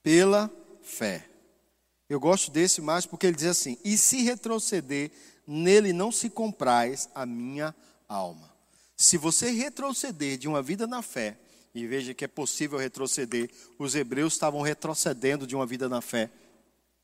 pela 0.00 0.48
fé. 0.80 1.28
Eu 2.08 2.20
gosto 2.20 2.52
desse 2.52 2.80
mais 2.80 3.04
porque 3.04 3.26
ele 3.26 3.36
diz 3.36 3.46
assim: 3.46 3.78
E 3.84 3.98
se 3.98 4.22
retroceder, 4.22 5.10
nele 5.44 5.92
não 5.92 6.12
se 6.12 6.30
compraz 6.30 7.08
a 7.14 7.26
minha 7.26 7.74
alma. 8.08 8.48
Se 8.96 9.16
você 9.16 9.50
retroceder 9.50 10.38
de 10.38 10.46
uma 10.46 10.62
vida 10.62 10.86
na 10.86 11.02
fé, 11.02 11.36
e 11.74 11.86
veja 11.86 12.14
que 12.14 12.24
é 12.24 12.28
possível 12.28 12.78
retroceder, 12.78 13.50
os 13.78 13.94
hebreus 13.94 14.32
estavam 14.32 14.60
retrocedendo 14.60 15.46
de 15.46 15.54
uma 15.54 15.66
vida 15.66 15.88
na 15.88 16.00
fé. 16.00 16.30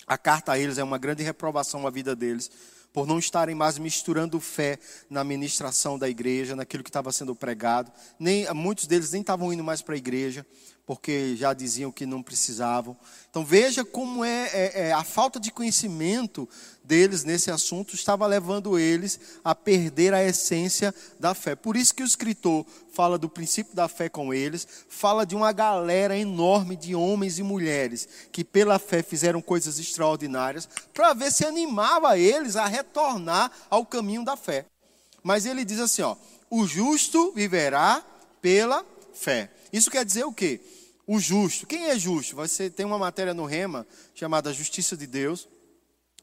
A 0.07 0.19
carta 0.19 0.53
a 0.53 0.59
eles 0.59 0.79
é 0.79 0.85
uma 0.85 0.99
grande 0.99 1.23
reprovação 1.23 1.87
à 1.87 1.91
vida 1.91 2.15
deles, 2.15 2.51
por 2.93 3.07
não 3.07 3.19
estarem 3.19 3.55
mais 3.55 3.77
misturando 3.79 4.41
fé 4.41 4.79
na 5.11 5.23
ministração 5.23 5.99
da 5.99 6.09
igreja, 6.09 6.57
naquilo 6.57 6.83
que 6.83 6.89
estava 6.89 7.13
sendo 7.13 7.35
pregado. 7.35 7.93
Nem, 8.19 8.51
muitos 8.55 8.87
deles 8.87 9.13
nem 9.13 9.21
estavam 9.21 9.53
indo 9.53 9.63
mais 9.63 9.83
para 9.83 9.95
a 9.95 9.99
igreja, 9.99 10.47
porque 10.87 11.37
já 11.37 11.53
diziam 11.53 11.93
que 11.93 12.07
não 12.07 12.23
precisavam. 12.23 12.97
Então 13.29 13.45
veja 13.45 13.85
como 13.85 14.25
é, 14.25 14.47
é, 14.53 14.73
é, 14.89 14.93
a 14.93 15.05
falta 15.05 15.39
de 15.39 15.51
conhecimento 15.51 16.49
deles 16.87 17.25
nesse 17.25 17.51
assunto 17.51 17.95
estava 17.95 18.27
levando 18.27 18.79
eles 18.79 19.19
a 19.45 19.55
perder 19.55 20.15
a 20.15 20.25
essência 20.25 20.95
da 21.19 21.35
fé. 21.35 21.55
Por 21.55 21.77
isso 21.77 21.95
que 21.95 22.03
o 22.03 22.07
escritor 22.07 22.65
fala 22.93 23.19
do 23.19 23.29
princípio 23.29 23.75
da 23.75 23.89
fé 23.89 24.09
com 24.09 24.33
eles, 24.33 24.67
fala 24.89 25.27
de 25.27 25.35
uma 25.35 25.53
galera 25.53 26.17
enorme 26.17 26.77
de 26.77 26.95
homens 26.95 27.39
e 27.39 27.43
mulheres 27.43 28.09
que 28.31 28.45
pela 28.45 28.79
fé 28.79 29.03
fizeram 29.03 29.43
coisas 29.43 29.79
extraordinárias, 29.79 30.69
para 30.95 31.13
ver 31.13 31.33
se 31.33 31.45
animava 31.45 32.19
eles 32.19 32.57
a 32.57 32.67
retornar 32.67 33.51
ao 33.69 33.85
caminho 33.85 34.25
da 34.25 34.37
fé. 34.37 34.67
Mas 35.23 35.45
ele 35.45 35.65
diz 35.65 35.81
assim, 35.81 36.03
ó: 36.03 36.17
"O 36.49 36.67
justo 36.67 37.33
viverá 37.33 38.03
pela 38.41 38.85
fé". 39.13 39.51
Isso 39.73 39.91
quer 39.91 40.05
dizer 40.05 40.25
o 40.25 40.33
quê? 40.33 40.61
o 41.07 41.21
justo. 41.21 41.67
Quem 41.67 41.87
é 41.87 41.99
justo? 41.99 42.35
Você 42.35 42.69
tem 42.69 42.85
uma 42.85 42.99
matéria 42.99 43.33
no 43.33 43.45
Rema 43.45 43.87
chamada 44.15 44.53
Justiça 44.53 44.97
de 44.97 45.07
Deus. 45.07 45.49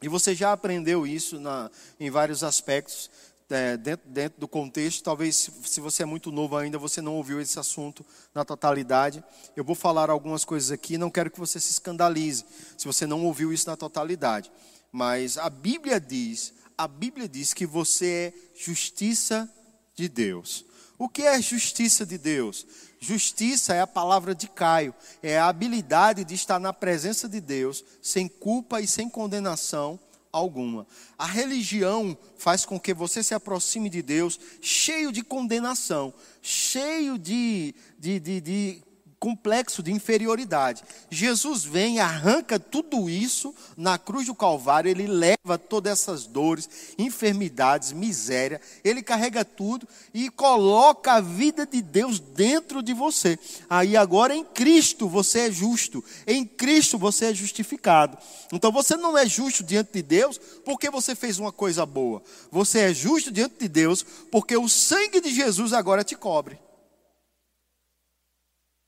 E 0.04 0.10
você 0.10 0.36
já 0.36 0.52
aprendeu 0.52 1.08
isso 1.08 1.40
na, 1.40 1.72
em 1.98 2.10
vários 2.10 2.44
aspectos, 2.44 3.10
é, 3.50 3.78
dentro, 3.78 4.10
dentro, 4.10 4.38
do 4.38 4.50
contexto. 4.50 5.02
Talvez, 5.02 5.34
se, 5.34 5.52
se 5.64 5.80
você 5.80 6.04
é 6.04 6.06
muito 6.06 6.30
novo 6.30 6.58
ainda, 6.58 6.78
você 6.78 7.02
não 7.02 7.16
ouviu 7.16 7.40
esse 7.40 7.58
assunto 7.58 8.06
na 8.36 8.44
totalidade. 8.44 9.24
Eu 9.56 9.64
vou 9.64 9.76
falar 9.76 10.10
algumas 10.10 10.44
coisas 10.44 10.72
aqui, 10.72 10.98
não 10.98 11.10
quero 11.10 11.32
que 11.32 11.40
você 11.40 11.58
se 11.58 11.72
escandalize, 11.72 12.44
se 12.78 12.86
você 12.86 13.08
não 13.08 13.24
ouviu 13.24 13.54
isso 13.54 13.70
na 13.70 13.78
totalidade. 13.78 14.52
Mas 14.92 15.38
a 15.38 15.50
Bíblia 15.50 16.02
diz, 16.02 16.54
a 16.78 16.86
Bíblia 16.86 17.30
diz 17.30 17.54
que 17.54 17.66
você 17.66 18.34
é 18.34 18.34
justiça 18.60 19.50
de 19.96 20.10
Deus. 20.10 20.66
O 20.98 21.10
que 21.10 21.24
é 21.24 21.42
justiça 21.42 22.06
de 22.06 22.18
Deus? 22.18 22.66
Justiça 23.00 23.74
é 23.74 23.82
a 23.82 23.88
palavra 23.88 24.34
de 24.34 24.48
Caio, 24.48 24.94
é 25.22 25.38
a 25.38 25.48
habilidade 25.48 26.24
de 26.24 26.36
estar 26.36 26.60
na 26.60 26.72
presença 26.72 27.28
de 27.28 27.42
Deus 27.42 27.84
sem 28.02 28.28
culpa 28.28 28.80
e 28.80 28.88
sem 28.88 29.10
condenação 29.10 30.00
alguma. 30.32 30.88
A 31.18 31.28
religião 31.28 32.18
faz 32.38 32.66
com 32.66 32.80
que 32.80 32.94
você 32.94 33.22
se 33.22 33.36
aproxime 33.36 33.90
de 33.90 34.02
Deus 34.02 34.40
cheio 34.62 35.12
de 35.12 35.24
condenação, 35.24 36.14
cheio 36.42 37.18
de, 37.18 37.76
de, 38.00 38.20
de, 38.20 38.42
de 38.42 38.84
complexo 39.24 39.82
de 39.82 39.90
inferioridade. 39.90 40.84
Jesus 41.10 41.64
vem, 41.64 42.02
arranca 42.02 42.60
tudo 42.60 43.10
isso 43.10 43.56
na 43.78 43.98
cruz 43.98 44.26
do 44.26 44.36
Calvário, 44.36 44.92
ele 44.92 45.08
leva 45.08 45.58
todas 45.58 45.94
essas 45.94 46.26
dores, 46.26 46.70
enfermidades, 46.98 47.94
miséria, 47.94 48.60
ele 48.84 49.02
carrega 49.02 49.46
tudo 49.46 49.88
e 50.14 50.30
coloca 50.30 51.14
a 51.14 51.22
vida 51.22 51.66
de 51.66 51.82
Deus 51.82 52.20
dentro 52.20 52.84
de 52.84 52.94
você. 52.94 53.40
Aí 53.70 53.96
agora 53.96 54.36
em 54.36 54.44
Cristo 54.44 55.08
você 55.08 55.48
é 55.48 55.52
justo, 55.54 56.04
em 56.28 56.44
Cristo 56.44 56.98
você 56.98 57.28
é 57.28 57.34
justificado. 57.34 58.18
Então 58.52 58.74
você 58.74 58.98
não 58.98 59.18
é 59.18 59.26
justo 59.26 59.64
diante 59.64 59.94
de 59.94 60.02
Deus 60.02 60.38
porque 60.66 60.90
você 60.90 61.16
fez 61.16 61.40
uma 61.40 61.54
coisa 61.54 61.86
boa. 61.86 62.22
Você 62.52 62.80
é 62.80 62.94
justo 62.94 63.32
diante 63.32 63.56
de 63.58 63.70
Deus 63.70 64.06
porque 64.30 64.58
o 64.58 64.68
sangue 64.68 65.22
de 65.22 65.34
Jesus 65.34 65.72
agora 65.72 66.04
te 66.04 66.14
cobre. 66.14 66.60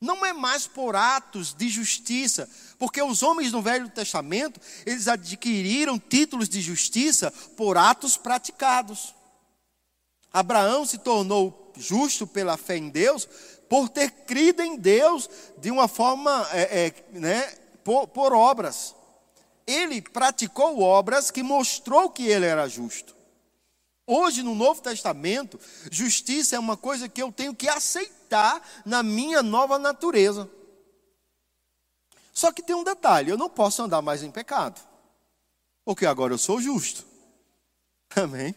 Não 0.06 0.24
é 0.24 0.32
mais 0.32 0.68
por 0.68 0.94
atos 0.94 1.52
de 1.52 1.68
justiça, 1.68 2.48
porque 2.78 3.02
os 3.02 3.24
homens 3.24 3.50
no 3.50 3.60
Velho 3.60 3.88
Testamento, 3.88 4.60
eles 4.86 5.08
adquiriram 5.08 5.98
títulos 5.98 6.48
de 6.48 6.60
justiça 6.60 7.32
por 7.56 7.76
atos 7.76 8.16
praticados. 8.16 9.12
Abraão 10.32 10.86
se 10.86 10.98
tornou 10.98 11.72
justo 11.76 12.24
pela 12.24 12.56
fé 12.56 12.76
em 12.76 12.88
Deus, 12.88 13.28
por 13.68 13.88
ter 13.88 14.12
crido 14.12 14.62
em 14.62 14.76
Deus 14.76 15.28
de 15.58 15.72
uma 15.72 15.88
forma, 15.88 16.46
é, 16.52 16.86
é, 16.86 17.18
né, 17.18 17.42
por, 17.82 18.06
por 18.06 18.32
obras. 18.32 18.94
ele 19.66 20.00
praticou 20.00 20.80
obras 20.80 21.32
que 21.32 21.42
mostrou 21.42 22.10
que 22.10 22.28
ele 22.28 22.46
era 22.46 22.68
justo. 22.68 23.15
Hoje, 24.06 24.42
no 24.42 24.54
Novo 24.54 24.80
Testamento, 24.80 25.58
justiça 25.90 26.54
é 26.54 26.58
uma 26.58 26.76
coisa 26.76 27.08
que 27.08 27.20
eu 27.20 27.32
tenho 27.32 27.54
que 27.54 27.68
aceitar 27.68 28.62
na 28.84 29.02
minha 29.02 29.42
nova 29.42 29.78
natureza. 29.78 30.48
Só 32.32 32.52
que 32.52 32.62
tem 32.62 32.76
um 32.76 32.84
detalhe: 32.84 33.30
eu 33.30 33.36
não 33.36 33.50
posso 33.50 33.82
andar 33.82 34.00
mais 34.02 34.22
em 34.22 34.30
pecado, 34.30 34.80
porque 35.84 36.06
agora 36.06 36.32
eu 36.32 36.38
sou 36.38 36.60
justo. 36.60 37.04
Amém? 38.14 38.54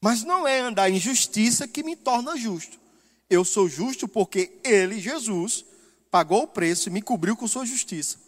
Mas 0.00 0.24
não 0.24 0.48
é 0.48 0.58
andar 0.58 0.90
em 0.90 0.98
justiça 0.98 1.68
que 1.68 1.84
me 1.84 1.94
torna 1.94 2.36
justo. 2.36 2.80
Eu 3.28 3.44
sou 3.44 3.68
justo 3.68 4.08
porque 4.08 4.58
Ele, 4.64 4.98
Jesus, 4.98 5.64
pagou 6.10 6.42
o 6.42 6.48
preço 6.48 6.88
e 6.88 6.92
me 6.92 7.00
cobriu 7.00 7.36
com 7.36 7.46
sua 7.46 7.64
justiça. 7.64 8.18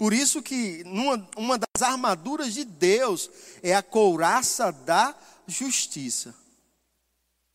Por 0.00 0.14
isso 0.14 0.40
que 0.40 0.82
numa, 0.84 1.28
uma 1.36 1.58
das 1.58 1.82
armaduras 1.82 2.54
de 2.54 2.64
Deus 2.64 3.30
é 3.62 3.74
a 3.74 3.82
couraça 3.82 4.72
da 4.72 5.14
justiça. 5.46 6.34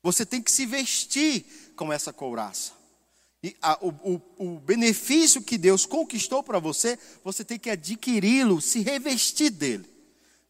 Você 0.03 0.23
tem 0.27 0.39
que 0.39 0.51
se 0.51 0.63
vestir 0.63 1.73
com 1.75 1.91
essa 1.91 2.13
couraça. 2.13 2.73
E 3.41 3.55
a, 3.59 3.79
o, 3.83 3.89
o, 3.89 4.21
o 4.37 4.59
benefício 4.59 5.41
que 5.41 5.57
Deus 5.57 5.87
conquistou 5.87 6.43
para 6.43 6.59
você, 6.59 6.99
você 7.23 7.43
tem 7.43 7.57
que 7.57 7.71
adquiri-lo, 7.71 8.61
se 8.61 8.81
revestir 8.81 9.49
dele. 9.49 9.89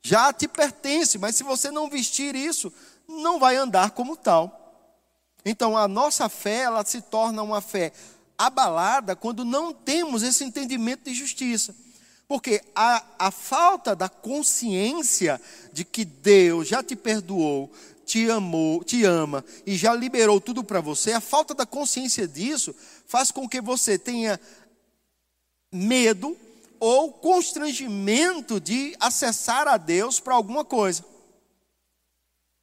Já 0.02 0.34
te 0.34 0.50
pertence, 0.50 1.18
mas 1.18 1.38
se 1.38 1.44
você 1.44 1.72
não 1.72 1.90
vestir 1.90 2.36
isso, 2.36 2.74
não 3.08 3.40
vai 3.40 3.56
andar 3.56 3.92
como 3.92 4.18
tal. 4.18 5.00
Então 5.46 5.78
a 5.78 5.88
nossa 5.88 6.28
fé, 6.28 6.64
ela 6.64 6.84
se 6.84 7.02
torna 7.04 7.42
uma 7.42 7.62
fé 7.62 7.94
abalada 8.38 9.16
quando 9.16 9.46
não 9.46 9.72
temos 9.74 10.24
esse 10.24 10.44
entendimento 10.44 11.06
de 11.06 11.14
justiça. 11.14 11.74
Porque 12.28 12.62
a, 12.74 13.04
a 13.20 13.32
falta 13.32 13.96
da 13.96 14.10
consciência 14.10 15.40
de 15.72 15.86
que 15.86 16.04
Deus 16.04 16.68
já 16.68 16.82
te 16.82 16.96
perdoou, 16.96 17.72
te 18.06 18.30
amou, 18.30 18.84
te 18.84 19.04
ama 19.04 19.44
e 19.66 19.76
já 19.76 19.94
liberou 19.94 20.40
tudo 20.40 20.64
para 20.64 20.82
você, 20.82 21.12
a 21.12 21.22
falta 21.22 21.54
da 21.54 21.66
consciência 21.66 22.28
disso 22.28 22.76
faz 23.08 23.32
com 23.32 23.48
que 23.48 23.62
você 23.62 23.98
tenha 23.98 24.40
medo 25.72 26.38
ou 26.80 27.12
constrangimento 27.12 28.60
de 28.60 28.96
acessar 29.00 29.68
a 29.68 29.78
Deus 29.78 30.20
para 30.20 30.36
alguma 30.36 30.64
coisa. 30.64 31.04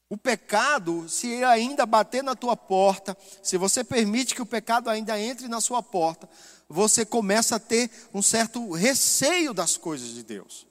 O 0.08 0.16
pecado, 0.16 1.08
se 1.08 1.26
ele 1.26 1.44
ainda 1.44 1.86
bater 1.86 2.22
na 2.22 2.34
tua 2.34 2.54
porta, 2.54 3.16
se 3.42 3.56
você 3.56 3.82
permite 3.82 4.34
que 4.34 4.42
o 4.42 4.46
pecado 4.46 4.90
ainda 4.90 5.18
entre 5.18 5.48
na 5.48 5.60
sua 5.60 5.82
porta, 5.82 6.28
você 6.72 7.04
começa 7.04 7.56
a 7.56 7.60
ter 7.60 7.90
um 8.14 8.22
certo 8.22 8.72
receio 8.72 9.52
das 9.52 9.76
coisas 9.76 10.08
de 10.08 10.22
Deus. 10.22 10.66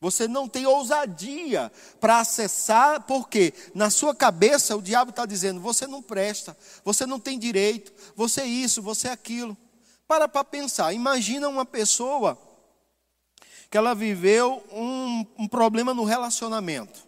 Você 0.00 0.28
não 0.28 0.48
tem 0.48 0.66
ousadia 0.66 1.70
para 2.00 2.20
acessar, 2.20 3.02
porque 3.02 3.52
na 3.74 3.90
sua 3.90 4.14
cabeça 4.14 4.76
o 4.76 4.82
diabo 4.82 5.10
está 5.10 5.26
dizendo: 5.26 5.60
você 5.60 5.86
não 5.86 6.02
presta, 6.02 6.56
você 6.84 7.06
não 7.06 7.20
tem 7.20 7.38
direito, 7.38 7.92
você 8.14 8.42
é 8.42 8.46
isso, 8.46 8.82
você 8.82 9.08
é 9.08 9.12
aquilo. 9.12 9.56
Para 10.06 10.28
para 10.28 10.44
pensar, 10.44 10.92
imagina 10.92 11.48
uma 11.48 11.64
pessoa 11.64 12.38
que 13.70 13.76
ela 13.76 13.94
viveu 13.94 14.62
um, 14.72 15.26
um 15.38 15.48
problema 15.48 15.92
no 15.92 16.04
relacionamento. 16.04 17.06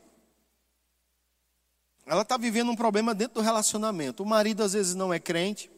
Ela 2.05 2.23
está 2.23 2.37
vivendo 2.37 2.71
um 2.71 2.77
problema 2.77 3.15
dentro 3.15 3.35
do 3.35 3.41
relacionamento. 3.43 4.23
O 4.23 4.27
marido 4.27 4.63
às 4.63 4.73
vezes 4.73 4.95
não 4.95 5.13
é 5.13 5.21
crente, 5.21 5.71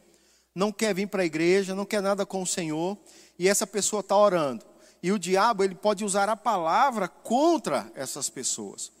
não 0.53 0.71
quer 0.71 0.93
vir 0.93 1.07
para 1.07 1.21
a 1.21 1.25
igreja, 1.25 1.75
não 1.75 1.85
quer 1.85 2.01
nada 2.01 2.25
com 2.25 2.41
o 2.41 2.47
Senhor, 2.47 2.97
e 3.39 3.47
essa 3.47 3.65
pessoa 3.65 4.01
está 4.01 4.15
orando. 4.15 4.65
E 5.01 5.11
o 5.11 5.17
diabo 5.17 5.63
ele 5.63 5.75
pode 5.75 6.05
usar 6.05 6.29
a 6.29 6.35
palavra 6.35 7.07
contra 7.07 7.91
essas 7.95 8.29
pessoas. 8.29 8.91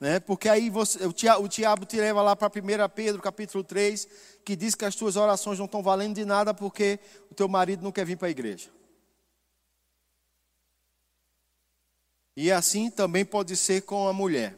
Né? 0.00 0.20
Porque 0.20 0.48
aí 0.48 0.70
você, 0.70 1.04
o, 1.04 1.12
diabo, 1.12 1.44
o 1.44 1.48
diabo 1.48 1.84
te 1.84 1.96
leva 1.96 2.22
lá 2.22 2.36
para 2.36 2.48
1 2.48 2.88
Pedro 2.94 3.20
capítulo 3.20 3.64
3, 3.64 4.08
que 4.44 4.54
diz 4.54 4.74
que 4.74 4.84
as 4.84 4.94
tuas 4.94 5.16
orações 5.16 5.58
não 5.58 5.66
estão 5.66 5.82
valendo 5.82 6.14
de 6.14 6.24
nada 6.24 6.54
porque 6.54 7.00
o 7.30 7.34
teu 7.34 7.48
marido 7.48 7.82
não 7.82 7.92
quer 7.92 8.06
vir 8.06 8.16
para 8.16 8.28
a 8.28 8.30
igreja. 8.30 8.70
E 12.36 12.52
assim 12.52 12.88
também 12.88 13.24
pode 13.24 13.56
ser 13.56 13.82
com 13.82 14.06
a 14.06 14.12
mulher. 14.12 14.56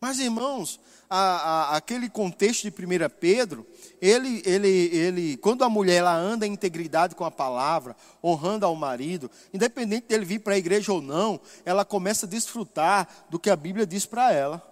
Mas, 0.00 0.18
irmãos, 0.18 0.80
a, 1.10 1.16
a, 1.18 1.76
aquele 1.76 2.08
contexto 2.08 2.62
de 2.62 2.68
1 2.70 3.10
Pedro, 3.18 3.66
ele, 4.00 4.40
ele, 4.46 4.68
ele, 4.68 5.36
quando 5.38 5.64
a 5.64 5.68
mulher 5.68 5.96
ela 5.96 6.14
anda 6.14 6.46
em 6.46 6.52
integridade 6.52 7.16
com 7.16 7.24
a 7.24 7.30
palavra, 7.32 7.96
honrando 8.22 8.64
ao 8.64 8.76
marido, 8.76 9.28
independente 9.52 10.06
dele 10.06 10.24
vir 10.24 10.38
para 10.38 10.54
a 10.54 10.58
igreja 10.58 10.92
ou 10.92 11.02
não, 11.02 11.40
ela 11.64 11.84
começa 11.84 12.26
a 12.26 12.28
desfrutar 12.28 13.26
do 13.28 13.40
que 13.40 13.50
a 13.50 13.56
Bíblia 13.56 13.84
diz 13.84 14.06
para 14.06 14.32
ela. 14.32 14.64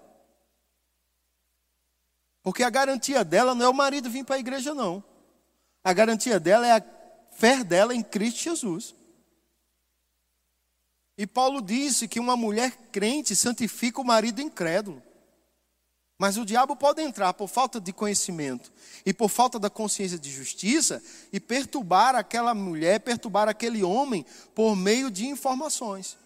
Porque 2.41 2.63
a 2.63 2.71
garantia 2.71 3.25
dela 3.25 3.53
não 3.53 3.67
é 3.67 3.69
o 3.69 3.75
marido 3.75 4.09
vir 4.09 4.25
para 4.25 4.37
a 4.37 4.41
igreja, 4.41 4.73
não. 4.73 5.03
A 5.83 5.93
garantia 5.93 6.39
dela 6.39 6.67
é 6.67 6.73
a 6.73 6.85
fé 7.33 7.65
dela 7.65 7.93
em 7.93 8.03
Cristo 8.03 8.45
Jesus. 8.45 8.95
E 11.17 11.27
Paulo 11.27 11.61
disse 11.61 12.07
que 12.07 12.21
uma 12.21 12.37
mulher 12.37 12.71
crente 12.93 13.35
santifica 13.35 14.01
o 14.01 14.05
marido 14.05 14.41
incrédulo. 14.41 15.03
Mas 16.19 16.37
o 16.37 16.45
diabo 16.45 16.75
pode 16.75 17.01
entrar 17.01 17.33
por 17.33 17.47
falta 17.47 17.81
de 17.81 17.93
conhecimento 17.93 18.73
e 19.07 19.15
por 19.15 19.29
falta 19.29 19.57
da 19.57 19.71
consciência 19.71 20.19
de 20.19 20.31
justiça 20.33 21.01
e 21.33 21.39
perturbar 21.39 22.17
aquela 22.17 22.53
mulher, 22.55 22.99
perturbar 22.99 23.49
aquele 23.49 23.85
homem 23.85 24.27
por 24.53 24.75
meio 24.75 25.13
de 25.13 25.29
informações. 25.29 26.19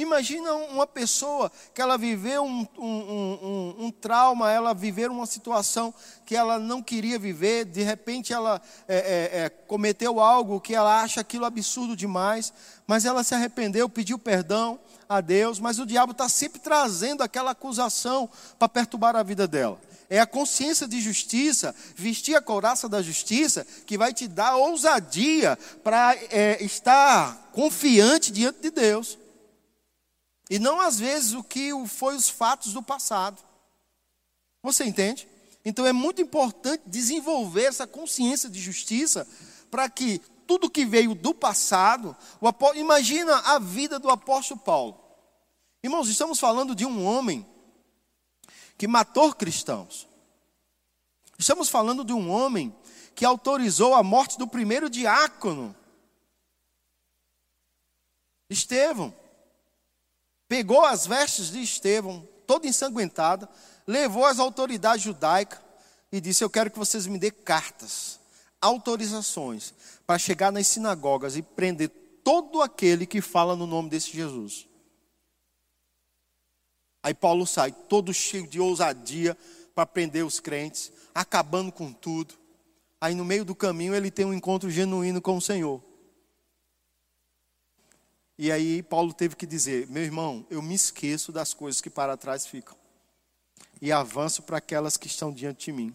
Imagina 0.00 0.54
uma 0.54 0.86
pessoa 0.86 1.50
que 1.74 1.82
ela 1.82 1.98
viveu 1.98 2.44
um, 2.44 2.64
um, 2.78 2.86
um, 2.86 3.74
um, 3.86 3.90
trauma, 3.90 4.48
ela 4.48 4.72
viveu 4.72 5.10
uma 5.10 5.26
situação 5.26 5.92
que 6.24 6.36
ela 6.36 6.56
não 6.56 6.80
queria 6.80 7.18
viver, 7.18 7.64
de 7.64 7.82
repente 7.82 8.32
ela 8.32 8.62
é, 8.86 8.96
é, 8.96 9.40
é, 9.40 9.48
cometeu 9.48 10.20
algo 10.20 10.60
que 10.60 10.72
ela 10.72 11.02
acha 11.02 11.20
aquilo 11.20 11.44
absurdo 11.44 11.96
demais, 11.96 12.52
mas 12.86 13.04
ela 13.04 13.24
se 13.24 13.34
arrependeu, 13.34 13.88
pediu 13.88 14.20
perdão 14.20 14.78
a 15.08 15.20
Deus, 15.20 15.58
mas 15.58 15.80
o 15.80 15.86
diabo 15.86 16.12
está 16.12 16.28
sempre 16.28 16.60
trazendo 16.60 17.24
aquela 17.24 17.50
acusação 17.50 18.30
para 18.56 18.68
perturbar 18.68 19.16
a 19.16 19.24
vida 19.24 19.48
dela. 19.48 19.80
É 20.08 20.20
a 20.20 20.26
consciência 20.26 20.86
de 20.86 21.00
justiça, 21.00 21.74
vestir 21.96 22.36
a 22.36 22.40
couraça 22.40 22.88
da 22.88 23.02
justiça, 23.02 23.66
que 23.84 23.98
vai 23.98 24.14
te 24.14 24.28
dar 24.28 24.56
ousadia 24.56 25.58
para 25.82 26.16
é, 26.30 26.62
estar 26.62 27.50
confiante 27.52 28.30
diante 28.30 28.60
de 28.60 28.70
Deus. 28.70 29.17
E 30.50 30.58
não 30.58 30.80
às 30.80 30.98
vezes 30.98 31.34
o 31.34 31.44
que 31.44 31.70
foi 31.86 32.16
os 32.16 32.28
fatos 32.28 32.72
do 32.72 32.82
passado. 32.82 33.42
Você 34.62 34.84
entende? 34.84 35.28
Então 35.64 35.84
é 35.86 35.92
muito 35.92 36.22
importante 36.22 36.82
desenvolver 36.86 37.64
essa 37.64 37.86
consciência 37.86 38.48
de 38.48 38.60
justiça 38.60 39.28
para 39.70 39.88
que 39.88 40.20
tudo 40.46 40.70
que 40.70 40.86
veio 40.86 41.14
do 41.14 41.34
passado, 41.34 42.16
o, 42.40 42.74
imagina 42.74 43.36
a 43.40 43.58
vida 43.58 43.98
do 43.98 44.08
apóstolo 44.08 44.58
Paulo. 44.60 44.98
Irmãos, 45.82 46.08
estamos 46.08 46.40
falando 46.40 46.74
de 46.74 46.86
um 46.86 47.04
homem 47.04 47.46
que 48.78 48.88
matou 48.88 49.34
cristãos. 49.34 50.08
Estamos 51.38 51.68
falando 51.68 52.02
de 52.02 52.14
um 52.14 52.30
homem 52.30 52.74
que 53.14 53.24
autorizou 53.24 53.94
a 53.94 54.02
morte 54.02 54.38
do 54.38 54.46
primeiro 54.46 54.88
diácono. 54.88 55.76
Estevão 58.48 59.14
pegou 60.48 60.84
as 60.84 61.06
vestes 61.06 61.50
de 61.50 61.62
Estevão, 61.62 62.26
toda 62.46 62.66
ensanguentada, 62.66 63.48
levou 63.86 64.24
às 64.24 64.38
autoridades 64.38 65.04
judaicas 65.04 65.60
e 66.10 66.20
disse: 66.20 66.42
Eu 66.42 66.50
quero 66.50 66.70
que 66.70 66.78
vocês 66.78 67.06
me 67.06 67.18
dêem 67.18 67.32
cartas, 67.32 68.18
autorizações, 68.60 69.74
para 70.06 70.18
chegar 70.18 70.50
nas 70.50 70.66
sinagogas 70.66 71.36
e 71.36 71.42
prender 71.42 71.90
todo 72.24 72.62
aquele 72.62 73.06
que 73.06 73.20
fala 73.20 73.54
no 73.54 73.66
nome 73.66 73.90
desse 73.90 74.10
Jesus. 74.10 74.66
Aí 77.02 77.14
Paulo 77.14 77.46
sai 77.46 77.70
todo 77.70 78.12
cheio 78.12 78.46
de 78.46 78.58
ousadia 78.58 79.36
para 79.74 79.86
prender 79.86 80.24
os 80.24 80.40
crentes, 80.40 80.90
acabando 81.14 81.70
com 81.70 81.92
tudo. 81.92 82.34
Aí 83.00 83.14
no 83.14 83.24
meio 83.24 83.44
do 83.44 83.54
caminho 83.54 83.94
ele 83.94 84.10
tem 84.10 84.26
um 84.26 84.34
encontro 84.34 84.68
genuíno 84.68 85.22
com 85.22 85.36
o 85.36 85.40
Senhor. 85.40 85.80
E 88.38 88.52
aí 88.52 88.84
Paulo 88.84 89.12
teve 89.12 89.34
que 89.34 89.44
dizer: 89.44 89.88
meu 89.88 90.02
irmão, 90.02 90.46
eu 90.48 90.62
me 90.62 90.74
esqueço 90.74 91.32
das 91.32 91.52
coisas 91.52 91.80
que 91.80 91.90
para 91.90 92.16
trás 92.16 92.46
ficam 92.46 92.76
e 93.82 93.90
avanço 93.92 94.42
para 94.42 94.58
aquelas 94.58 94.96
que 94.96 95.06
estão 95.06 95.32
diante 95.32 95.66
de 95.66 95.72
mim, 95.72 95.94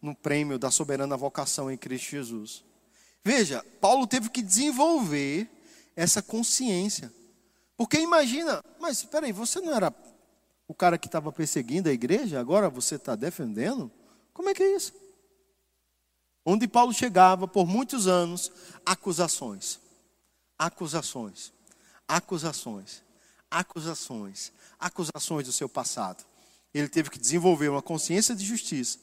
no 0.00 0.14
prêmio 0.14 0.58
da 0.58 0.70
soberana 0.70 1.16
vocação 1.16 1.70
em 1.70 1.76
Cristo 1.76 2.10
Jesus. 2.10 2.64
Veja, 3.24 3.64
Paulo 3.80 4.06
teve 4.06 4.30
que 4.30 4.42
desenvolver 4.42 5.48
essa 5.94 6.22
consciência. 6.22 7.12
Porque 7.76 7.98
imagina, 7.98 8.62
mas 8.80 8.98
espera 8.98 9.26
aí, 9.26 9.32
você 9.32 9.60
não 9.60 9.74
era 9.74 9.94
o 10.68 10.74
cara 10.74 10.98
que 10.98 11.06
estava 11.06 11.32
perseguindo 11.32 11.88
a 11.88 11.92
igreja, 11.92 12.38
agora 12.38 12.68
você 12.68 12.96
está 12.96 13.14
defendendo? 13.14 13.90
Como 14.32 14.48
é 14.48 14.54
que 14.54 14.62
é 14.62 14.76
isso? 14.76 14.92
Onde 16.44 16.66
Paulo 16.66 16.92
chegava 16.92 17.46
por 17.46 17.66
muitos 17.66 18.06
anos, 18.06 18.50
acusações. 18.84 19.80
Acusações 20.58 21.52
acusações, 22.12 23.02
acusações, 23.50 24.52
acusações 24.78 25.46
do 25.46 25.52
seu 25.52 25.68
passado. 25.68 26.22
Ele 26.74 26.88
teve 26.88 27.08
que 27.08 27.18
desenvolver 27.18 27.68
uma 27.68 27.80
consciência 27.80 28.34
de 28.34 28.44
justiça 28.44 28.98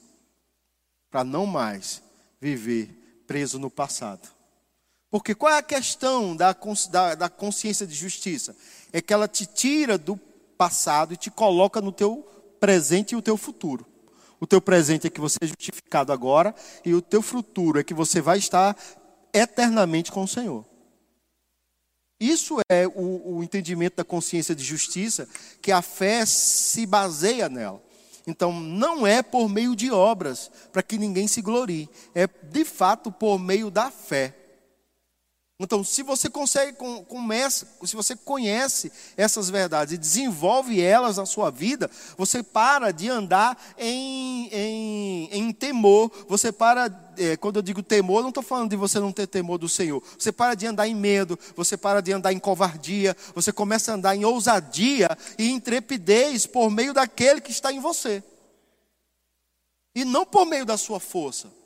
para 1.09 1.23
não 1.23 1.47
mais 1.47 2.03
viver 2.39 3.23
preso 3.25 3.57
no 3.57 3.69
passado. 3.69 4.29
Porque 5.09 5.33
qual 5.33 5.51
é 5.51 5.57
a 5.57 5.63
questão 5.63 6.35
da, 6.35 6.55
da, 6.91 7.15
da, 7.15 7.29
consciência 7.29 7.87
de 7.87 7.95
justiça? 7.95 8.55
É 8.93 9.01
que 9.01 9.11
ela 9.11 9.27
te 9.27 9.47
tira 9.47 9.97
do 9.97 10.15
passado 10.55 11.15
e 11.15 11.17
te 11.17 11.31
coloca 11.31 11.81
no 11.81 11.91
teu 11.91 12.27
presente 12.59 13.13
e 13.13 13.15
o 13.15 13.23
teu 13.23 13.37
futuro. 13.37 13.87
O 14.39 14.45
teu 14.45 14.61
presente 14.61 15.07
é 15.07 15.09
que 15.09 15.19
você 15.19 15.39
é 15.41 15.47
justificado 15.47 16.13
agora 16.13 16.53
e 16.85 16.93
o 16.93 17.01
teu 17.01 17.23
futuro 17.23 17.79
é 17.79 17.83
que 17.83 17.93
você 17.93 18.21
vai 18.21 18.37
estar 18.37 18.77
eternamente 19.33 20.11
com 20.11 20.23
o 20.23 20.27
Senhor. 20.27 20.68
Isso 22.19 22.57
é 22.69 22.85
o, 22.87 23.37
o 23.37 23.43
entendimento 23.43 23.95
da 23.97 24.03
consciência 24.03 24.53
de 24.53 24.63
justiça, 24.63 25.27
que 25.61 25.71
a 25.71 25.81
fé 25.81 26.25
se 26.25 26.85
baseia 26.85 27.47
nela. 27.47 27.81
Então, 28.27 28.59
não 28.59 29.07
é 29.07 29.23
por 29.23 29.47
meio 29.49 29.75
de 29.75 29.89
obras, 29.89 30.51
para 30.71 30.83
que 30.83 30.97
ninguém 30.97 31.27
se 31.27 31.41
glorie, 31.41 31.89
é 32.13 32.27
de 32.27 32.65
fato 32.65 33.11
por 33.11 33.39
meio 33.39 33.71
da 33.71 33.89
fé. 33.89 34.35
Então, 35.61 35.83
se 35.83 36.01
você 36.03 36.29
consegue, 36.29 36.77
começa, 37.05 37.67
se 37.83 37.93
você 37.93 38.15
conhece 38.15 38.89
essas 39.17 39.49
verdades 39.49 39.93
e 39.93 39.97
desenvolve 39.97 40.79
elas 40.81 41.17
na 41.17 41.25
sua 41.25 41.51
vida, 41.51 41.91
você 42.17 42.41
para 42.41 42.91
de 42.91 43.09
andar 43.09 43.61
em, 43.77 44.47
em, 44.53 45.29
em 45.33 45.51
temor. 45.51 46.09
Você 46.29 46.49
para, 46.49 46.89
é, 47.17 47.35
quando 47.35 47.57
eu 47.57 47.61
digo 47.61 47.83
temor, 47.83 48.21
não 48.21 48.29
estou 48.29 48.41
falando 48.41 48.69
de 48.69 48.77
você 48.77 49.01
não 49.01 49.11
ter 49.11 49.27
temor 49.27 49.57
do 49.57 49.67
Senhor. 49.67 50.01
Você 50.17 50.31
para 50.31 50.55
de 50.55 50.65
andar 50.65 50.87
em 50.87 50.95
medo, 50.95 51.37
você 51.57 51.75
para 51.75 52.01
de 52.01 52.13
andar 52.13 52.31
em 52.31 52.39
covardia, 52.39 53.13
você 53.35 53.51
começa 53.51 53.91
a 53.91 53.95
andar 53.95 54.15
em 54.15 54.23
ousadia 54.23 55.09
e 55.37 55.49
intrepidez 55.49 56.45
por 56.45 56.71
meio 56.71 56.93
daquele 56.93 57.41
que 57.41 57.51
está 57.51 57.69
em 57.73 57.81
você. 57.81 58.23
E 59.93 60.05
não 60.05 60.25
por 60.25 60.45
meio 60.45 60.65
da 60.65 60.77
sua 60.77 61.01
força. 61.01 61.58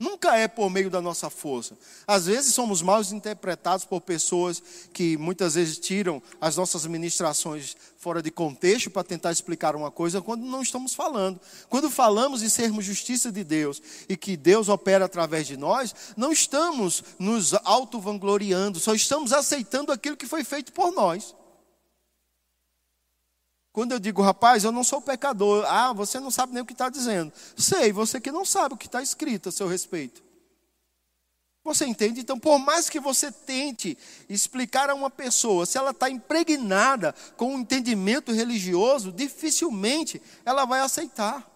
Nunca 0.00 0.36
é 0.36 0.46
por 0.46 0.70
meio 0.70 0.88
da 0.88 1.00
nossa 1.00 1.28
força. 1.28 1.76
Às 2.06 2.26
vezes 2.26 2.54
somos 2.54 2.80
mal 2.80 3.02
interpretados 3.02 3.84
por 3.84 4.00
pessoas 4.00 4.62
que 4.92 5.16
muitas 5.16 5.56
vezes 5.56 5.76
tiram 5.76 6.22
as 6.40 6.56
nossas 6.56 6.86
ministrações 6.86 7.76
fora 7.96 8.22
de 8.22 8.30
contexto 8.30 8.90
para 8.90 9.02
tentar 9.02 9.32
explicar 9.32 9.74
uma 9.74 9.90
coisa 9.90 10.22
quando 10.22 10.44
não 10.44 10.62
estamos 10.62 10.94
falando. 10.94 11.40
Quando 11.68 11.90
falamos 11.90 12.44
em 12.44 12.48
sermos 12.48 12.84
justiça 12.84 13.32
de 13.32 13.42
Deus 13.42 13.82
e 14.08 14.16
que 14.16 14.36
Deus 14.36 14.68
opera 14.68 15.04
através 15.04 15.48
de 15.48 15.56
nós, 15.56 15.92
não 16.16 16.30
estamos 16.30 17.02
nos 17.18 17.52
auto-vangloriando, 17.64 18.78
só 18.78 18.94
estamos 18.94 19.32
aceitando 19.32 19.90
aquilo 19.90 20.16
que 20.16 20.26
foi 20.26 20.44
feito 20.44 20.72
por 20.72 20.92
nós. 20.92 21.34
Quando 23.78 23.92
eu 23.92 24.00
digo, 24.00 24.20
rapaz, 24.22 24.64
eu 24.64 24.72
não 24.72 24.82
sou 24.82 25.00
pecador, 25.00 25.64
ah, 25.68 25.92
você 25.92 26.18
não 26.18 26.32
sabe 26.32 26.52
nem 26.52 26.64
o 26.64 26.66
que 26.66 26.72
está 26.72 26.88
dizendo. 26.88 27.32
Sei, 27.56 27.92
você 27.92 28.20
que 28.20 28.32
não 28.32 28.44
sabe 28.44 28.74
o 28.74 28.76
que 28.76 28.86
está 28.86 29.00
escrito 29.00 29.50
a 29.50 29.52
seu 29.52 29.68
respeito. 29.68 30.20
Você 31.62 31.86
entende? 31.86 32.20
Então, 32.20 32.40
por 32.40 32.58
mais 32.58 32.90
que 32.90 32.98
você 32.98 33.30
tente 33.30 33.96
explicar 34.28 34.90
a 34.90 34.96
uma 34.96 35.08
pessoa, 35.08 35.64
se 35.64 35.78
ela 35.78 35.92
está 35.92 36.10
impregnada 36.10 37.14
com 37.36 37.54
um 37.54 37.60
entendimento 37.60 38.32
religioso, 38.32 39.12
dificilmente 39.12 40.20
ela 40.44 40.64
vai 40.64 40.80
aceitar. 40.80 41.48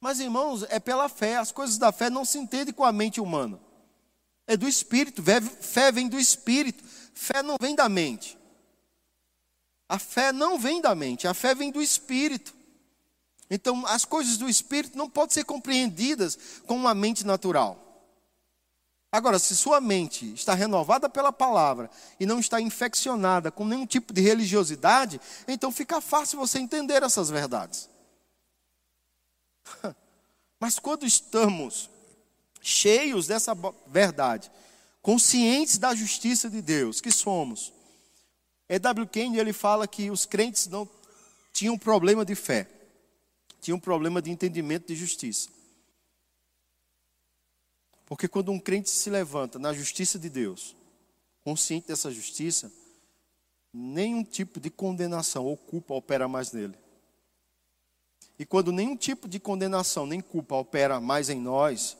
Mas, 0.00 0.18
irmãos, 0.18 0.64
é 0.68 0.80
pela 0.80 1.08
fé. 1.08 1.36
As 1.36 1.52
coisas 1.52 1.78
da 1.78 1.92
fé 1.92 2.10
não 2.10 2.24
se 2.24 2.36
entendem 2.36 2.74
com 2.74 2.82
a 2.82 2.90
mente 2.90 3.20
humana. 3.20 3.60
É 4.44 4.56
do 4.56 4.66
Espírito. 4.66 5.22
Fé 5.60 5.92
vem 5.92 6.08
do 6.08 6.18
Espírito. 6.18 6.82
Fé 7.14 7.44
não 7.44 7.54
vem 7.60 7.76
da 7.76 7.88
mente. 7.88 8.36
A 9.88 9.98
fé 9.98 10.32
não 10.32 10.58
vem 10.58 10.80
da 10.80 10.94
mente, 10.94 11.28
a 11.28 11.34
fé 11.34 11.54
vem 11.54 11.70
do 11.70 11.80
Espírito. 11.80 12.54
Então, 13.48 13.86
as 13.86 14.04
coisas 14.04 14.36
do 14.36 14.48
Espírito 14.48 14.98
não 14.98 15.08
podem 15.08 15.34
ser 15.34 15.44
compreendidas 15.44 16.36
com 16.66 16.74
uma 16.76 16.94
mente 16.94 17.24
natural. 17.24 17.82
Agora, 19.10 19.38
se 19.38 19.56
sua 19.56 19.80
mente 19.80 20.32
está 20.34 20.52
renovada 20.52 21.08
pela 21.08 21.32
palavra 21.32 21.88
e 22.18 22.26
não 22.26 22.40
está 22.40 22.60
infeccionada 22.60 23.50
com 23.50 23.64
nenhum 23.64 23.86
tipo 23.86 24.12
de 24.12 24.20
religiosidade, 24.20 25.20
então 25.46 25.70
fica 25.70 26.00
fácil 26.00 26.38
você 26.38 26.58
entender 26.58 27.02
essas 27.02 27.30
verdades. 27.30 27.88
Mas 30.58 30.78
quando 30.78 31.06
estamos 31.06 31.88
cheios 32.60 33.28
dessa 33.28 33.56
verdade, 33.86 34.50
conscientes 35.00 35.78
da 35.78 35.94
justiça 35.94 36.50
de 36.50 36.60
Deus 36.60 37.00
que 37.00 37.12
somos, 37.12 37.72
E.W. 38.68 39.06
Kane 39.06 39.38
ele 39.38 39.52
fala 39.52 39.86
que 39.86 40.10
os 40.10 40.26
crentes 40.26 40.66
não 40.66 40.88
tinham 41.52 41.78
problema 41.78 42.24
de 42.24 42.34
fé, 42.34 42.68
tinham 43.60 43.78
problema 43.78 44.20
de 44.20 44.30
entendimento 44.30 44.88
de 44.88 44.96
justiça. 44.96 45.48
Porque 48.04 48.28
quando 48.28 48.52
um 48.52 48.58
crente 48.58 48.90
se 48.90 49.10
levanta 49.10 49.58
na 49.58 49.72
justiça 49.72 50.18
de 50.18 50.28
Deus, 50.28 50.76
consciente 51.44 51.88
dessa 51.88 52.10
justiça, 52.10 52.72
nenhum 53.72 54.24
tipo 54.24 54.60
de 54.60 54.70
condenação 54.70 55.44
ou 55.44 55.56
culpa 55.56 55.94
opera 55.94 56.28
mais 56.28 56.52
nele. 56.52 56.78
E 58.38 58.44
quando 58.44 58.70
nenhum 58.70 58.96
tipo 58.96 59.28
de 59.28 59.40
condenação 59.40 60.06
nem 60.06 60.20
culpa 60.20 60.54
opera 60.56 61.00
mais 61.00 61.30
em 61.30 61.40
nós, 61.40 61.96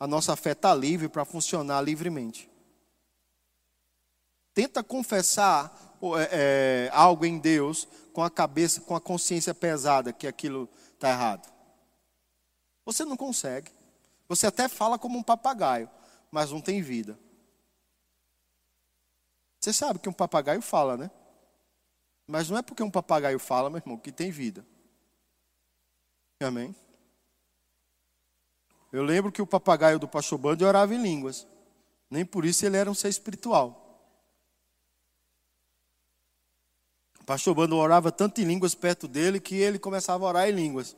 a 0.00 0.06
nossa 0.06 0.34
fé 0.36 0.52
está 0.52 0.74
livre 0.74 1.08
para 1.08 1.24
funcionar 1.24 1.80
livremente. 1.82 2.48
Tenta 4.54 4.82
confessar 4.82 5.87
é, 6.18 6.28
é, 6.32 6.90
algo 6.92 7.24
em 7.24 7.38
Deus 7.38 7.88
com 8.12 8.22
a 8.22 8.30
cabeça, 8.30 8.80
com 8.80 8.94
a 8.94 9.00
consciência 9.00 9.54
pesada 9.54 10.12
que 10.12 10.26
aquilo 10.26 10.68
está 10.94 11.10
errado. 11.10 11.52
Você 12.84 13.04
não 13.04 13.16
consegue. 13.16 13.70
Você 14.28 14.46
até 14.46 14.68
fala 14.68 14.98
como 14.98 15.18
um 15.18 15.22
papagaio, 15.22 15.88
mas 16.30 16.50
não 16.50 16.60
tem 16.60 16.82
vida. 16.82 17.18
Você 19.60 19.72
sabe 19.72 19.98
que 19.98 20.08
um 20.08 20.12
papagaio 20.12 20.62
fala, 20.62 20.96
né? 20.96 21.10
Mas 22.26 22.50
não 22.50 22.58
é 22.58 22.62
porque 22.62 22.82
um 22.82 22.90
papagaio 22.90 23.38
fala, 23.38 23.70
meu 23.70 23.78
irmão, 23.78 23.96
que 23.96 24.12
tem 24.12 24.30
vida. 24.30 24.64
Amém? 26.40 26.74
Eu 28.92 29.02
lembro 29.02 29.32
que 29.32 29.42
o 29.42 29.46
papagaio 29.46 29.98
do 29.98 30.06
pastor 30.06 30.38
Bando 30.38 30.64
orava 30.64 30.94
em 30.94 31.02
línguas. 31.02 31.46
Nem 32.10 32.24
por 32.24 32.44
isso 32.44 32.64
ele 32.64 32.76
era 32.76 32.90
um 32.90 32.94
ser 32.94 33.08
espiritual. 33.08 33.87
Pastor 37.28 37.54
Bando 37.54 37.76
orava 37.76 38.10
tanto 38.10 38.40
em 38.40 38.44
línguas 38.44 38.74
perto 38.74 39.06
dele 39.06 39.38
que 39.38 39.54
ele 39.54 39.78
começava 39.78 40.24
a 40.24 40.28
orar 40.28 40.48
em 40.48 40.52
línguas. 40.52 40.96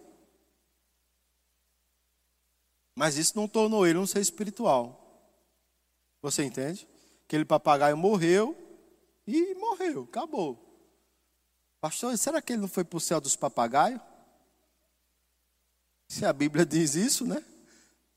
Mas 2.95 3.17
isso 3.17 3.37
não 3.37 3.49
tornou 3.49 3.85
ele 3.85 3.99
um 3.99 4.07
ser 4.07 4.21
espiritual. 4.21 4.97
Você 6.23 6.45
entende? 6.45 6.87
Aquele 7.27 7.45
papagaio 7.45 7.97
morreu 7.97 8.57
e 9.27 9.57
morreu, 9.57 10.05
acabou. 10.05 10.57
Pastor, 11.81 12.17
será 12.17 12.41
que 12.41 12.53
ele 12.53 12.63
não 12.63 12.69
foi 12.69 12.85
para 12.85 12.97
o 12.97 13.01
céu 13.01 13.21
dos 13.21 13.35
papagaios? 13.35 14.01
Se 16.07 16.25
a 16.25 16.33
Bíblia 16.33 16.65
diz 16.65 16.95
isso, 16.95 17.27
né? 17.27 17.45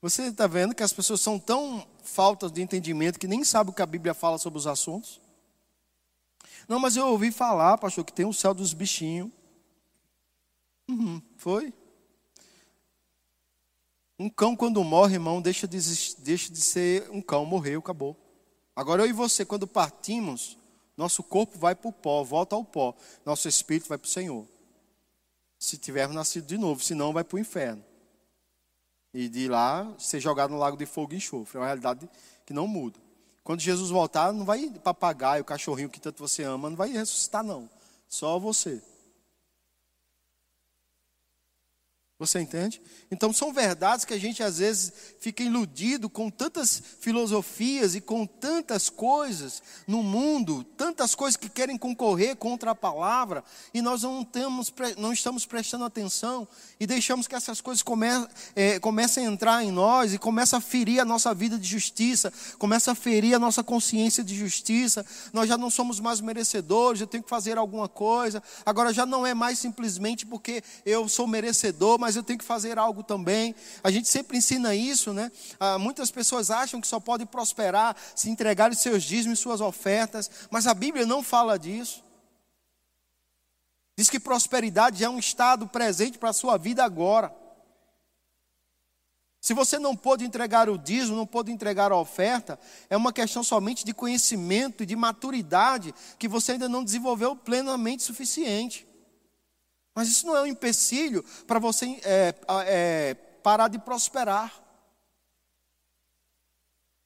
Você 0.04 0.28
está 0.28 0.46
vendo 0.46 0.76
que 0.76 0.84
as 0.84 0.94
pessoas 0.94 1.20
são 1.20 1.40
tão 1.40 1.88
faltas 2.04 2.52
de 2.52 2.62
entendimento 2.62 3.18
que 3.18 3.28
nem 3.28 3.44
sabem 3.44 3.72
o 3.72 3.76
que 3.76 3.82
a 3.82 3.88
Bíblia 3.88 4.14
fala 4.14 4.38
sobre 4.38 4.60
os 4.60 4.68
assuntos? 4.68 5.20
Não, 6.68 6.80
mas 6.80 6.96
eu 6.96 7.08
ouvi 7.08 7.32
falar, 7.32 7.78
pastor, 7.78 8.04
que 8.04 8.14
tem 8.14 8.26
o 8.26 8.34
céu 8.34 8.54
dos 8.54 8.74
bichinhos. 8.74 9.30
Uhum, 10.90 11.22
foi? 11.38 11.74
Um 14.18 14.30
cão, 14.30 14.56
quando 14.56 14.84
morre, 14.84 15.16
irmão, 15.16 15.42
deixa 15.42 15.68
de, 15.68 15.80
deixa 16.20 16.52
de 16.52 16.62
ser 16.62 17.10
um 17.10 17.22
cão, 17.22 17.46
morreu, 17.46 17.80
acabou. 17.80 18.16
Agora 18.76 19.04
eu 19.04 19.08
e 19.08 19.14
você, 19.14 19.46
quando 19.46 19.68
partimos, 19.68 20.58
nosso 20.96 21.24
corpo 21.24 21.58
vai 21.58 21.76
para 21.76 21.90
o 21.90 21.94
pó, 21.94 22.24
volta 22.24 22.56
ao 22.56 22.64
pó. 22.64 22.96
Nosso 23.26 23.48
espírito 23.48 23.90
vai 23.90 23.98
para 23.98 24.08
o 24.08 24.10
Senhor. 24.10 24.48
Se 25.60 25.78
tivermos 25.78 26.16
nascido 26.16 26.46
de 26.46 26.58
novo, 26.58 26.84
senão 26.84 27.14
vai 27.14 27.24
para 27.24 27.36
o 27.36 27.40
inferno. 27.40 27.84
E 29.14 29.28
de 29.30 29.48
lá 29.48 29.94
ser 29.98 30.20
jogado 30.20 30.52
no 30.52 30.58
lago 30.58 30.78
de 30.78 30.86
fogo 30.86 31.14
e 31.14 31.18
enxofre. 31.18 31.58
É 31.58 31.60
uma 31.60 31.68
realidade 31.68 32.10
que 32.46 32.54
não 32.54 32.68
muda. 32.68 33.00
Quando 33.44 33.60
Jesus 33.60 33.90
voltar, 33.90 34.32
não 34.32 34.46
vai 34.46 34.70
papagaio, 34.84 35.44
cachorrinho 35.44 35.90
que 35.90 36.00
tanto 36.00 36.20
você 36.26 36.44
ama, 36.44 36.70
não 36.70 36.78
vai 36.78 36.90
ressuscitar, 36.90 37.44
não. 37.44 37.70
Só 38.08 38.40
você. 38.40 38.82
Você 42.26 42.40
entende? 42.40 42.82
Então 43.12 43.34
são 43.34 43.52
verdades 43.52 44.06
que 44.06 44.14
a 44.14 44.18
gente 44.18 44.42
às 44.42 44.60
vezes 44.60 44.94
fica 45.20 45.44
iludido 45.44 46.10
com 46.10 46.30
tantas 46.30 46.82
filosofias 47.02 47.96
e 47.96 48.02
com 48.02 48.26
tantas 48.26 48.90
coisas 48.90 49.62
no 49.86 50.02
mundo, 50.02 50.64
tantas 50.64 51.14
coisas 51.16 51.36
que 51.36 51.50
querem 51.50 51.78
concorrer 51.78 52.38
contra 52.38 52.72
a 52.72 52.76
palavra, 52.76 53.44
e 53.74 53.82
nós 53.82 54.04
não, 54.04 54.24
temos, 54.24 54.74
não 54.98 55.12
estamos 55.12 55.46
prestando 55.46 55.84
atenção 55.84 56.48
e 56.80 56.88
deixamos 56.88 57.28
que 57.28 57.36
essas 57.36 57.60
coisas 57.60 57.84
come, 57.84 58.08
é, 58.56 58.80
comecem 58.80 59.28
a 59.28 59.30
entrar 59.30 59.64
em 59.64 59.72
nós 59.72 60.14
e 60.14 60.18
começam 60.18 60.60
a 60.60 60.62
ferir 60.62 61.02
a 61.02 61.06
nossa 61.06 61.34
vida 61.34 61.58
de 61.58 61.68
justiça, 61.68 62.32
começa 62.58 62.94
a 62.94 62.96
ferir 62.96 63.36
a 63.36 63.40
nossa 63.40 63.62
consciência 63.62 64.24
de 64.24 64.34
justiça. 64.34 65.06
Nós 65.34 65.50
já 65.50 65.58
não 65.58 65.70
somos 65.70 66.00
mais 66.00 66.22
merecedores, 66.22 67.02
eu 67.02 67.08
tenho 67.08 67.24
que 67.24 67.30
fazer 67.30 67.58
alguma 67.58 67.90
coisa. 67.90 68.42
Agora 68.66 68.94
já 68.94 69.06
não 69.06 69.28
é 69.28 69.34
mais 69.34 69.60
simplesmente 69.60 70.26
porque 70.26 70.64
eu 70.86 71.10
sou 71.10 71.28
merecedor, 71.28 72.00
mas 72.00 72.13
mas 72.14 72.18
eu 72.18 72.24
tenho 72.24 72.38
que 72.38 72.46
fazer 72.46 72.78
algo 72.78 73.02
também. 73.02 73.56
A 73.84 73.90
gente 73.90 74.08
sempre 74.08 74.38
ensina 74.38 74.76
isso, 74.76 75.12
né? 75.12 75.32
Ah, 75.60 75.80
muitas 75.80 76.12
pessoas 76.12 76.52
acham 76.52 76.80
que 76.80 76.88
só 76.88 77.00
pode 77.00 77.26
prosperar 77.26 77.96
se 78.16 78.30
entregar 78.30 78.72
os 78.72 78.78
seus 78.78 79.04
dízimos 79.04 79.40
e 79.40 79.42
suas 79.42 79.62
ofertas, 79.62 80.30
mas 80.52 80.68
a 80.68 80.76
Bíblia 80.76 81.08
não 81.08 81.24
fala 81.24 81.58
disso. 81.58 82.04
Diz 83.98 84.10
que 84.10 84.20
prosperidade 84.20 85.04
é 85.04 85.10
um 85.10 85.18
estado 85.18 85.68
presente 85.68 86.20
para 86.20 86.30
a 86.30 86.34
sua 86.34 86.56
vida 86.56 86.84
agora. 86.84 87.34
Se 89.42 89.54
você 89.54 89.80
não 89.80 89.96
pôde 89.96 90.24
entregar 90.24 90.70
o 90.70 90.78
dízimo, 90.78 91.18
não 91.18 91.26
pôde 91.26 91.52
entregar 91.52 91.92
a 91.92 91.98
oferta, 91.98 92.60
é 92.90 92.96
uma 92.96 93.12
questão 93.12 93.44
somente 93.44 93.84
de 93.84 93.94
conhecimento 93.94 94.84
e 94.84 94.86
de 94.86 94.96
maturidade 94.96 95.94
que 96.18 96.28
você 96.28 96.54
ainda 96.54 96.70
não 96.70 96.84
desenvolveu 96.84 97.36
plenamente 97.36 98.04
suficiente. 98.04 98.88
Mas 99.94 100.08
isso 100.08 100.26
não 100.26 100.36
é 100.36 100.42
um 100.42 100.48
empecilho 100.48 101.24
para 101.46 101.60
você 101.60 102.00
é, 102.04 102.36
é, 102.66 103.14
parar 103.44 103.68
de 103.68 103.78
prosperar. 103.78 104.62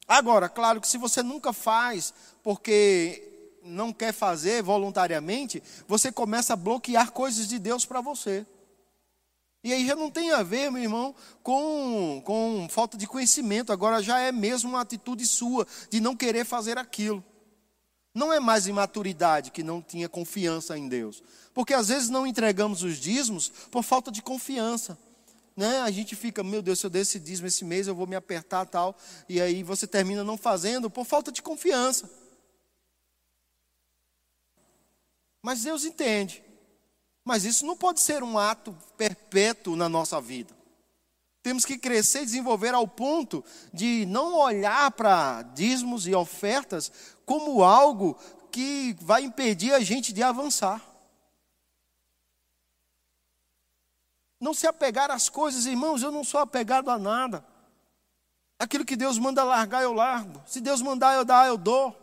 Agora, 0.07 0.47
claro 0.47 0.79
que 0.79 0.87
se 0.87 0.97
você 0.97 1.21
nunca 1.21 1.51
faz 1.51 2.13
porque 2.41 3.59
não 3.61 3.91
quer 3.91 4.13
fazer 4.13 4.63
voluntariamente, 4.63 5.61
você 5.85 6.11
começa 6.11 6.53
a 6.53 6.55
bloquear 6.55 7.11
coisas 7.11 7.47
de 7.47 7.59
Deus 7.59 7.85
para 7.85 7.99
você. 7.99 8.45
E 9.63 9.73
aí 9.73 9.85
já 9.85 9.95
não 9.95 10.09
tem 10.09 10.31
a 10.31 10.43
ver, 10.43 10.71
meu 10.71 10.81
irmão, 10.81 11.13
com, 11.43 12.21
com 12.23 12.67
falta 12.69 12.97
de 12.97 13.05
conhecimento, 13.05 13.73
agora 13.73 14.01
já 14.01 14.19
é 14.19 14.31
mesmo 14.31 14.69
uma 14.69 14.81
atitude 14.81 15.25
sua 15.25 15.67
de 15.89 15.99
não 15.99 16.15
querer 16.15 16.45
fazer 16.45 16.77
aquilo. 16.77 17.21
Não 18.17 18.33
é 18.33 18.39
mais 18.39 18.65
imaturidade 18.65 19.51
que 19.51 19.61
não 19.61 19.79
tinha 19.79 20.09
confiança 20.09 20.75
em 20.75 20.87
Deus. 20.87 21.21
Porque 21.53 21.71
às 21.71 21.89
vezes 21.89 22.09
não 22.09 22.25
entregamos 22.25 22.81
os 22.81 22.97
dízimos 22.97 23.47
por 23.69 23.83
falta 23.83 24.09
de 24.11 24.23
confiança. 24.23 24.97
Né? 25.55 25.81
A 25.81 25.91
gente 25.91 26.15
fica, 26.15 26.43
meu 26.43 26.63
Deus, 26.63 26.79
se 26.79 26.87
eu 26.87 26.89
der 26.89 27.01
esse 27.01 27.19
dízimo 27.19 27.47
esse 27.47 27.63
mês, 27.63 27.85
eu 27.85 27.93
vou 27.93 28.07
me 28.07 28.15
apertar 28.15 28.65
tal. 28.65 28.97
E 29.29 29.39
aí 29.39 29.61
você 29.61 29.85
termina 29.85 30.23
não 30.23 30.35
fazendo 30.35 30.89
por 30.89 31.05
falta 31.05 31.31
de 31.31 31.43
confiança. 31.43 32.09
Mas 35.39 35.61
Deus 35.61 35.85
entende. 35.85 36.43
Mas 37.23 37.45
isso 37.45 37.67
não 37.67 37.77
pode 37.77 37.99
ser 37.99 38.23
um 38.23 38.39
ato 38.39 38.75
perpétuo 38.97 39.75
na 39.75 39.87
nossa 39.87 40.19
vida. 40.19 40.57
Temos 41.43 41.63
que 41.63 41.77
crescer 41.77 42.23
e 42.23 42.25
desenvolver 42.25 42.73
ao 42.73 42.87
ponto 42.87 43.45
de 43.71 44.05
não 44.07 44.33
olhar 44.39 44.91
para 44.91 45.43
dízimos 45.43 46.07
e 46.07 46.15
ofertas 46.15 46.91
como 47.27 47.61
algo 47.61 48.17
que 48.49 48.95
vai 49.01 49.23
impedir 49.23 49.73
a 49.73 49.81
gente 49.81 50.13
de 50.13 50.23
avançar. 50.23 50.81
Não 54.39 54.53
se 54.53 54.65
apegar 54.65 55.11
às 55.11 55.27
coisas, 55.27 55.65
irmãos, 55.65 56.01
eu 56.01 56.09
não 56.09 56.23
sou 56.23 56.39
apegado 56.39 56.89
a 56.89 56.97
nada. 56.97 57.45
Aquilo 58.57 58.85
que 58.85 58.95
Deus 58.95 59.17
manda 59.19 59.43
largar, 59.43 59.83
eu 59.83 59.91
largo. 59.91 60.41
Se 60.47 60.61
Deus 60.61 60.81
mandar 60.81 61.15
eu 61.15 61.25
dar, 61.25 61.47
eu 61.47 61.57
dou. 61.57 61.93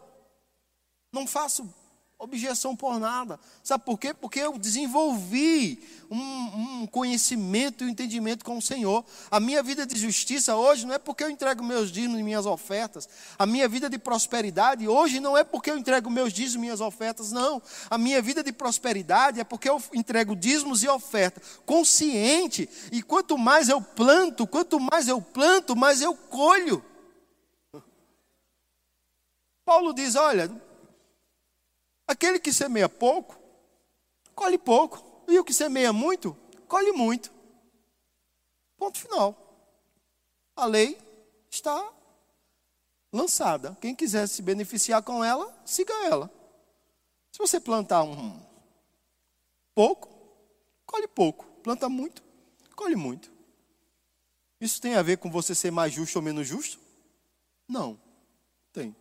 Não 1.11 1.27
faço 1.27 1.72
objeção 2.18 2.74
por 2.74 2.98
nada. 2.98 3.38
Sabe 3.62 3.84
por 3.84 3.98
quê? 3.98 4.14
Porque 4.14 4.40
eu 4.40 4.56
desenvolvi 4.58 5.82
um, 6.10 6.82
um 6.82 6.86
conhecimento 6.86 7.82
e 7.82 7.86
um 7.86 7.90
entendimento 7.90 8.44
com 8.44 8.56
o 8.56 8.62
Senhor. 8.62 9.04
A 9.30 9.40
minha 9.40 9.62
vida 9.62 9.86
de 9.86 9.96
justiça 9.98 10.56
hoje 10.56 10.86
não 10.86 10.94
é 10.94 10.98
porque 10.98 11.24
eu 11.24 11.30
entrego 11.30 11.62
meus 11.62 11.90
dízimos 11.90 12.20
e 12.20 12.22
minhas 12.22 12.46
ofertas. 12.46 13.08
A 13.38 13.44
minha 13.44 13.68
vida 13.68 13.90
de 13.90 13.98
prosperidade 13.98 14.86
hoje 14.86 15.20
não 15.20 15.36
é 15.36 15.44
porque 15.44 15.70
eu 15.70 15.76
entrego 15.76 16.10
meus 16.10 16.32
dízimos 16.32 16.54
e 16.54 16.58
minhas 16.58 16.80
ofertas, 16.80 17.32
não. 17.32 17.60
A 17.90 17.98
minha 17.98 18.22
vida 18.22 18.42
de 18.42 18.52
prosperidade 18.52 19.40
é 19.40 19.44
porque 19.44 19.68
eu 19.68 19.82
entrego 19.92 20.36
dízimos 20.36 20.82
e 20.82 20.88
ofertas, 20.88 21.60
consciente. 21.66 22.68
E 22.92 23.02
quanto 23.02 23.36
mais 23.36 23.68
eu 23.68 23.80
planto, 23.80 24.46
quanto 24.46 24.78
mais 24.80 25.08
eu 25.08 25.20
planto, 25.20 25.76
mais 25.76 26.00
eu 26.00 26.14
colho. 26.14 26.84
Paulo 29.64 29.94
diz: 29.94 30.14
olha, 30.14 30.50
Aquele 32.07 32.38
que 32.38 32.52
semeia 32.52 32.88
pouco, 32.88 33.38
colhe 34.34 34.59
pouco. 34.59 35.02
E 35.26 35.38
o 35.38 35.44
que 35.44 35.55
semeia 35.55 35.92
muito, 35.92 36.36
colhe 36.68 36.92
muito. 36.92 37.32
Ponto 38.76 38.98
final. 38.98 39.34
A 40.55 40.66
lei 40.66 40.98
está 41.50 41.92
lançada. 43.12 43.76
Quem 43.80 43.94
quiser 43.94 44.26
se 44.28 44.42
beneficiar 44.42 45.02
com 45.02 45.24
ela, 45.24 45.57
siga 45.64 45.94
ela. 46.05 46.30
Se 47.32 47.38
você 47.38 47.59
plantar 47.59 48.02
um 48.02 48.38
pouco, 49.74 50.09
colhe 50.84 51.09
pouco. 51.09 51.46
Planta 51.62 51.88
muito, 51.88 52.22
colhe 52.76 52.94
muito. 52.94 53.32
Isso 54.61 54.80
tem 54.80 54.94
a 54.94 55.02
ver 55.02 55.18
com 55.18 55.30
você 55.30 55.55
ser 55.55 55.70
mais 55.70 55.92
justo 55.92 56.16
ou 56.16 56.22
menos 56.22 56.46
justo? 56.46 56.78
Não. 57.66 57.98
Tem. 58.72 58.94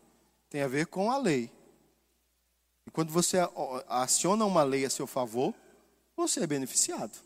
Tem 0.49 0.61
a 0.61 0.67
ver 0.67 0.87
com 0.87 1.11
a 1.11 1.17
lei. 1.17 1.51
E 2.85 2.91
quando 2.91 3.11
você 3.11 3.37
aciona 3.87 4.45
uma 4.45 4.63
lei 4.63 4.85
a 4.85 4.89
seu 4.89 5.07
favor, 5.07 5.53
você 6.15 6.41
é 6.41 6.47
beneficiado. 6.47 7.17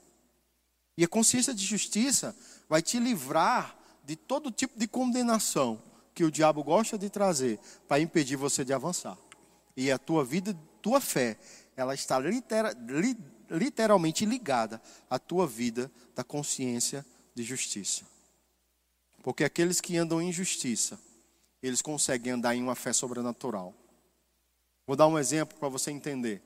E 0.97 1.03
a 1.03 1.07
consciência 1.07 1.53
de 1.53 1.63
justiça 1.63 2.35
vai 2.67 2.81
te 2.81 2.99
livrar 2.99 3.77
de 4.03 4.15
todo 4.15 4.51
tipo 4.51 4.77
de 4.79 4.87
condenação 4.87 5.81
que 6.13 6.23
o 6.23 6.31
diabo 6.31 6.63
gosta 6.63 6.97
de 6.97 7.09
trazer 7.09 7.59
para 7.87 8.01
impedir 8.01 8.35
você 8.35 8.65
de 8.65 8.73
avançar. 8.73 9.17
E 9.75 9.91
a 9.91 9.99
tua 9.99 10.25
vida, 10.25 10.57
tua 10.81 10.99
fé, 10.99 11.37
ela 11.75 11.93
está 11.93 12.17
litera, 12.17 12.75
li, 12.87 13.15
literalmente 13.51 14.25
ligada 14.25 14.81
à 15.09 15.19
tua 15.19 15.45
vida 15.45 15.91
da 16.15 16.23
consciência 16.23 17.05
de 17.35 17.43
justiça. 17.43 18.03
Porque 19.21 19.43
aqueles 19.43 19.79
que 19.79 19.97
andam 19.97 20.19
em 20.19 20.31
justiça, 20.31 20.99
eles 21.61 21.81
conseguem 21.81 22.33
andar 22.33 22.55
em 22.55 22.63
uma 22.63 22.75
fé 22.75 22.93
sobrenatural. 22.93 23.75
Vou 24.87 24.95
dar 24.95 25.05
um 25.05 25.19
exemplo 25.19 25.57
para 25.59 25.67
você 25.67 25.91
entender. 25.91 26.41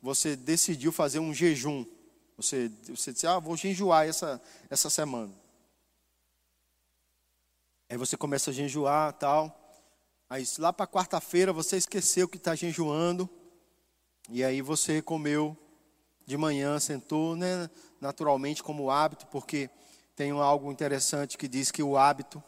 Você 0.00 0.34
decidiu 0.34 0.90
fazer 0.90 1.18
um 1.18 1.34
jejum. 1.34 1.84
Você, 2.34 2.70
você 2.88 3.12
disse, 3.12 3.26
ah, 3.26 3.38
vou 3.38 3.58
jejuar 3.58 4.08
essa, 4.08 4.40
essa 4.70 4.88
semana. 4.88 5.30
Aí 7.90 7.98
você 7.98 8.16
começa 8.16 8.50
a 8.50 8.54
jejuar 8.54 9.12
tal. 9.12 9.60
Aí 10.30 10.44
lá 10.58 10.72
para 10.72 10.86
quarta-feira 10.86 11.52
você 11.52 11.76
esqueceu 11.76 12.26
que 12.26 12.38
está 12.38 12.54
jejuando. 12.54 13.28
E 14.30 14.42
aí 14.42 14.62
você 14.62 15.02
comeu 15.02 15.54
de 16.24 16.38
manhã, 16.38 16.80
sentou, 16.80 17.36
né, 17.36 17.68
naturalmente 18.00 18.62
como 18.62 18.90
hábito, 18.90 19.26
porque 19.26 19.68
tem 20.16 20.30
algo 20.30 20.72
interessante 20.72 21.36
que 21.36 21.46
diz 21.46 21.70
que 21.70 21.82
o 21.82 21.98
hábito 21.98 22.42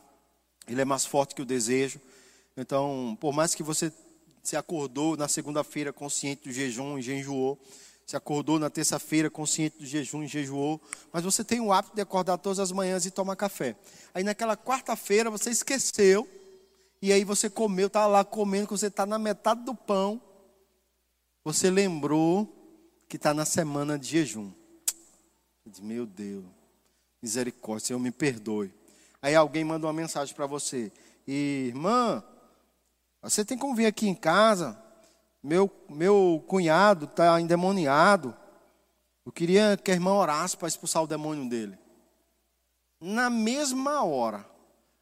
ele 0.67 0.81
é 0.81 0.85
mais 0.85 1.05
forte 1.05 1.35
que 1.35 1.43
o 1.43 1.47
desejo. 1.47 2.01
Então, 2.57 3.19
por 3.21 3.35
mais 3.35 3.55
que 3.55 3.63
você 3.63 3.93
se 4.49 4.57
acordou 4.57 5.17
na 5.17 5.29
segunda-feira 5.29 5.93
consciente 5.93 6.49
do 6.49 6.53
jejum 6.53 6.99
e 6.99 7.03
jejuou. 7.03 7.59
Se 8.07 8.17
acordou 8.17 8.59
na 8.59 8.71
terça-feira 8.71 9.29
consciente 9.29 9.79
do 9.79 9.85
jejum 9.85 10.23
e 10.23 10.29
jejuou. 10.29 10.81
Mas 11.13 11.25
você 11.25 11.43
tem 11.43 11.61
o 11.61 11.73
hábito 11.73 11.97
de 11.97 12.03
acordar 12.03 12.39
todas 12.39 12.61
as 12.61 12.71
manhãs 12.71 13.05
e 13.05 13.11
tomar 13.11 13.35
café. 13.35 13.75
Aí 14.15 14.23
naquela 14.23 14.57
quarta-feira 14.57 15.29
você 15.29 15.51
esqueceu. 15.51 16.29
E 17.03 17.13
aí 17.13 17.25
você 17.25 17.51
comeu, 17.51 17.89
estava 17.89 18.07
lá 18.07 18.25
comendo, 18.25 18.69
você 18.69 18.87
está 18.87 19.05
na 19.05 19.19
metade 19.19 19.65
do 19.65 19.75
pão. 19.75 20.23
Você 21.45 21.71
lembrou 21.71 22.53
que 23.09 23.17
está 23.17 23.35
na 23.35 23.45
semana 23.45 23.99
de 23.99 24.09
jejum. 24.09 24.51
Meu 25.81 26.07
Deus, 26.07 26.45
misericórdia, 27.21 27.89
Senhor, 27.89 27.99
me 27.99 28.13
perdoe. 28.13 28.73
Aí 29.21 29.35
alguém 29.35 29.65
manda 29.65 29.87
uma 29.87 29.93
mensagem 29.93 30.35
para 30.35 30.47
você. 30.47 30.93
Irmã, 31.27 32.23
você 33.31 33.45
tem 33.45 33.59
como 33.59 33.75
vir 33.75 33.87
aqui 33.87 34.09
em 34.09 34.15
casa. 34.15 34.81
Meu, 35.43 35.71
meu 35.89 36.45
cunhado 36.47 37.07
está 37.07 37.41
endemoniado. 37.41 38.37
Eu 39.25 39.33
queria 39.33 39.77
que 39.77 39.91
a 39.91 39.95
irmã 39.95 40.13
orasse 40.13 40.57
para 40.57 40.69
expulsar 40.69 41.03
o 41.03 41.07
demônio 41.07 41.49
dele. 41.49 41.79
Na 43.01 43.29
mesma 43.29 44.05
hora, 44.05 44.49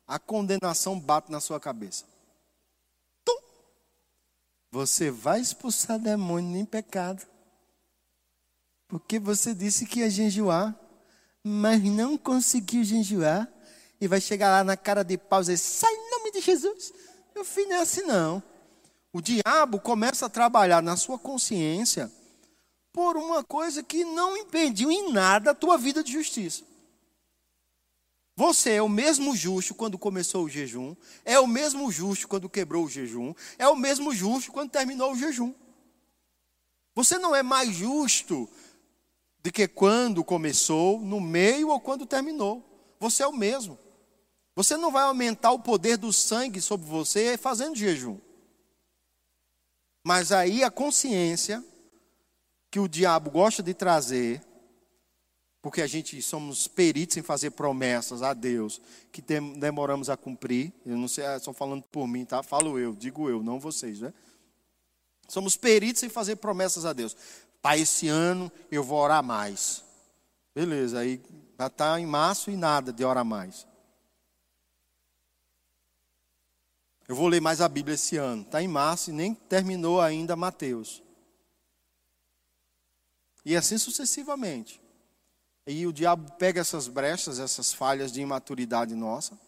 a 0.06 0.18
condenação 0.18 0.98
bate 0.98 1.30
na 1.30 1.40
sua 1.40 1.60
cabeça. 1.60 2.04
Tum! 3.24 3.36
Você 4.70 5.10
vai 5.10 5.40
expulsar 5.40 5.98
demônio 5.98 6.58
em 6.58 6.64
pecado. 6.64 7.26
Porque 8.88 9.18
você 9.18 9.54
disse 9.54 9.86
que 9.86 10.00
ia 10.00 10.10
jejuar. 10.10 10.74
mas 11.46 11.82
não 11.82 12.16
conseguiu 12.16 12.82
jejuar, 12.82 13.46
e 14.00 14.08
vai 14.08 14.18
chegar 14.18 14.50
lá 14.50 14.64
na 14.64 14.78
cara 14.78 15.02
de 15.02 15.18
pau 15.18 15.40
e 15.40 15.42
dizer: 15.42 15.58
sai 15.58 15.92
em 15.92 16.10
nome 16.10 16.32
de 16.32 16.40
Jesus. 16.40 16.92
Meu 17.34 17.44
filho 17.44 17.68
não 17.68 17.76
é 17.76 17.80
assim 17.80 18.02
não. 18.02 18.42
O 19.12 19.20
diabo 19.20 19.80
começa 19.80 20.26
a 20.26 20.30
trabalhar 20.30 20.82
na 20.82 20.96
sua 20.96 21.18
consciência 21.18 22.10
por 22.92 23.16
uma 23.16 23.42
coisa 23.42 23.82
que 23.82 24.04
não 24.04 24.36
impediu 24.36 24.90
em 24.90 25.12
nada 25.12 25.50
a 25.50 25.54
tua 25.54 25.76
vida 25.76 26.02
de 26.02 26.12
justiça. 26.12 26.62
Você 28.36 28.72
é 28.72 28.82
o 28.82 28.88
mesmo 28.88 29.36
justo 29.36 29.74
quando 29.74 29.96
começou 29.96 30.44
o 30.44 30.48
jejum, 30.48 30.96
é 31.24 31.38
o 31.38 31.46
mesmo 31.46 31.90
justo 31.92 32.26
quando 32.26 32.48
quebrou 32.48 32.84
o 32.84 32.88
jejum, 32.88 33.32
é 33.58 33.68
o 33.68 33.76
mesmo 33.76 34.12
justo 34.12 34.50
quando 34.50 34.70
terminou 34.70 35.12
o 35.12 35.16
jejum. 35.16 35.54
Você 36.94 37.18
não 37.18 37.34
é 37.34 37.42
mais 37.42 37.70
justo 37.74 38.48
do 39.40 39.52
que 39.52 39.68
quando 39.68 40.24
começou, 40.24 41.00
no 41.00 41.20
meio 41.20 41.68
ou 41.68 41.78
quando 41.78 42.06
terminou. 42.06 42.64
Você 42.98 43.22
é 43.22 43.26
o 43.26 43.32
mesmo. 43.32 43.78
Você 44.56 44.76
não 44.76 44.92
vai 44.92 45.02
aumentar 45.02 45.52
o 45.52 45.58
poder 45.58 45.96
do 45.96 46.12
sangue 46.12 46.60
sobre 46.60 46.86
você 46.86 47.36
fazendo 47.36 47.76
jejum. 47.76 48.18
Mas 50.02 50.32
aí 50.32 50.62
a 50.62 50.70
consciência 50.70 51.64
que 52.70 52.78
o 52.78 52.88
diabo 52.88 53.30
gosta 53.30 53.62
de 53.62 53.74
trazer 53.74 54.42
porque 55.64 55.80
a 55.80 55.86
gente 55.86 56.20
somos 56.20 56.68
peritos 56.68 57.16
em 57.16 57.22
fazer 57.22 57.52
promessas 57.52 58.20
a 58.20 58.34
Deus 58.34 58.82
que 59.10 59.22
demoramos 59.22 60.10
a 60.10 60.16
cumprir. 60.16 60.70
Eu 60.84 60.98
não 60.98 61.08
sei, 61.08 61.24
estou 61.24 61.54
falando 61.54 61.82
por 61.84 62.06
mim, 62.06 62.26
tá? 62.26 62.42
Falo 62.42 62.78
eu, 62.78 62.94
digo 62.94 63.30
eu, 63.30 63.42
não 63.42 63.58
vocês, 63.58 63.98
né? 63.98 64.12
Somos 65.26 65.56
peritos 65.56 66.02
em 66.02 66.10
fazer 66.10 66.36
promessas 66.36 66.84
a 66.84 66.92
Deus. 66.92 67.16
Para 67.62 67.78
esse 67.78 68.08
ano 68.08 68.52
eu 68.70 68.84
vou 68.84 68.98
orar 68.98 69.24
mais. 69.24 69.82
Beleza, 70.54 70.98
aí 70.98 71.18
já 71.58 71.68
está 71.68 71.98
em 71.98 72.04
março 72.04 72.50
e 72.50 72.58
nada 72.58 72.92
de 72.92 73.02
orar 73.02 73.24
mais. 73.24 73.66
Eu 77.06 77.14
vou 77.14 77.28
ler 77.28 77.40
mais 77.40 77.60
a 77.60 77.68
Bíblia 77.68 77.94
esse 77.94 78.16
ano. 78.16 78.42
Está 78.42 78.62
em 78.62 78.68
março 78.68 79.10
e 79.10 79.12
nem 79.12 79.34
terminou 79.34 80.00
ainda 80.00 80.34
Mateus. 80.34 81.02
E 83.44 83.54
assim 83.54 83.76
sucessivamente. 83.76 84.80
E 85.66 85.86
o 85.86 85.92
diabo 85.92 86.32
pega 86.32 86.60
essas 86.60 86.88
brechas, 86.88 87.38
essas 87.38 87.72
falhas 87.72 88.12
de 88.12 88.20
imaturidade 88.20 88.94
nossa, 88.94 89.38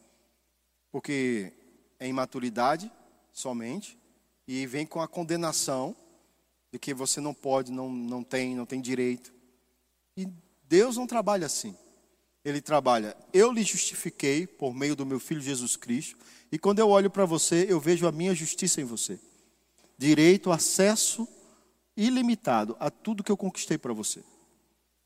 porque 0.91 1.53
é 1.99 2.09
imaturidade 2.09 2.91
somente, 3.33 3.99
e 4.49 4.67
vem 4.67 4.87
com 4.87 5.01
a 5.01 5.09
condenação 5.09 5.95
de 6.73 6.79
que 6.79 6.95
você 6.95 7.21
não 7.21 7.35
pode, 7.35 7.71
não, 7.71 7.91
não 7.91 8.23
tem, 8.23 8.55
não 8.55 8.65
tem 8.65 8.81
direito. 8.81 9.33
E 10.17 10.27
Deus 10.65 10.97
não 10.97 11.07
trabalha 11.07 11.47
assim. 11.47 11.77
Ele 12.45 12.61
trabalha, 12.61 13.17
eu 13.33 13.51
lhe 13.51 13.63
justifiquei 13.63 14.47
por 14.47 14.73
meio 14.73 14.95
do 14.95 15.05
meu 15.05 15.19
filho 15.19 15.41
Jesus 15.41 15.77
Cristo, 15.77 16.17
e 16.57 16.59
quando 16.59 16.79
eu 16.79 16.89
olho 16.89 17.11
para 17.11 17.27
você, 17.27 17.67
eu 17.69 17.79
vejo 17.79 18.07
a 18.07 18.11
minha 18.11 18.35
justiça 18.35 18.81
em 18.81 18.85
você. 18.85 19.21
Direito, 19.99 20.51
acesso 20.51 21.29
ilimitado 21.95 22.75
a 22.81 22.91
tudo 22.91 23.23
que 23.23 23.31
eu 23.31 23.37
conquistei 23.37 23.77
para 23.77 23.93
você. 23.93 24.25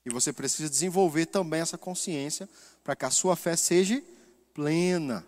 E 0.06 0.10
você 0.10 0.32
precisa 0.32 0.70
desenvolver 0.70 1.26
também 1.26 1.60
essa 1.60 1.76
consciência 1.76 2.48
para 2.84 2.94
que 2.94 3.04
a 3.04 3.10
sua 3.10 3.34
fé 3.34 3.56
seja 3.56 4.00
plena. 4.54 5.26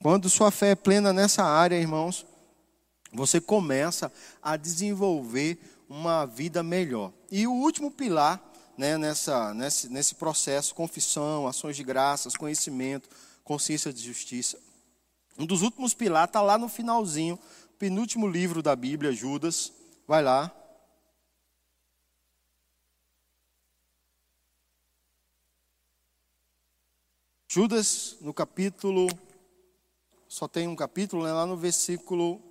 Quando 0.00 0.30
sua 0.30 0.50
fé 0.50 0.70
é 0.70 0.74
plena 0.74 1.12
nessa 1.12 1.44
área, 1.44 1.76
irmãos, 1.76 2.24
você 3.12 3.38
começa 3.38 4.10
a 4.42 4.56
desenvolver 4.56 5.58
uma 5.86 6.24
vida 6.24 6.62
melhor. 6.62 7.12
E 7.30 7.46
o 7.46 7.52
último 7.52 7.90
pilar 7.90 8.42
né, 8.74 8.96
nessa, 8.96 9.52
nesse, 9.52 9.90
nesse 9.90 10.14
processo, 10.14 10.74
confissão, 10.74 11.46
ações 11.46 11.76
de 11.76 11.84
graças, 11.84 12.34
conhecimento, 12.38 13.10
consciência 13.44 13.92
de 13.92 14.02
justiça. 14.02 14.58
Um 15.38 15.46
dos 15.46 15.62
últimos 15.62 15.94
pilares 15.94 16.30
está 16.30 16.42
lá 16.42 16.58
no 16.58 16.68
finalzinho, 16.68 17.38
penúltimo 17.78 18.26
livro 18.26 18.62
da 18.62 18.74
Bíblia, 18.74 19.12
Judas. 19.12 19.72
Vai 20.06 20.22
lá, 20.22 20.52
Judas, 27.50 28.18
no 28.20 28.34
capítulo, 28.34 29.08
só 30.28 30.46
tem 30.46 30.68
um 30.68 30.76
capítulo, 30.76 31.24
né, 31.24 31.32
lá 31.32 31.46
no 31.46 31.56
versículo 31.56 32.42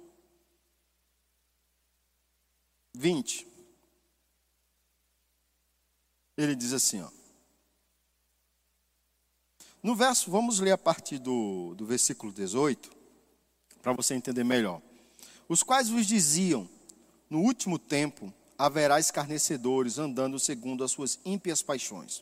20. 2.96 3.48
Ele 6.36 6.56
diz 6.56 6.74
assim, 6.74 7.02
ó. 7.02 7.17
No 9.88 9.96
verso, 9.96 10.30
vamos 10.30 10.60
ler 10.60 10.74
a 10.74 10.78
partir 10.78 11.18
do, 11.18 11.74
do 11.76 11.86
versículo 11.86 12.34
18, 12.34 12.92
para 13.82 13.94
você 13.94 14.16
entender 14.16 14.44
melhor. 14.44 14.82
Os 15.48 15.64
quais 15.64 15.88
vos 15.88 16.06
diziam: 16.06 16.68
No 17.30 17.40
último 17.40 17.80
tempo 17.80 18.34
haverá 18.58 19.00
escarnecedores 19.00 19.98
andando 19.98 20.38
segundo 20.42 20.84
as 20.84 20.92
suas 20.92 21.18
ímpias 21.24 21.62
paixões 21.62 22.22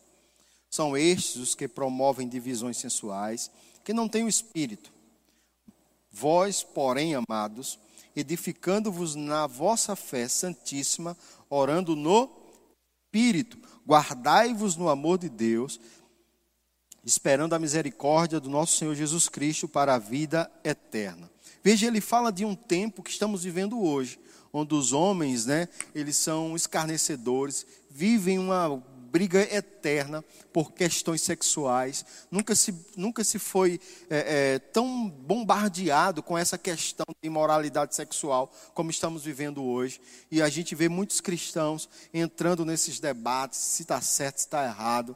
são 0.70 0.96
estes 0.96 1.38
os 1.38 1.56
que 1.56 1.68
promovem 1.68 2.30
divisões 2.30 2.78
sensuais, 2.78 3.50
que 3.84 3.96
não 3.96 4.08
têm 4.08 4.26
o 4.26 4.30
espírito. 4.30 4.94
Vós, 6.12 6.62
porém, 6.62 7.16
amados, 7.16 7.80
edificando-vos 8.16 9.16
na 9.16 9.48
vossa 9.48 9.96
fé 9.96 10.28
santíssima, 10.28 11.18
orando 11.50 11.96
no 11.96 12.30
espírito, 13.06 13.58
guardai-vos 13.88 14.76
no 14.76 14.88
amor 14.88 15.18
de 15.18 15.30
Deus, 15.30 15.80
esperando 17.06 17.54
a 17.54 17.60
misericórdia 17.60 18.40
do 18.40 18.50
nosso 18.50 18.78
Senhor 18.78 18.96
Jesus 18.96 19.30
Cristo 19.30 19.68
para 19.68 19.94
a 19.94 20.00
vida 20.00 20.52
eterna. 20.64 21.30
Veja, 21.64 21.88
ele 21.88 22.02
fala 22.02 22.32
de 22.32 22.44
um 22.44 22.56
tempo 22.56 23.04
que 23.04 23.12
estamos 23.12 23.44
vivendo 23.44 23.82
hoje, 23.82 24.20
onde 24.52 24.74
os 24.74 24.94
homens, 24.94 25.46
né, 25.46 25.68
eles 25.94 26.18
são 26.18 26.56
escarnecedores, 26.56 27.66
vivem 27.90 28.40
uma 28.40 28.82
briga 29.16 29.42
eterna 29.56 30.26
por 30.52 30.74
questões 30.74 31.22
sexuais. 31.22 32.06
Nunca 32.30 32.54
se, 32.54 32.76
nunca 32.98 33.24
se 33.24 33.40
foi 33.40 33.80
é, 34.10 34.56
é, 34.56 34.60
tão 34.60 35.10
bombardeado 35.10 36.22
com 36.22 36.38
essa 36.38 36.58
questão 36.58 37.06
de 37.22 37.28
imoralidade 37.28 37.96
sexual 37.96 38.52
como 38.74 38.92
estamos 38.92 39.24
vivendo 39.24 39.64
hoje. 39.64 40.02
E 40.30 40.42
a 40.42 40.50
gente 40.50 40.76
vê 40.76 40.90
muitos 40.90 41.22
cristãos 41.22 41.88
entrando 42.14 42.66
nesses 42.66 43.00
debates, 43.00 43.58
se 43.58 43.84
está 43.84 44.02
certo, 44.02 44.40
se 44.40 44.48
está 44.48 44.66
errado. 44.66 45.16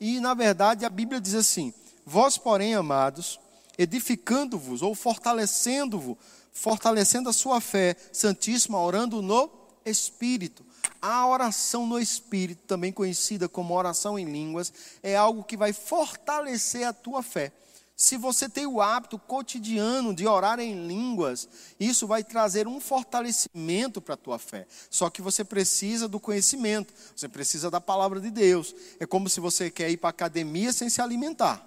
E, 0.00 0.20
na 0.20 0.34
verdade, 0.34 0.84
a 0.84 0.90
Bíblia 0.90 1.20
diz 1.20 1.34
assim: 1.34 1.72
Vós, 2.04 2.38
porém, 2.38 2.74
amados, 2.74 3.40
edificando-vos 3.76 4.82
ou 4.82 4.94
fortalecendo-vos, 4.94 6.16
fortalecendo 6.52 7.28
a 7.28 7.32
sua 7.32 7.60
fé 7.60 7.96
santíssima, 8.12 8.80
orando 8.80 9.22
no 9.22 9.50
Espírito. 9.84 10.64
A 11.00 11.26
oração 11.26 11.86
no 11.86 11.98
Espírito, 11.98 12.62
também 12.66 12.92
conhecida 12.92 13.48
como 13.48 13.74
oração 13.74 14.18
em 14.18 14.24
línguas, 14.24 14.72
é 15.02 15.16
algo 15.16 15.44
que 15.44 15.56
vai 15.56 15.72
fortalecer 15.72 16.86
a 16.86 16.92
tua 16.92 17.22
fé. 17.22 17.52
Se 18.00 18.16
você 18.16 18.48
tem 18.48 18.64
o 18.64 18.80
hábito 18.80 19.18
cotidiano 19.18 20.14
de 20.14 20.24
orar 20.24 20.60
em 20.60 20.86
línguas, 20.86 21.48
isso 21.80 22.06
vai 22.06 22.22
trazer 22.22 22.68
um 22.68 22.78
fortalecimento 22.78 24.00
para 24.00 24.14
a 24.14 24.16
tua 24.16 24.38
fé. 24.38 24.68
Só 24.88 25.10
que 25.10 25.20
você 25.20 25.42
precisa 25.42 26.06
do 26.06 26.20
conhecimento, 26.20 26.94
você 27.16 27.28
precisa 27.28 27.68
da 27.68 27.80
palavra 27.80 28.20
de 28.20 28.30
Deus. 28.30 28.72
É 29.00 29.04
como 29.04 29.28
se 29.28 29.40
você 29.40 29.68
quer 29.68 29.90
ir 29.90 29.96
para 29.96 30.10
a 30.10 30.10
academia 30.10 30.72
sem 30.72 30.88
se 30.88 31.02
alimentar. 31.02 31.60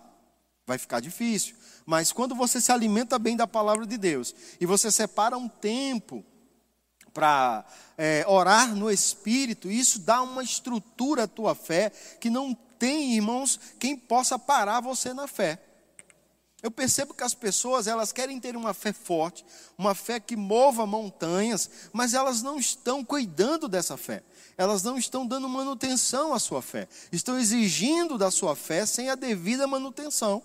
Vai 0.66 0.78
ficar 0.78 1.02
difícil. 1.02 1.54
Mas 1.86 2.14
quando 2.14 2.34
você 2.34 2.62
se 2.62 2.72
alimenta 2.72 3.20
bem 3.20 3.36
da 3.36 3.46
palavra 3.46 3.86
de 3.86 3.98
Deus 3.98 4.34
e 4.58 4.66
você 4.66 4.90
separa 4.90 5.38
um 5.38 5.50
tempo 5.50 6.24
para 7.14 7.66
é, 7.98 8.24
orar 8.26 8.74
no 8.74 8.90
Espírito, 8.90 9.70
isso 9.70 10.00
dá 10.00 10.22
uma 10.22 10.42
estrutura 10.42 11.24
à 11.24 11.28
tua 11.28 11.54
fé 11.54 11.90
que 12.22 12.30
não 12.30 12.54
tem, 12.80 13.16
irmãos, 13.16 13.60
quem 13.78 13.98
possa 13.98 14.40
parar 14.40 14.80
você 14.80 15.14
na 15.14 15.28
fé. 15.28 15.60
Eu 16.62 16.70
percebo 16.70 17.14
que 17.14 17.24
as 17.24 17.34
pessoas, 17.34 17.88
elas 17.88 18.12
querem 18.12 18.40
ter 18.40 18.56
uma 18.56 18.74
fé 18.74 18.94
forte, 18.94 19.44
uma 19.78 19.96
fé 19.96 20.20
que 20.20 20.36
mova 20.36 20.86
montanhas, 20.86 21.70
mas 21.92 22.14
elas 22.14 22.44
não 22.44 22.60
estão 22.60 23.04
cuidando 23.04 23.68
dessa 23.68 23.98
fé. 23.98 24.24
Elas 24.56 24.84
não 24.84 24.98
estão 24.98 25.26
dando 25.26 25.50
manutenção 25.50 26.34
à 26.34 26.40
sua 26.40 26.62
fé. 26.62 26.88
Estão 27.12 27.40
exigindo 27.40 28.16
da 28.16 28.30
sua 28.30 28.56
fé 28.56 28.86
sem 28.86 29.10
a 29.10 29.16
devida 29.16 29.66
manutenção. 29.66 30.44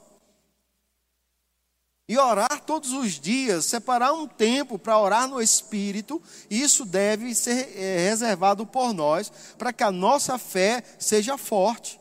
E 2.09 2.17
orar 2.17 2.63
todos 2.65 2.93
os 2.93 3.21
dias, 3.21 3.67
separar 3.67 4.13
um 4.13 4.29
tempo 4.29 4.79
para 4.79 4.99
orar 4.99 5.29
no 5.29 5.43
Espírito, 5.43 6.23
isso 6.49 6.85
deve 6.85 7.35
ser 7.35 7.77
é, 7.77 8.09
reservado 8.09 8.65
por 8.65 8.95
nós, 8.95 9.31
para 9.59 9.73
que 9.73 9.83
a 9.83 9.91
nossa 9.91 10.39
fé 10.39 10.85
seja 10.99 11.37
forte. 11.37 11.99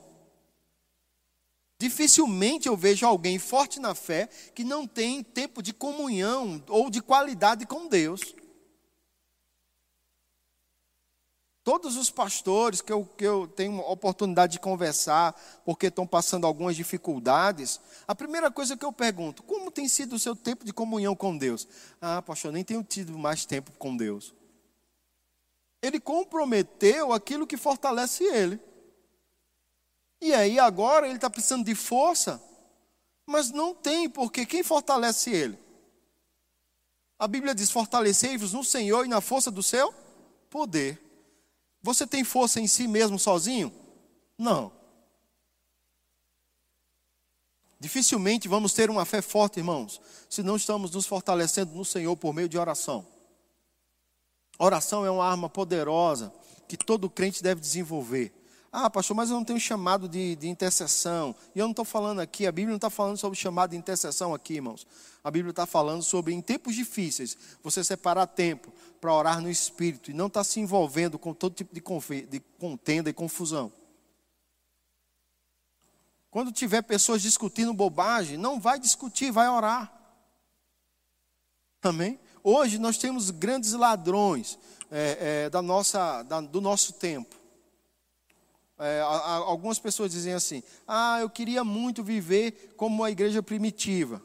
Dificilmente 1.77 2.67
eu 2.67 2.77
vejo 2.77 3.05
alguém 3.05 3.37
forte 3.37 3.79
na 3.79 3.93
fé 3.93 4.27
que 4.53 4.63
não 4.63 4.87
tem 4.87 5.21
tempo 5.21 5.61
de 5.61 5.73
comunhão 5.73 6.63
ou 6.69 6.89
de 6.89 7.01
qualidade 7.01 7.65
com 7.65 7.87
Deus. 7.87 8.33
Todos 11.65 11.97
os 11.97 12.11
pastores 12.11 12.79
que 12.79 12.93
eu, 12.93 13.03
que 13.17 13.25
eu 13.25 13.47
tenho 13.47 13.79
oportunidade 13.79 14.53
de 14.53 14.59
conversar, 14.59 15.35
porque 15.65 15.87
estão 15.87 16.05
passando 16.05 16.45
algumas 16.45 16.75
dificuldades, 16.75 17.81
a 18.07 18.13
primeira 18.13 18.51
coisa 18.51 18.77
que 18.77 18.85
eu 18.85 18.93
pergunto: 18.93 19.41
como 19.41 19.71
tem 19.71 19.89
sido 19.89 20.15
o 20.15 20.19
seu 20.19 20.35
tempo 20.35 20.63
de 20.63 20.71
comunhão 20.71 21.15
com 21.15 21.35
Deus? 21.35 21.67
Ah, 21.99 22.21
pastor, 22.21 22.53
nem 22.53 22.63
tenho 22.63 22.83
tido 22.83 23.17
mais 23.17 23.45
tempo 23.45 23.71
com 23.79 23.97
Deus. 23.97 24.33
Ele 25.81 25.99
comprometeu 25.99 27.11
aquilo 27.11 27.47
que 27.47 27.57
fortalece 27.57 28.23
ele. 28.23 28.59
E 30.25 30.33
aí 30.33 30.57
agora 30.57 31.05
ele 31.05 31.17
está 31.17 31.29
precisando 31.29 31.63
de 31.63 31.75
força, 31.75 32.41
mas 33.27 33.51
não 33.51 33.75
tem, 33.75 34.09
porque 34.09 34.43
quem 34.43 34.63
fortalece 34.63 35.29
ele? 35.29 35.55
A 37.19 37.27
Bíblia 37.27 37.53
diz: 37.53 37.69
fortalecei-vos 37.69 38.51
no 38.51 38.63
Senhor 38.63 39.05
e 39.05 39.07
na 39.07 39.21
força 39.21 39.51
do 39.51 39.61
seu 39.61 39.93
poder. 40.49 40.99
Você 41.79 42.07
tem 42.07 42.23
força 42.23 42.59
em 42.59 42.65
si 42.65 42.87
mesmo 42.87 43.19
sozinho? 43.19 43.71
Não. 44.35 44.71
Dificilmente 47.79 48.47
vamos 48.47 48.73
ter 48.73 48.89
uma 48.89 49.05
fé 49.05 49.21
forte, 49.21 49.59
irmãos, 49.59 50.01
se 50.27 50.41
não 50.41 50.55
estamos 50.55 50.89
nos 50.89 51.05
fortalecendo 51.05 51.75
no 51.75 51.85
Senhor 51.85 52.17
por 52.17 52.33
meio 52.33 52.49
de 52.49 52.57
oração. 52.57 53.05
Oração 54.57 55.05
é 55.05 55.11
uma 55.11 55.23
arma 55.23 55.47
poderosa 55.47 56.33
que 56.67 56.75
todo 56.75 57.11
crente 57.11 57.43
deve 57.43 57.61
desenvolver. 57.61 58.33
Ah, 58.77 58.89
pastor, 58.89 59.15
mas 59.15 59.29
eu 59.29 59.37
não 59.37 59.45
tenho 59.45 59.57
chamado 59.57 60.05
de, 60.09 60.35
de 60.35 60.49
intercessão. 60.49 61.33
E 61.55 61.59
eu 61.59 61.63
não 61.63 61.71
estou 61.71 61.85
falando 61.85 62.19
aqui, 62.19 62.45
a 62.45 62.51
Bíblia 62.51 62.71
não 62.71 62.75
está 62.75 62.89
falando 62.89 63.15
sobre 63.15 63.39
chamado 63.39 63.69
de 63.69 63.77
intercessão 63.77 64.33
aqui, 64.33 64.55
irmãos. 64.55 64.85
A 65.23 65.31
Bíblia 65.31 65.51
está 65.51 65.65
falando 65.65 66.03
sobre, 66.03 66.33
em 66.33 66.41
tempos 66.41 66.75
difíceis, 66.75 67.37
você 67.63 67.85
separar 67.85 68.27
tempo 68.27 68.73
para 68.99 69.13
orar 69.13 69.39
no 69.39 69.49
Espírito 69.49 70.11
e 70.11 70.13
não 70.13 70.27
estar 70.27 70.41
tá 70.41 70.43
se 70.43 70.59
envolvendo 70.59 71.17
com 71.17 71.33
todo 71.33 71.55
tipo 71.55 71.73
de, 71.73 71.81
de 72.25 72.39
contenda 72.59 73.09
e 73.09 73.13
confusão. 73.13 73.71
Quando 76.29 76.51
tiver 76.51 76.81
pessoas 76.81 77.21
discutindo 77.21 77.73
bobagem, 77.73 78.37
não 78.37 78.59
vai 78.59 78.77
discutir, 78.77 79.31
vai 79.31 79.47
orar. 79.47 79.89
Amém? 81.81 82.19
Hoje 82.43 82.77
nós 82.77 82.97
temos 82.97 83.31
grandes 83.31 83.71
ladrões 83.71 84.59
é, 84.91 85.45
é, 85.45 85.49
da 85.49 85.61
nossa, 85.61 86.23
da, 86.23 86.41
do 86.41 86.59
nosso 86.59 86.91
tempo. 86.91 87.44
É, 88.77 88.99
algumas 89.01 89.79
pessoas 89.79 90.11
dizem 90.11 90.33
assim: 90.33 90.61
Ah, 90.87 91.19
eu 91.21 91.29
queria 91.29 91.63
muito 91.63 92.03
viver 92.03 92.73
como 92.75 93.03
a 93.03 93.11
igreja 93.11 93.41
primitiva. 93.41 94.21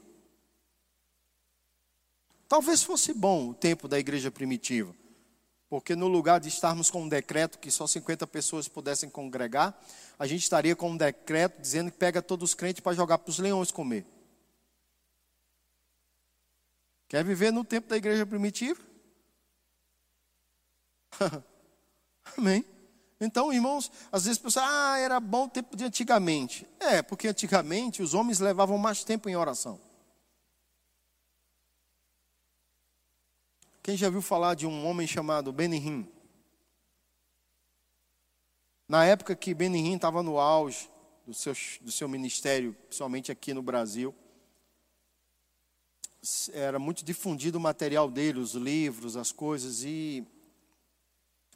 Talvez 2.49 2.83
fosse 2.83 3.15
bom 3.15 3.51
o 3.51 3.55
tempo 3.55 3.87
da 3.87 3.97
igreja 3.97 4.29
primitiva, 4.29 4.93
porque 5.69 5.95
no 5.95 6.09
lugar 6.09 6.41
de 6.41 6.49
estarmos 6.49 6.91
com 6.91 7.03
um 7.03 7.09
decreto 7.09 7.61
que 7.61 7.71
só 7.71 7.87
50 7.87 8.27
pessoas 8.27 8.67
pudessem 8.67 9.09
congregar, 9.09 9.81
a 10.19 10.27
gente 10.27 10.43
estaria 10.43 10.75
com 10.75 10.91
um 10.91 10.97
decreto 10.97 11.63
dizendo 11.63 11.93
que 11.93 11.97
pega 11.97 12.21
todos 12.21 12.51
os 12.51 12.55
crentes 12.55 12.81
para 12.81 12.93
jogar 12.93 13.19
para 13.19 13.31
os 13.31 13.39
leões 13.39 13.71
comer. 13.71 14.05
Quer 17.07 17.25
viver 17.25 17.53
no 17.53 17.65
tempo 17.65 17.89
da 17.89 17.97
igreja 17.97 18.27
primitiva? 18.27 18.81
Amém. 22.37 22.65
Então, 23.21 23.53
irmãos, 23.53 23.93
às 24.11 24.25
vezes 24.25 24.39
pessoas, 24.39 24.65
ah, 24.67 24.99
era 24.99 25.21
bom 25.21 25.45
o 25.45 25.49
tempo 25.49 25.77
de 25.77 25.85
antigamente. 25.85 26.67
É, 26.81 27.03
porque 27.03 27.29
antigamente 27.29 28.03
os 28.03 28.15
homens 28.15 28.41
levavam 28.41 28.79
mais 28.79 29.05
tempo 29.05 29.29
em 29.29 29.37
oração. 29.37 29.79
Quem 33.83 33.97
já 33.97 34.09
viu 34.09 34.23
falar 34.23 34.55
de 34.55 34.67
um 34.67 34.87
homem 34.87 35.07
chamado 35.07 35.53
Benihim? 35.53 36.09
Na 38.89 39.05
época 39.05 39.37
que 39.37 39.53
Benihim 39.53 39.97
estava 39.97 40.23
no 40.23 40.39
auge 40.39 40.89
do 41.27 41.35
seu, 41.35 41.55
do 41.83 41.93
seu 41.93 42.09
ministério, 42.09 42.75
principalmente 42.89 43.31
aqui 43.31 43.53
no 43.53 43.63
Brasil, 43.63 44.15
era 46.53 46.79
muito 46.79 47.05
difundido 47.05 47.59
o 47.59 47.61
material 47.61 48.11
dele, 48.11 48.41
os 48.41 48.55
livros, 48.55 49.17
as 49.17 49.31
coisas, 49.31 49.83
e 49.85 50.27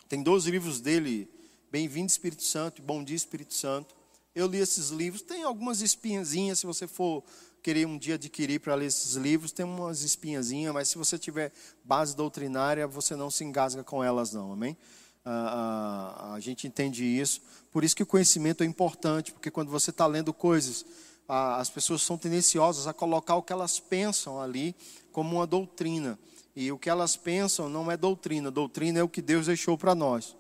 tem 0.08 0.22
dois 0.22 0.44
livros 0.44 0.80
dele 0.80 1.34
Bem-vindo 1.75 2.07
Espírito 2.07 2.45
Santo, 2.45 2.81
Bom 2.81 3.03
Dia 3.03 3.16
Espírito 3.16 3.53
Santo. 3.53 3.97
Eu 4.33 4.47
li 4.47 4.59
esses 4.59 4.91
livros, 4.91 5.22
tem 5.22 5.43
algumas 5.43 5.81
espinhazinhas, 5.81 6.61
se 6.61 6.66
você 6.66 6.87
for 6.87 7.25
querer 7.64 7.85
um 7.85 7.99
dia 7.99 8.14
adquirir 8.14 8.61
para 8.61 8.77
ler 8.77 8.87
esses 8.87 9.14
livros, 9.14 9.51
tem 9.51 9.66
umas 9.66 10.03
espinhazinhas, 10.03 10.72
mas 10.72 10.87
se 10.87 10.97
você 10.97 11.18
tiver 11.18 11.51
base 11.83 12.14
doutrinária, 12.14 12.87
você 12.87 13.16
não 13.16 13.29
se 13.29 13.43
engasga 13.43 13.83
com 13.83 14.05
elas 14.05 14.33
não, 14.33 14.53
amém? 14.53 14.77
Ah, 15.25 16.20
ah, 16.20 16.35
a 16.35 16.39
gente 16.39 16.64
entende 16.64 17.05
isso, 17.05 17.43
por 17.72 17.83
isso 17.83 17.97
que 17.97 18.05
o 18.05 18.07
conhecimento 18.07 18.62
é 18.62 18.66
importante, 18.66 19.33
porque 19.33 19.51
quando 19.51 19.72
você 19.72 19.91
está 19.91 20.07
lendo 20.07 20.33
coisas, 20.33 20.87
ah, 21.29 21.57
as 21.57 21.70
pessoas 21.70 22.03
são 22.03 22.16
tendenciosas 22.16 22.87
a 22.87 22.93
colocar 22.93 23.35
o 23.35 23.43
que 23.43 23.53
elas 23.53 23.81
pensam 23.81 24.41
ali 24.41 24.77
como 25.11 25.35
uma 25.35 25.45
doutrina, 25.45 26.16
e 26.55 26.70
o 26.70 26.79
que 26.79 26.89
elas 26.89 27.16
pensam 27.16 27.68
não 27.68 27.91
é 27.91 27.97
doutrina, 27.97 28.49
doutrina 28.49 29.01
é 29.01 29.03
o 29.03 29.09
que 29.09 29.20
Deus 29.20 29.47
deixou 29.47 29.77
para 29.77 29.93
nós. 29.93 30.37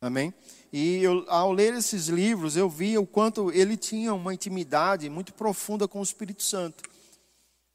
Amém? 0.00 0.32
E 0.72 1.02
eu, 1.02 1.24
ao 1.28 1.50
ler 1.52 1.74
esses 1.74 2.06
livros, 2.06 2.56
eu 2.56 2.68
vi 2.70 2.96
o 2.96 3.06
quanto 3.06 3.50
ele 3.50 3.76
tinha 3.76 4.14
uma 4.14 4.32
intimidade 4.32 5.08
muito 5.10 5.34
profunda 5.34 5.88
com 5.88 5.98
o 5.98 6.02
Espírito 6.02 6.42
Santo. 6.42 6.84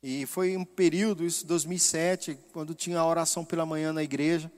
E 0.01 0.25
foi 0.25 0.55
um 0.55 0.63
período, 0.63 1.25
isso 1.25 1.45
2007, 1.45 2.37
quando 2.53 2.73
tinha 2.73 2.99
a 2.99 3.05
oração 3.05 3.43
pela 3.43 3.65
manhã 3.65 3.91
na 3.91 4.03
igreja. 4.03 4.51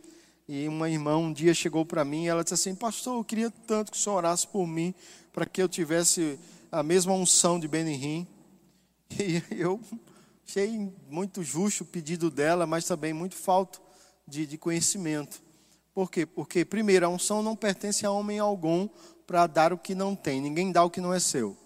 E 0.48 0.68
uma 0.68 0.90
irmã 0.90 1.18
um 1.18 1.34
dia 1.34 1.54
chegou 1.54 1.84
para 1.86 2.06
mim 2.06 2.26
e 2.26 2.28
ela 2.28 2.44
disse 2.44 2.54
assim: 2.54 2.76
Pastor, 2.76 3.18
eu 3.18 3.24
queria 3.24 3.50
tanto 3.50 3.92
que 3.92 3.98
o 3.98 4.00
senhor 4.00 4.18
orasse 4.18 4.48
por 4.48 4.68
mim, 4.68 4.94
para 5.34 5.46
que 5.46 5.62
eu 5.62 5.68
tivesse 5.68 6.40
a 6.72 6.84
mesma 6.84 7.14
unção 7.14 7.60
de 7.60 7.68
Benihim. 7.68 8.28
E 9.18 9.42
eu 9.52 9.80
achei 10.48 10.92
muito 11.10 11.44
justo 11.44 11.84
o 11.84 11.86
pedido 11.86 12.30
dela, 12.30 12.66
mas 12.66 12.86
também 12.86 13.14
muito 13.14 13.36
falta 13.36 13.80
de, 14.28 14.46
de 14.46 14.58
conhecimento. 14.58 15.45
Por 15.96 16.12
quê? 16.12 16.26
Porque, 16.26 16.66
primeiro, 16.66 17.06
a 17.06 17.10
unção 17.10 17.42
não 17.42 17.56
pertence 17.56 18.06
a 18.06 18.12
homem 18.12 18.38
algum 18.38 18.90
para 19.26 19.48
dar 19.48 19.72
o 19.72 19.78
que 19.78 19.96
não 19.96 20.14
tem. 20.14 20.42
Ninguém 20.42 20.70
dá 20.70 20.84
o 20.84 20.90
que 20.90 21.00
não 21.00 21.14
é 21.14 21.22
seu. 21.22 21.58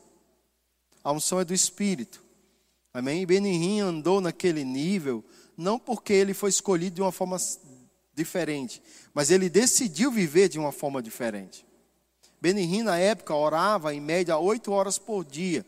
A 1.03 1.11
unção 1.11 1.39
é 1.39 1.43
do 1.43 1.51
Espírito. 1.51 2.23
Amém? 2.93 3.23
E 3.23 3.25
Benihim 3.25 3.80
andou 3.80 4.21
naquele 4.21 4.63
nível, 4.63 5.25
não 5.57 5.80
porque 5.80 6.13
ele 6.13 6.36
foi 6.36 6.51
escolhido 6.51 6.97
de 6.97 7.01
uma 7.01 7.11
forma 7.11 7.38
diferente, 8.13 8.84
mas 9.15 9.32
ele 9.32 9.49
decidiu 9.49 10.11
viver 10.11 10.47
de 10.47 10.59
uma 10.59 10.71
forma 10.71 11.01
diferente. 11.01 11.65
Benihim, 12.39 12.84
na 12.84 12.99
época, 12.99 13.34
orava 13.34 13.95
em 13.95 13.99
média 13.99 14.38
oito 14.38 14.71
horas 14.71 14.99
por 14.99 15.25
dia. 15.25 15.65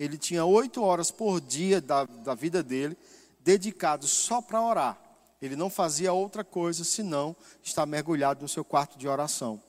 Ele 0.00 0.18
tinha 0.18 0.44
oito 0.44 0.82
horas 0.82 1.12
por 1.12 1.40
dia 1.40 1.80
da, 1.80 2.04
da 2.06 2.34
vida 2.34 2.60
dele 2.60 2.96
dedicado 3.38 4.08
só 4.08 4.42
para 4.42 4.60
orar. 4.60 5.09
Ele 5.40 5.56
não 5.56 5.70
fazia 5.70 6.12
outra 6.12 6.44
coisa 6.44 6.84
senão 6.84 7.34
estar 7.62 7.86
mergulhado 7.86 8.42
no 8.42 8.48
seu 8.48 8.64
quarto 8.64 8.98
de 8.98 9.08
oração. 9.08 9.60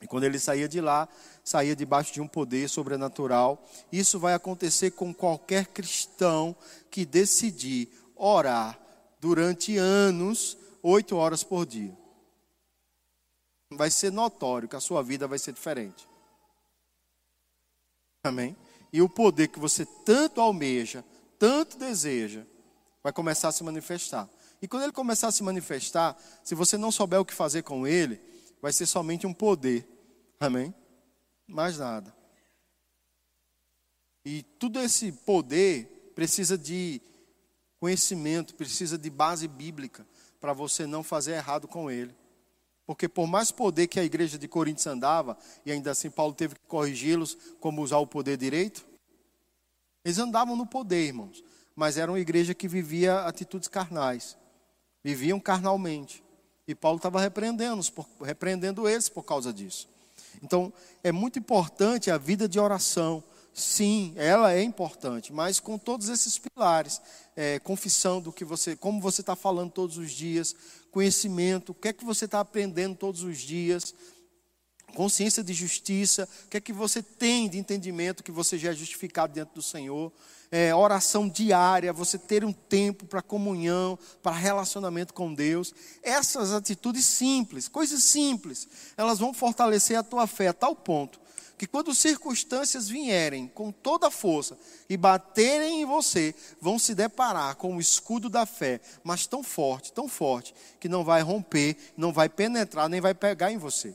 E 0.00 0.06
quando 0.06 0.24
ele 0.24 0.38
saía 0.38 0.68
de 0.68 0.80
lá, 0.80 1.08
saía 1.42 1.74
debaixo 1.74 2.12
de 2.12 2.20
um 2.20 2.28
poder 2.28 2.68
sobrenatural. 2.68 3.62
Isso 3.90 4.18
vai 4.18 4.34
acontecer 4.34 4.90
com 4.90 5.12
qualquer 5.12 5.66
cristão 5.68 6.54
que 6.90 7.06
decidir 7.06 7.88
orar 8.14 8.78
durante 9.20 9.76
anos, 9.76 10.56
oito 10.82 11.16
horas 11.16 11.42
por 11.42 11.64
dia. 11.66 11.96
Vai 13.70 13.90
ser 13.90 14.12
notório 14.12 14.68
que 14.68 14.76
a 14.76 14.80
sua 14.80 15.02
vida 15.02 15.26
vai 15.26 15.38
ser 15.38 15.52
diferente. 15.52 16.06
Amém? 18.22 18.56
E 18.92 19.02
o 19.02 19.08
poder 19.08 19.48
que 19.48 19.58
você 19.58 19.86
tanto 20.04 20.40
almeja, 20.40 21.04
tanto 21.38 21.76
deseja, 21.78 22.44
vai 23.02 23.12
começar 23.12 23.48
a 23.48 23.52
se 23.52 23.64
manifestar. 23.64 24.28
E 24.66 24.68
quando 24.68 24.82
ele 24.82 24.90
começar 24.90 25.28
a 25.28 25.30
se 25.30 25.44
manifestar, 25.44 26.20
se 26.42 26.52
você 26.52 26.76
não 26.76 26.90
souber 26.90 27.20
o 27.20 27.24
que 27.24 27.32
fazer 27.32 27.62
com 27.62 27.86
ele, 27.86 28.20
vai 28.60 28.72
ser 28.72 28.84
somente 28.84 29.24
um 29.24 29.32
poder. 29.32 29.86
Amém? 30.40 30.74
Mais 31.46 31.78
nada. 31.78 32.12
E 34.24 34.42
tudo 34.58 34.80
esse 34.80 35.12
poder 35.12 36.10
precisa 36.16 36.58
de 36.58 37.00
conhecimento, 37.78 38.56
precisa 38.56 38.98
de 38.98 39.08
base 39.08 39.46
bíblica 39.46 40.04
para 40.40 40.52
você 40.52 40.84
não 40.84 41.04
fazer 41.04 41.34
errado 41.34 41.68
com 41.68 41.88
ele. 41.88 42.12
Porque 42.84 43.08
por 43.08 43.28
mais 43.28 43.52
poder 43.52 43.86
que 43.86 44.00
a 44.00 44.04
igreja 44.04 44.36
de 44.36 44.48
Coríntios 44.48 44.88
andava, 44.88 45.38
e 45.64 45.70
ainda 45.70 45.92
assim 45.92 46.10
Paulo 46.10 46.34
teve 46.34 46.56
que 46.56 46.66
corrigi-los 46.66 47.38
como 47.60 47.82
usar 47.82 47.98
o 47.98 48.06
poder 48.06 48.36
direito, 48.36 48.84
eles 50.04 50.18
andavam 50.18 50.56
no 50.56 50.66
poder, 50.66 51.06
irmãos, 51.06 51.44
mas 51.76 51.96
era 51.96 52.10
uma 52.10 52.18
igreja 52.18 52.52
que 52.52 52.66
vivia 52.66 53.20
atitudes 53.20 53.68
carnais 53.68 54.36
viviam 55.06 55.38
carnalmente. 55.38 56.24
E 56.66 56.74
Paulo 56.74 56.96
estava 56.96 57.20
repreendendo, 57.20 57.80
repreendendo 58.20 58.88
eles 58.88 59.08
por 59.08 59.22
causa 59.22 59.52
disso. 59.52 59.88
Então, 60.42 60.72
é 61.04 61.12
muito 61.12 61.38
importante 61.38 62.10
a 62.10 62.18
vida 62.18 62.48
de 62.48 62.58
oração. 62.58 63.22
Sim, 63.54 64.12
ela 64.16 64.52
é 64.52 64.60
importante, 64.62 65.32
mas 65.32 65.60
com 65.60 65.78
todos 65.78 66.08
esses 66.08 66.38
pilares, 66.38 67.00
é, 67.36 67.60
confissão 67.60 68.20
do 68.20 68.32
que 68.32 68.44
você, 68.44 68.74
como 68.74 69.00
você 69.00 69.20
está 69.20 69.36
falando 69.36 69.70
todos 69.70 69.96
os 69.96 70.10
dias, 70.10 70.56
conhecimento, 70.90 71.70
o 71.70 71.74
que 71.74 71.88
é 71.88 71.92
que 71.92 72.04
você 72.04 72.24
está 72.24 72.40
aprendendo 72.40 72.96
todos 72.96 73.22
os 73.22 73.38
dias, 73.38 73.94
consciência 74.92 75.42
de 75.42 75.54
justiça, 75.54 76.28
o 76.46 76.48
que 76.48 76.56
é 76.56 76.60
que 76.60 76.72
você 76.72 77.00
tem 77.00 77.48
de 77.48 77.58
entendimento 77.58 78.24
que 78.24 78.32
você 78.32 78.58
já 78.58 78.72
é 78.72 78.74
justificado 78.74 79.32
dentro 79.32 79.54
do 79.54 79.62
Senhor, 79.62 80.12
é, 80.50 80.74
oração 80.74 81.28
diária, 81.28 81.92
você 81.92 82.18
ter 82.18 82.44
um 82.44 82.52
tempo 82.52 83.06
para 83.06 83.22
comunhão, 83.22 83.98
para 84.22 84.32
relacionamento 84.36 85.14
com 85.14 85.34
Deus. 85.34 85.74
Essas 86.02 86.52
atitudes 86.52 87.04
simples, 87.04 87.68
coisas 87.68 88.02
simples, 88.02 88.68
elas 88.96 89.18
vão 89.18 89.34
fortalecer 89.34 89.98
a 89.98 90.02
tua 90.02 90.26
fé 90.26 90.48
a 90.48 90.52
tal 90.52 90.74
ponto 90.74 91.26
que 91.58 91.66
quando 91.66 91.94
circunstâncias 91.94 92.88
vierem 92.88 93.48
com 93.48 93.72
toda 93.72 94.08
a 94.08 94.10
força 94.10 94.58
e 94.88 94.96
baterem 94.96 95.82
em 95.82 95.84
você, 95.86 96.34
vão 96.60 96.78
se 96.78 96.94
deparar 96.94 97.56
com 97.56 97.76
o 97.76 97.80
escudo 97.80 98.28
da 98.28 98.44
fé, 98.44 98.80
mas 99.02 99.26
tão 99.26 99.42
forte, 99.42 99.92
tão 99.92 100.06
forte, 100.08 100.54
que 100.78 100.88
não 100.88 101.02
vai 101.02 101.22
romper, 101.22 101.76
não 101.96 102.12
vai 102.12 102.28
penetrar, 102.28 102.88
nem 102.88 103.00
vai 103.00 103.14
pegar 103.14 103.50
em 103.50 103.58
você. 103.58 103.94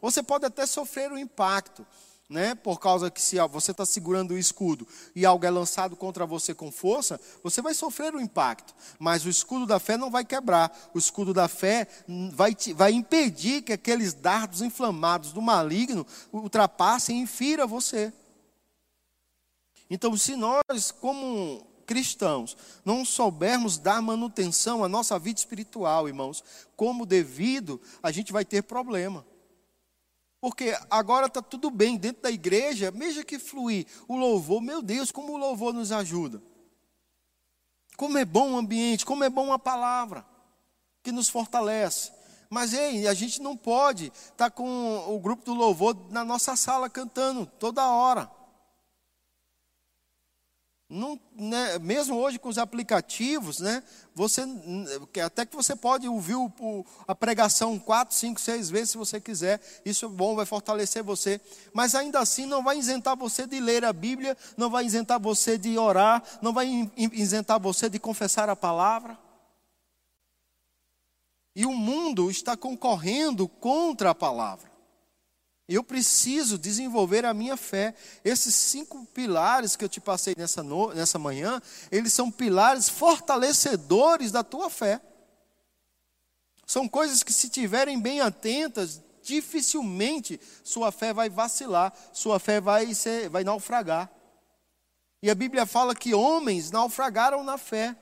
Você 0.00 0.22
pode 0.22 0.44
até 0.44 0.64
sofrer 0.66 1.10
o 1.10 1.14
um 1.14 1.18
impacto, 1.18 1.84
né? 2.28 2.54
Por 2.54 2.80
causa 2.80 3.10
que 3.10 3.20
se 3.20 3.36
você 3.48 3.70
está 3.70 3.86
segurando 3.86 4.32
o 4.32 4.38
escudo 4.38 4.86
e 5.14 5.24
algo 5.24 5.44
é 5.46 5.50
lançado 5.50 5.94
contra 5.94 6.26
você 6.26 6.52
com 6.52 6.72
força, 6.72 7.20
você 7.42 7.62
vai 7.62 7.72
sofrer 7.72 8.14
o 8.14 8.20
impacto. 8.20 8.74
Mas 8.98 9.24
o 9.24 9.28
escudo 9.28 9.66
da 9.66 9.78
fé 9.78 9.96
não 9.96 10.10
vai 10.10 10.24
quebrar. 10.24 10.76
O 10.92 10.98
escudo 10.98 11.32
da 11.32 11.46
fé 11.46 11.86
vai, 12.32 12.54
te, 12.54 12.72
vai 12.72 12.92
impedir 12.92 13.62
que 13.62 13.72
aqueles 13.72 14.12
dardos 14.12 14.60
inflamados 14.60 15.32
do 15.32 15.40
maligno 15.40 16.06
ultrapassem 16.32 17.18
e 17.18 17.22
infira 17.22 17.66
você. 17.66 18.12
Então, 19.88 20.16
se 20.16 20.34
nós, 20.34 20.90
como 20.90 21.64
cristãos, 21.86 22.56
não 22.84 23.04
soubermos 23.04 23.78
dar 23.78 24.02
manutenção 24.02 24.82
à 24.82 24.88
nossa 24.88 25.16
vida 25.16 25.38
espiritual, 25.38 26.08
irmãos, 26.08 26.42
como 26.74 27.06
devido, 27.06 27.80
a 28.02 28.10
gente 28.10 28.32
vai 28.32 28.44
ter 28.44 28.62
problema. 28.62 29.24
Porque 30.46 30.78
agora 30.88 31.26
está 31.26 31.42
tudo 31.42 31.72
bem 31.72 31.96
dentro 31.96 32.22
da 32.22 32.30
igreja, 32.30 32.92
mesmo 32.92 33.24
que 33.24 33.36
fluir 33.36 33.84
o 34.06 34.16
louvor, 34.16 34.62
meu 34.62 34.80
Deus, 34.80 35.10
como 35.10 35.32
o 35.32 35.36
louvor 35.36 35.74
nos 35.74 35.90
ajuda. 35.90 36.40
Como 37.96 38.16
é 38.16 38.24
bom 38.24 38.52
o 38.52 38.56
ambiente, 38.56 39.04
como 39.04 39.24
é 39.24 39.28
bom 39.28 39.52
a 39.52 39.58
palavra, 39.58 40.24
que 41.02 41.10
nos 41.10 41.28
fortalece. 41.28 42.12
Mas 42.48 42.72
ei, 42.72 43.08
a 43.08 43.12
gente 43.12 43.42
não 43.42 43.56
pode 43.56 44.04
estar 44.06 44.36
tá 44.36 44.50
com 44.50 45.12
o 45.12 45.18
grupo 45.18 45.44
do 45.44 45.52
louvor 45.52 45.96
na 46.10 46.24
nossa 46.24 46.54
sala 46.54 46.88
cantando 46.88 47.44
toda 47.44 47.84
hora. 47.84 48.30
Não, 50.96 51.20
né, 51.34 51.78
mesmo 51.78 52.16
hoje 52.16 52.38
com 52.38 52.48
os 52.48 52.56
aplicativos, 52.56 53.60
né, 53.60 53.82
você, 54.14 54.42
até 55.24 55.44
que 55.44 55.54
você 55.54 55.76
pode 55.76 56.08
ouvir 56.08 56.36
o, 56.36 56.50
o, 56.58 56.84
a 57.06 57.14
pregação 57.14 57.78
quatro, 57.78 58.14
cinco, 58.14 58.40
seis 58.40 58.70
vezes 58.70 58.90
se 58.92 58.96
você 58.96 59.20
quiser, 59.20 59.60
isso 59.84 60.06
é 60.06 60.08
bom, 60.08 60.34
vai 60.34 60.46
fortalecer 60.46 61.02
você, 61.02 61.38
mas 61.74 61.94
ainda 61.94 62.18
assim 62.18 62.46
não 62.46 62.64
vai 62.64 62.78
isentar 62.78 63.14
você 63.14 63.46
de 63.46 63.60
ler 63.60 63.84
a 63.84 63.92
Bíblia, 63.92 64.36
não 64.56 64.70
vai 64.70 64.86
isentar 64.86 65.20
você 65.20 65.58
de 65.58 65.78
orar, 65.78 66.22
não 66.40 66.52
vai 66.52 66.90
isentar 66.96 67.60
você 67.60 67.90
de 67.90 67.98
confessar 67.98 68.48
a 68.48 68.56
palavra. 68.56 69.18
E 71.54 71.66
o 71.66 71.72
mundo 71.72 72.30
está 72.30 72.56
concorrendo 72.56 73.46
contra 73.46 74.10
a 74.10 74.14
palavra. 74.14 74.75
Eu 75.68 75.82
preciso 75.82 76.56
desenvolver 76.56 77.24
a 77.24 77.34
minha 77.34 77.56
fé. 77.56 77.94
Esses 78.24 78.54
cinco 78.54 79.04
pilares 79.06 79.74
que 79.74 79.84
eu 79.84 79.88
te 79.88 80.00
passei 80.00 80.34
nessa, 80.36 80.62
no, 80.62 80.94
nessa 80.94 81.18
manhã, 81.18 81.60
eles 81.90 82.12
são 82.12 82.30
pilares 82.30 82.88
fortalecedores 82.88 84.30
da 84.30 84.44
tua 84.44 84.70
fé. 84.70 85.00
São 86.64 86.88
coisas 86.88 87.22
que, 87.22 87.32
se 87.32 87.48
tiverem 87.48 88.00
bem 88.00 88.20
atentas, 88.20 89.02
dificilmente 89.22 90.40
sua 90.62 90.92
fé 90.92 91.12
vai 91.12 91.28
vacilar, 91.28 91.92
sua 92.12 92.38
fé 92.38 92.60
vai, 92.60 92.94
ser, 92.94 93.28
vai 93.28 93.42
naufragar. 93.42 94.10
E 95.20 95.28
a 95.28 95.34
Bíblia 95.34 95.66
fala 95.66 95.94
que 95.94 96.14
homens 96.14 96.70
naufragaram 96.70 97.42
na 97.42 97.58
fé, 97.58 97.96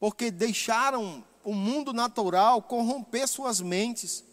porque 0.00 0.30
deixaram 0.30 1.24
o 1.44 1.54
mundo 1.54 1.92
natural 1.92 2.62
corromper 2.62 3.28
suas 3.28 3.60
mentes. 3.60 4.24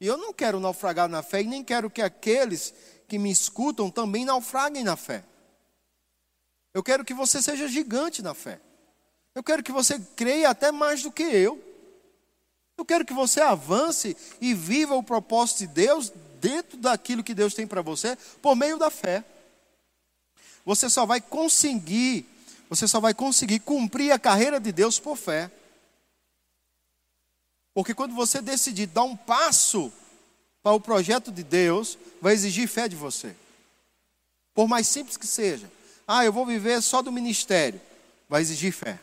E 0.00 0.06
eu 0.06 0.16
não 0.16 0.32
quero 0.32 0.58
naufragar 0.58 1.08
na 1.08 1.22
fé 1.22 1.42
e 1.42 1.46
nem 1.46 1.62
quero 1.62 1.90
que 1.90 2.00
aqueles 2.00 2.72
que 3.06 3.18
me 3.18 3.30
escutam 3.30 3.90
também 3.90 4.24
naufraguem 4.24 4.82
na 4.82 4.96
fé. 4.96 5.22
Eu 6.72 6.82
quero 6.82 7.04
que 7.04 7.12
você 7.12 7.42
seja 7.42 7.68
gigante 7.68 8.22
na 8.22 8.32
fé. 8.32 8.60
Eu 9.34 9.42
quero 9.42 9.62
que 9.62 9.72
você 9.72 10.00
creia 10.16 10.48
até 10.48 10.72
mais 10.72 11.02
do 11.02 11.12
que 11.12 11.22
eu. 11.22 11.62
Eu 12.78 12.84
quero 12.84 13.04
que 13.04 13.12
você 13.12 13.40
avance 13.40 14.16
e 14.40 14.54
viva 14.54 14.94
o 14.94 15.02
propósito 15.02 15.58
de 15.58 15.66
Deus 15.66 16.10
dentro 16.40 16.78
daquilo 16.78 17.22
que 17.22 17.34
Deus 17.34 17.52
tem 17.52 17.66
para 17.66 17.82
você 17.82 18.16
por 18.40 18.56
meio 18.56 18.78
da 18.78 18.90
fé. 18.90 19.22
Você 20.64 20.88
só 20.88 21.04
vai 21.04 21.20
conseguir, 21.20 22.26
você 22.70 22.88
só 22.88 23.00
vai 23.00 23.12
conseguir 23.12 23.60
cumprir 23.60 24.12
a 24.12 24.18
carreira 24.18 24.58
de 24.58 24.72
Deus 24.72 24.98
por 24.98 25.16
fé. 25.16 25.50
Porque 27.74 27.94
quando 27.94 28.14
você 28.14 28.40
decidir 28.40 28.86
dar 28.86 29.04
um 29.04 29.16
passo 29.16 29.92
para 30.62 30.72
o 30.72 30.80
projeto 30.80 31.30
de 31.30 31.42
Deus, 31.42 31.96
vai 32.20 32.34
exigir 32.34 32.68
fé 32.68 32.88
de 32.88 32.96
você. 32.96 33.34
Por 34.54 34.68
mais 34.68 34.86
simples 34.88 35.16
que 35.16 35.26
seja. 35.26 35.70
Ah, 36.06 36.24
eu 36.24 36.32
vou 36.32 36.44
viver 36.44 36.82
só 36.82 37.00
do 37.00 37.12
ministério. 37.12 37.80
Vai 38.28 38.42
exigir 38.42 38.72
fé. 38.72 38.98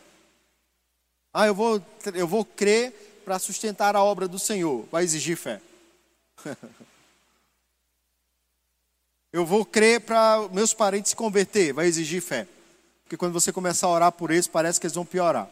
Ah, 1.32 1.46
eu 1.46 1.54
vou, 1.54 1.82
eu 2.14 2.26
vou 2.28 2.44
crer 2.44 3.22
para 3.24 3.38
sustentar 3.38 3.96
a 3.96 4.02
obra 4.02 4.28
do 4.28 4.38
Senhor. 4.38 4.86
Vai 4.90 5.04
exigir 5.04 5.36
fé. 5.36 5.60
eu 9.32 9.44
vou 9.44 9.64
crer 9.64 10.02
para 10.02 10.48
meus 10.52 10.74
parentes 10.74 11.10
se 11.10 11.16
converter. 11.16 11.72
Vai 11.72 11.86
exigir 11.86 12.22
fé. 12.22 12.46
Porque 13.04 13.16
quando 13.16 13.32
você 13.32 13.50
começar 13.50 13.86
a 13.86 13.90
orar 13.90 14.12
por 14.12 14.30
eles, 14.30 14.46
parece 14.46 14.78
que 14.78 14.86
eles 14.86 14.94
vão 14.94 15.06
piorar. 15.06 15.48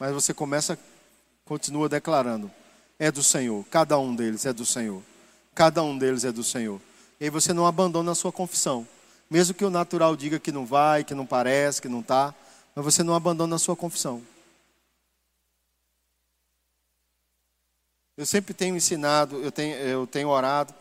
Mas 0.00 0.14
você 0.14 0.32
começa, 0.32 0.78
continua 1.44 1.86
declarando: 1.86 2.50
é 2.98 3.12
do 3.12 3.22
Senhor. 3.22 3.62
Cada 3.66 3.98
um 3.98 4.16
deles 4.16 4.46
é 4.46 4.52
do 4.52 4.64
Senhor. 4.64 5.02
Cada 5.54 5.82
um 5.82 5.98
deles 5.98 6.24
é 6.24 6.32
do 6.32 6.42
Senhor. 6.42 6.80
E 7.20 7.24
aí 7.24 7.30
você 7.30 7.52
não 7.52 7.66
abandona 7.66 8.12
a 8.12 8.14
sua 8.14 8.32
confissão. 8.32 8.88
Mesmo 9.28 9.54
que 9.54 9.64
o 9.64 9.70
natural 9.70 10.16
diga 10.16 10.40
que 10.40 10.50
não 10.50 10.64
vai, 10.64 11.04
que 11.04 11.14
não 11.14 11.26
parece, 11.26 11.82
que 11.82 11.88
não 11.88 12.00
está, 12.00 12.34
mas 12.74 12.82
você 12.82 13.02
não 13.02 13.14
abandona 13.14 13.56
a 13.56 13.58
sua 13.58 13.76
confissão. 13.76 14.22
Eu 18.16 18.24
sempre 18.24 18.54
tenho 18.54 18.76
ensinado, 18.76 19.36
eu 19.42 19.52
tenho, 19.52 19.76
eu 19.76 20.06
tenho 20.06 20.28
orado. 20.28 20.74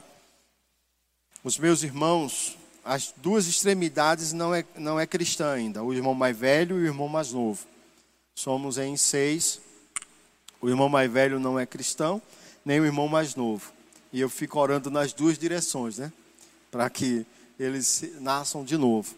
Os 1.43 1.57
meus 1.57 1.84
irmãos, 1.84 2.57
as 2.86 3.13
duas 3.17 3.47
extremidades 3.47 4.32
não 4.32 4.55
é, 4.55 4.65
não 4.76 4.99
é 4.99 5.05
cristã 5.05 5.53
ainda, 5.53 5.84
o 5.84 5.93
irmão 5.93 6.13
mais 6.13 6.36
velho 6.36 6.80
e 6.80 6.84
o 6.84 6.86
irmão 6.86 7.07
mais 7.07 7.34
novo. 7.34 7.65
Somos 8.40 8.78
em 8.78 8.96
seis. 8.96 9.60
O 10.62 10.70
irmão 10.70 10.88
mais 10.88 11.12
velho 11.12 11.42
não 11.42 11.60
é 11.60 11.66
cristão, 11.66 12.22
nem 12.64 12.80
o 12.80 12.86
irmão 12.86 13.06
mais 13.06 13.36
novo. 13.36 13.74
E 14.14 14.22
eu 14.22 14.30
fico 14.30 14.58
orando 14.58 14.90
nas 14.90 15.12
duas 15.12 15.38
direções, 15.38 15.98
né? 15.98 16.10
Para 16.72 16.90
que 16.90 17.26
eles 17.60 18.14
nasçam 18.22 18.64
de 18.64 18.78
novo. 18.78 19.14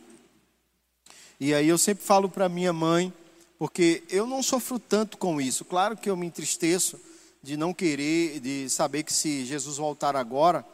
E 1.39 1.53
aí 1.53 1.67
eu 1.67 1.77
sempre 1.77 2.03
falo 2.03 2.27
para 2.29 2.49
minha 2.49 2.73
mãe, 2.73 3.13
porque 3.59 4.01
eu 4.09 4.25
não 4.25 4.41
sofro 4.41 4.79
tanto 4.79 5.19
com 5.19 5.39
isso. 5.39 5.65
Claro 5.65 5.95
que 5.95 6.09
eu 6.09 6.17
me 6.17 6.25
entristeço 6.25 6.99
de 7.43 7.55
não 7.55 7.75
querer, 7.75 8.39
de 8.39 8.67
saber 8.71 9.03
que 9.03 9.13
se 9.13 9.45
Jesus 9.45 9.77
voltar 9.77 10.15
agora, 10.15 10.65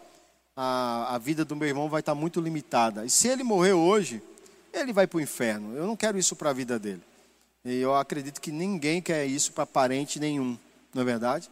a, 0.56 1.16
a 1.16 1.18
vida 1.18 1.44
do 1.44 1.54
meu 1.54 1.68
irmão 1.68 1.90
vai 1.90 2.00
estar 2.00 2.16
muito 2.16 2.40
limitada. 2.40 3.06
E 3.06 3.10
se 3.10 3.28
ele 3.28 3.44
morrer 3.44 3.74
hoje, 3.74 4.22
ele 4.72 4.94
vai 4.94 5.06
para 5.06 5.18
o 5.18 5.22
inferno. 5.22 5.76
Eu 5.76 5.86
não 5.86 5.98
quero 5.98 6.18
isso 6.18 6.34
para 6.34 6.52
a 6.52 6.54
vida 6.54 6.80
dele. 6.80 7.02
E 7.70 7.82
eu 7.82 7.94
acredito 7.96 8.40
que 8.40 8.52
ninguém 8.52 9.02
quer 9.02 9.26
isso 9.26 9.52
para 9.52 9.66
parente 9.66 10.20
nenhum, 10.20 10.58
não 10.94 11.02
é 11.02 11.06
verdade? 11.06 11.50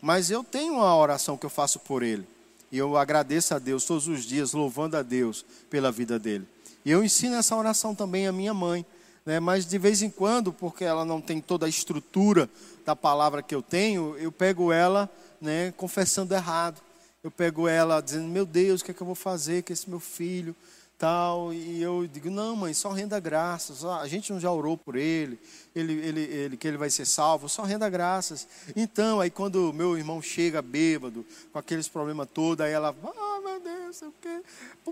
Mas 0.00 0.30
eu 0.30 0.44
tenho 0.44 0.74
uma 0.74 0.94
oração 0.94 1.36
que 1.36 1.46
eu 1.46 1.50
faço 1.50 1.78
por 1.78 2.02
ele. 2.02 2.26
E 2.70 2.78
eu 2.78 2.96
agradeço 2.96 3.54
a 3.54 3.58
Deus 3.58 3.84
todos 3.84 4.06
os 4.06 4.24
dias, 4.24 4.52
louvando 4.52 4.96
a 4.96 5.02
Deus 5.02 5.44
pela 5.68 5.90
vida 5.90 6.18
dele. 6.18 6.46
E 6.84 6.90
eu 6.90 7.02
ensino 7.02 7.36
essa 7.36 7.56
oração 7.56 7.94
também 7.94 8.26
à 8.26 8.32
minha 8.32 8.54
mãe. 8.54 8.84
Né? 9.24 9.40
Mas 9.40 9.66
de 9.66 9.76
vez 9.78 10.02
em 10.02 10.10
quando, 10.10 10.52
porque 10.52 10.84
ela 10.84 11.04
não 11.04 11.20
tem 11.20 11.40
toda 11.40 11.66
a 11.66 11.68
estrutura 11.68 12.48
da 12.84 12.94
palavra 12.94 13.42
que 13.42 13.54
eu 13.54 13.62
tenho, 13.62 14.16
eu 14.18 14.30
pego 14.30 14.72
ela 14.72 15.10
né, 15.40 15.72
confessando 15.76 16.34
errado. 16.34 16.80
Eu 17.22 17.30
pego 17.30 17.68
ela 17.68 18.00
dizendo: 18.00 18.28
Meu 18.28 18.46
Deus, 18.46 18.80
o 18.80 18.84
que 18.84 18.92
é 18.92 18.94
que 18.94 19.00
eu 19.00 19.06
vou 19.06 19.14
fazer 19.14 19.62
com 19.62 19.72
esse 19.72 19.90
meu 19.90 20.00
filho? 20.00 20.54
Tal. 21.00 21.50
E 21.52 21.80
eu 21.80 22.06
digo, 22.06 22.30
não, 22.30 22.54
mãe, 22.54 22.74
só 22.74 22.92
renda 22.92 23.18
graças. 23.18 23.82
A 23.84 24.06
gente 24.06 24.30
não 24.30 24.38
já 24.38 24.52
orou 24.52 24.76
por 24.76 24.96
ele, 24.96 25.40
ele, 25.74 25.94
ele, 25.94 26.20
ele, 26.20 26.56
que 26.58 26.68
ele 26.68 26.76
vai 26.76 26.90
ser 26.90 27.06
salvo, 27.06 27.48
só 27.48 27.62
renda 27.62 27.88
graças. 27.88 28.46
Então, 28.76 29.18
aí 29.18 29.30
quando 29.30 29.72
meu 29.72 29.96
irmão 29.96 30.20
chega 30.20 30.60
bêbado, 30.60 31.24
com 31.50 31.58
aqueles 31.58 31.88
problemas 31.88 32.28
todos, 32.32 32.64
aí 32.64 32.72
ela, 32.72 32.94
ah, 33.02 33.40
meu 33.42 33.58
Deus, 33.60 34.02
o 34.02 34.12
quê? 34.20 34.42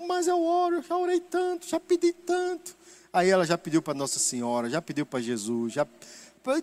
Mas 0.08 0.26
eu 0.26 0.42
oro, 0.42 0.76
eu 0.76 0.82
já 0.82 0.96
orei 0.96 1.20
tanto, 1.20 1.68
já 1.68 1.78
pedi 1.78 2.12
tanto. 2.12 2.74
Aí 3.12 3.28
ela 3.28 3.44
já 3.44 3.58
pediu 3.58 3.82
para 3.82 3.92
Nossa 3.92 4.18
Senhora, 4.18 4.70
já 4.70 4.80
pediu 4.80 5.04
para 5.04 5.20
Jesus, 5.20 5.74
já 5.74 5.86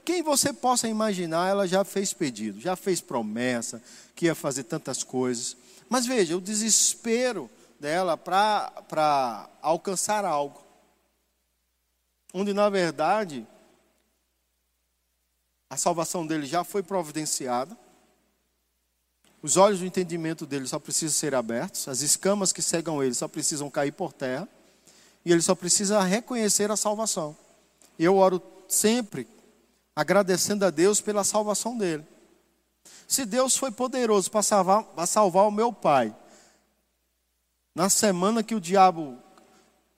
quem 0.03 0.23
você 0.23 0.51
possa 0.51 0.87
imaginar, 0.87 1.47
ela 1.47 1.67
já 1.67 1.83
fez 1.83 2.11
pedido, 2.11 2.59
já 2.59 2.75
fez 2.75 3.01
promessa 3.01 3.83
que 4.15 4.25
ia 4.25 4.33
fazer 4.33 4.63
tantas 4.63 5.03
coisas. 5.03 5.55
Mas 5.87 6.07
veja, 6.07 6.35
o 6.35 6.41
desespero 6.41 7.47
dela 7.79 8.17
para 8.17 9.49
alcançar 9.61 10.25
algo. 10.25 10.63
Onde, 12.33 12.53
na 12.53 12.69
verdade, 12.69 13.47
a 15.69 15.77
salvação 15.77 16.25
dele 16.25 16.45
já 16.45 16.63
foi 16.63 16.83
providenciada. 16.83 17.77
Os 19.41 19.57
olhos 19.57 19.79
do 19.79 19.85
entendimento 19.85 20.45
dele 20.45 20.67
só 20.67 20.79
precisam 20.79 21.17
ser 21.17 21.35
abertos, 21.35 21.87
as 21.87 22.01
escamas 22.01 22.51
que 22.51 22.61
cegam 22.61 23.03
ele 23.03 23.13
só 23.13 23.27
precisam 23.27 23.69
cair 23.69 23.91
por 23.91 24.11
terra, 24.11 24.49
e 25.23 25.31
ele 25.31 25.41
só 25.41 25.53
precisa 25.53 26.01
reconhecer 26.01 26.71
a 26.71 26.75
salvação. 26.75 27.37
Eu 27.97 28.17
oro 28.17 28.41
sempre 28.67 29.27
agradecendo 29.95 30.65
a 30.65 30.69
Deus 30.69 30.99
pela 30.99 31.23
salvação 31.23 31.77
dele. 31.77 32.05
Se 33.07 33.23
Deus 33.25 33.55
foi 33.55 33.71
poderoso 33.71 34.31
para 34.31 34.41
salvar, 34.41 34.83
para 34.83 35.05
salvar 35.05 35.47
o 35.47 35.51
meu 35.51 35.71
pai, 35.71 36.13
na 37.75 37.89
semana 37.89 38.41
que 38.41 38.55
o 38.55 38.61
diabo 38.61 39.21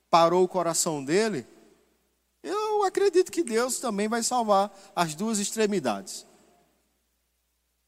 parou 0.09 0.43
o 0.43 0.47
coração 0.47 1.05
dele, 1.05 1.45
eu 2.41 2.83
acredito 2.83 3.31
que 3.31 3.43
Deus 3.43 3.79
também 3.79 4.07
vai 4.07 4.23
salvar 4.23 4.75
as 4.95 5.13
duas 5.13 5.37
extremidades. 5.37 6.25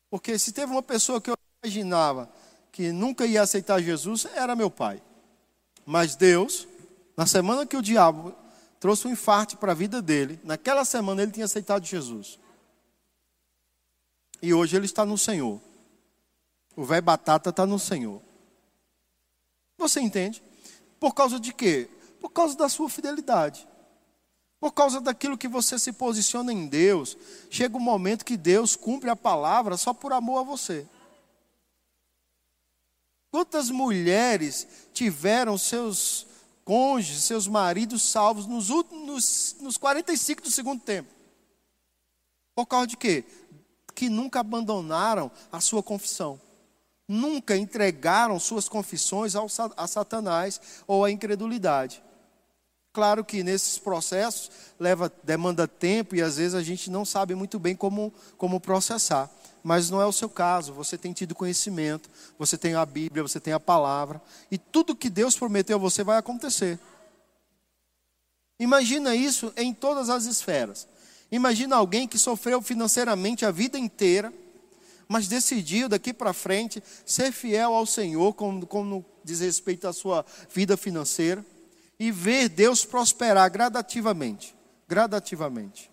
Porque 0.10 0.38
se 0.38 0.52
teve 0.52 0.72
uma 0.72 0.84
pessoa 0.84 1.20
que 1.20 1.32
eu 1.32 1.36
imaginava 1.64 2.30
que 2.72 2.92
nunca 2.92 3.26
ia 3.26 3.42
aceitar 3.42 3.82
Jesus, 3.82 4.26
era 4.34 4.56
meu 4.56 4.70
pai. 4.70 5.02
Mas 5.86 6.16
Deus, 6.16 6.68
na 7.18 7.26
semana 7.26 7.66
que 7.66 7.76
o 7.76 7.82
diabo 7.82 8.34
trouxe 8.80 9.08
um 9.08 9.12
infarto 9.12 9.58
para 9.58 9.72
a 9.72 9.76
vida 9.76 10.02
dele, 10.02 10.40
naquela 10.44 10.86
semana 10.86 11.24
ele 11.24 11.32
tinha 11.32 11.46
aceitado 11.46 11.86
Jesus. 11.86 12.40
E 14.42 14.54
hoje 14.54 14.76
ele 14.76 14.86
está 14.86 15.04
no 15.04 15.18
Senhor. 15.18 15.60
O 16.76 16.86
velho 16.86 17.02
batata 17.02 17.50
está 17.50 17.66
no 17.66 17.80
Senhor. 17.80 18.22
Você 19.80 20.02
entende? 20.02 20.44
Por 21.00 21.16
causa 21.16 21.40
de 21.40 21.54
quê? 21.54 21.90
Por 22.20 22.30
causa 22.30 22.56
da 22.56 22.68
sua 22.68 22.90
fidelidade. 22.90 23.66
Por 24.60 24.74
causa 24.74 25.00
daquilo 25.00 25.38
que 25.38 25.48
você 25.48 25.80
se 25.80 25.94
posiciona 25.94 26.52
em 26.52 26.68
Deus, 26.68 27.18
chega 27.50 27.78
um 27.78 27.80
momento 27.80 28.26
que 28.26 28.36
Deus 28.36 28.76
cumpre 28.76 29.10
a 29.10 29.16
palavra 29.16 29.78
só 29.78 29.94
por 29.94 30.12
amor 30.12 30.40
a 30.40 30.44
você. 30.44 30.86
Quantas 33.32 33.70
mulheres 33.70 34.68
tiveram 34.92 35.58
seus 35.58 36.28
cônjuges, 36.66 37.24
seus 37.24 37.48
maridos 37.48 38.04
salvos 38.04 38.46
nos, 38.46 38.70
últimos, 38.70 39.56
nos 39.62 39.78
45 39.78 40.42
do 40.42 40.52
segundo 40.52 40.82
tempo? 40.82 41.10
Por 42.54 42.66
causa 42.66 42.88
de 42.88 42.98
quê? 42.98 43.24
Que 43.96 44.10
nunca 44.10 44.42
abandonaram 44.42 45.32
a 45.50 45.62
sua 45.62 45.82
confissão 45.82 46.40
nunca 47.10 47.58
entregaram 47.58 48.40
suas 48.40 48.70
confissões 48.70 49.36
ao, 49.36 49.48
a 49.76 49.88
Satanás 49.88 50.62
ou 50.86 51.04
à 51.04 51.10
incredulidade. 51.10 52.04
Claro 52.94 53.26
que 53.26 53.44
nesses 53.44 53.80
processos 53.80 54.52
leva, 54.80 55.12
demanda 55.24 55.68
tempo 55.68 56.16
e 56.16 56.22
às 56.22 56.38
vezes 56.38 56.54
a 56.54 56.62
gente 56.62 56.90
não 56.92 57.04
sabe 57.04 57.34
muito 57.34 57.58
bem 57.58 57.76
como, 57.76 58.14
como 58.38 58.60
processar. 58.60 59.30
Mas 59.64 59.90
não 59.90 60.02
é 60.02 60.06
o 60.06 60.12
seu 60.12 60.30
caso, 60.30 60.72
você 60.72 60.98
tem 60.98 61.12
tido 61.12 61.36
conhecimento, 61.36 62.10
você 62.38 62.58
tem 62.58 62.76
a 62.76 62.86
Bíblia, 62.86 63.24
você 63.24 63.40
tem 63.40 63.54
a 63.54 63.60
palavra, 63.60 64.22
e 64.50 64.58
tudo 64.58 64.96
que 64.96 65.10
Deus 65.10 65.38
prometeu 65.38 65.76
a 65.76 65.80
você 65.80 66.04
vai 66.04 66.18
acontecer. 66.18 66.80
Imagina 68.58 69.16
isso 69.16 69.52
em 69.58 69.74
todas 69.74 70.10
as 70.10 70.26
esferas. 70.26 70.88
Imagina 71.32 71.76
alguém 71.76 72.08
que 72.08 72.18
sofreu 72.18 72.62
financeiramente 72.62 73.46
a 73.46 73.52
vida 73.52 73.78
inteira, 73.78 74.34
mas 75.10 75.28
decidiu 75.28 75.90
daqui 75.90 76.14
para 76.14 76.34
frente 76.34 76.84
ser 77.04 77.32
fiel 77.32 77.74
ao 77.74 77.88
Senhor, 77.88 78.32
como, 78.36 78.66
como 78.68 79.04
diz 79.24 79.40
respeito 79.40 79.88
à 79.88 79.92
sua 79.92 80.24
vida 80.54 80.78
financeira, 80.78 81.44
e 82.00 82.12
ver 82.12 82.48
Deus 82.48 82.86
prosperar 82.86 83.50
gradativamente. 83.50 84.56
Gradativamente. 84.88 85.92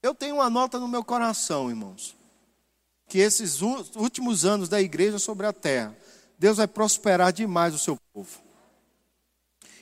Eu 0.00 0.14
tenho 0.14 0.36
uma 0.36 0.48
nota 0.48 0.78
no 0.78 0.86
meu 0.86 1.02
coração, 1.02 1.68
irmãos, 1.68 2.16
que 3.08 3.18
esses 3.18 3.60
últimos 3.60 4.44
anos 4.44 4.68
da 4.68 4.80
igreja 4.80 5.18
sobre 5.18 5.46
a 5.46 5.52
terra, 5.52 5.96
Deus 6.38 6.58
vai 6.58 6.68
prosperar 6.68 7.32
demais 7.32 7.74
o 7.74 7.78
seu 7.78 7.98
povo. 8.12 8.40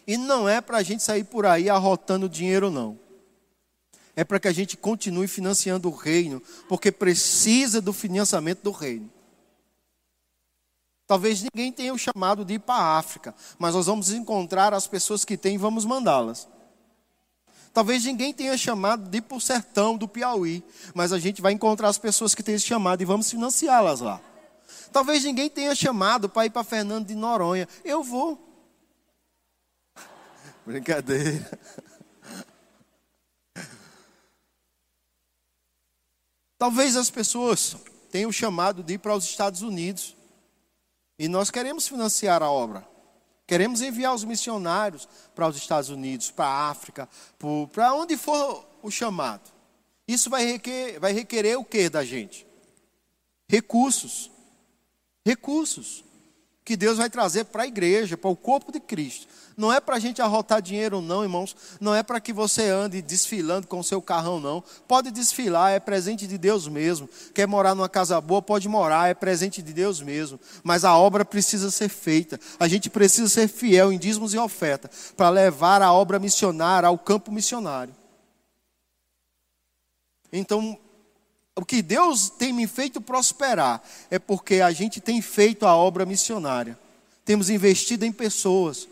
E 0.06 0.16
não 0.16 0.48
é 0.48 0.62
para 0.62 0.78
a 0.78 0.82
gente 0.82 1.02
sair 1.02 1.24
por 1.24 1.44
aí 1.44 1.68
arrotando 1.68 2.28
dinheiro, 2.28 2.70
não 2.70 3.01
é 4.14 4.24
para 4.24 4.38
que 4.38 4.48
a 4.48 4.52
gente 4.52 4.76
continue 4.76 5.26
financiando 5.26 5.88
o 5.88 5.94
reino, 5.94 6.42
porque 6.68 6.92
precisa 6.92 7.80
do 7.80 7.92
financiamento 7.92 8.62
do 8.62 8.70
reino. 8.70 9.10
Talvez 11.06 11.42
ninguém 11.42 11.72
tenha 11.72 11.92
o 11.92 11.98
chamado 11.98 12.44
de 12.44 12.54
ir 12.54 12.58
para 12.58 12.74
a 12.74 12.98
África, 12.98 13.34
mas 13.58 13.74
nós 13.74 13.86
vamos 13.86 14.10
encontrar 14.12 14.72
as 14.72 14.86
pessoas 14.86 15.24
que 15.24 15.36
têm 15.36 15.54
e 15.56 15.58
vamos 15.58 15.84
mandá-las. 15.84 16.48
Talvez 17.72 18.04
ninguém 18.04 18.34
tenha 18.34 18.56
chamado 18.56 19.08
de 19.08 19.18
ir 19.18 19.22
para 19.22 19.36
o 19.36 19.40
sertão 19.40 19.96
do 19.96 20.06
Piauí, 20.06 20.62
mas 20.94 21.12
a 21.12 21.18
gente 21.18 21.40
vai 21.40 21.52
encontrar 21.52 21.88
as 21.88 21.98
pessoas 21.98 22.34
que 22.34 22.42
têm 22.42 22.54
esse 22.54 22.66
chamado 22.66 23.00
e 23.00 23.06
vamos 23.06 23.30
financiá-las 23.30 24.00
lá. 24.00 24.20
Talvez 24.92 25.24
ninguém 25.24 25.48
tenha 25.48 25.74
chamado 25.74 26.28
para 26.28 26.46
ir 26.46 26.50
para 26.50 26.62
Fernando 26.62 27.06
de 27.06 27.14
Noronha. 27.14 27.66
Eu 27.82 28.02
vou. 28.02 28.38
Brincadeira. 30.66 31.58
Talvez 36.62 36.96
as 36.96 37.10
pessoas 37.10 37.76
tenham 38.08 38.30
chamado 38.30 38.84
de 38.84 38.92
ir 38.92 38.98
para 38.98 39.16
os 39.16 39.24
Estados 39.24 39.62
Unidos. 39.62 40.14
E 41.18 41.26
nós 41.26 41.50
queremos 41.50 41.88
financiar 41.88 42.40
a 42.40 42.52
obra. 42.52 42.86
Queremos 43.48 43.82
enviar 43.82 44.14
os 44.14 44.22
missionários 44.22 45.08
para 45.34 45.48
os 45.48 45.56
Estados 45.56 45.90
Unidos, 45.90 46.30
para 46.30 46.46
a 46.46 46.70
África, 46.70 47.08
para 47.72 47.92
onde 47.94 48.16
for 48.16 48.64
o 48.80 48.92
chamado. 48.92 49.50
Isso 50.06 50.30
vai 50.30 50.44
requerer, 50.44 51.00
vai 51.00 51.12
requerer 51.12 51.58
o 51.58 51.64
que 51.64 51.90
da 51.90 52.04
gente? 52.04 52.46
Recursos. 53.48 54.30
Recursos 55.26 56.04
que 56.64 56.76
Deus 56.76 56.98
vai 56.98 57.10
trazer 57.10 57.44
para 57.44 57.64
a 57.64 57.66
igreja, 57.66 58.16
para 58.16 58.30
o 58.30 58.36
corpo 58.36 58.70
de 58.70 58.78
Cristo. 58.78 59.26
Não 59.56 59.72
é 59.72 59.80
para 59.80 59.96
a 59.96 59.98
gente 59.98 60.22
arrotar 60.22 60.62
dinheiro, 60.62 61.00
não, 61.00 61.22
irmãos. 61.22 61.54
Não 61.80 61.94
é 61.94 62.02
para 62.02 62.20
que 62.20 62.32
você 62.32 62.68
ande 62.68 63.02
desfilando 63.02 63.66
com 63.66 63.80
o 63.80 63.84
seu 63.84 64.00
carrão, 64.00 64.40
não. 64.40 64.62
Pode 64.86 65.10
desfilar, 65.10 65.72
é 65.72 65.80
presente 65.80 66.26
de 66.26 66.38
Deus 66.38 66.68
mesmo. 66.68 67.08
Quer 67.34 67.46
morar 67.46 67.74
numa 67.74 67.88
casa 67.88 68.20
boa, 68.20 68.40
pode 68.40 68.68
morar, 68.68 69.10
é 69.10 69.14
presente 69.14 69.60
de 69.60 69.72
Deus 69.72 70.00
mesmo. 70.00 70.38
Mas 70.62 70.84
a 70.84 70.96
obra 70.96 71.24
precisa 71.24 71.70
ser 71.70 71.88
feita. 71.88 72.38
A 72.58 72.68
gente 72.68 72.88
precisa 72.88 73.28
ser 73.28 73.48
fiel 73.48 73.92
em 73.92 73.98
dízimos 73.98 74.32
e 74.32 74.38
oferta 74.38 74.90
para 75.16 75.28
levar 75.28 75.82
a 75.82 75.92
obra 75.92 76.18
missionária 76.18 76.86
ao 76.86 76.98
campo 76.98 77.30
missionário. 77.30 77.94
Então, 80.32 80.78
o 81.54 81.64
que 81.64 81.82
Deus 81.82 82.30
tem 82.30 82.52
me 82.52 82.66
feito 82.66 83.00
prosperar 83.00 83.82
é 84.10 84.18
porque 84.18 84.60
a 84.60 84.70
gente 84.70 85.00
tem 85.00 85.20
feito 85.20 85.66
a 85.66 85.76
obra 85.76 86.06
missionária. 86.06 86.78
Temos 87.24 87.50
investido 87.50 88.04
em 88.04 88.12
pessoas. 88.12 88.88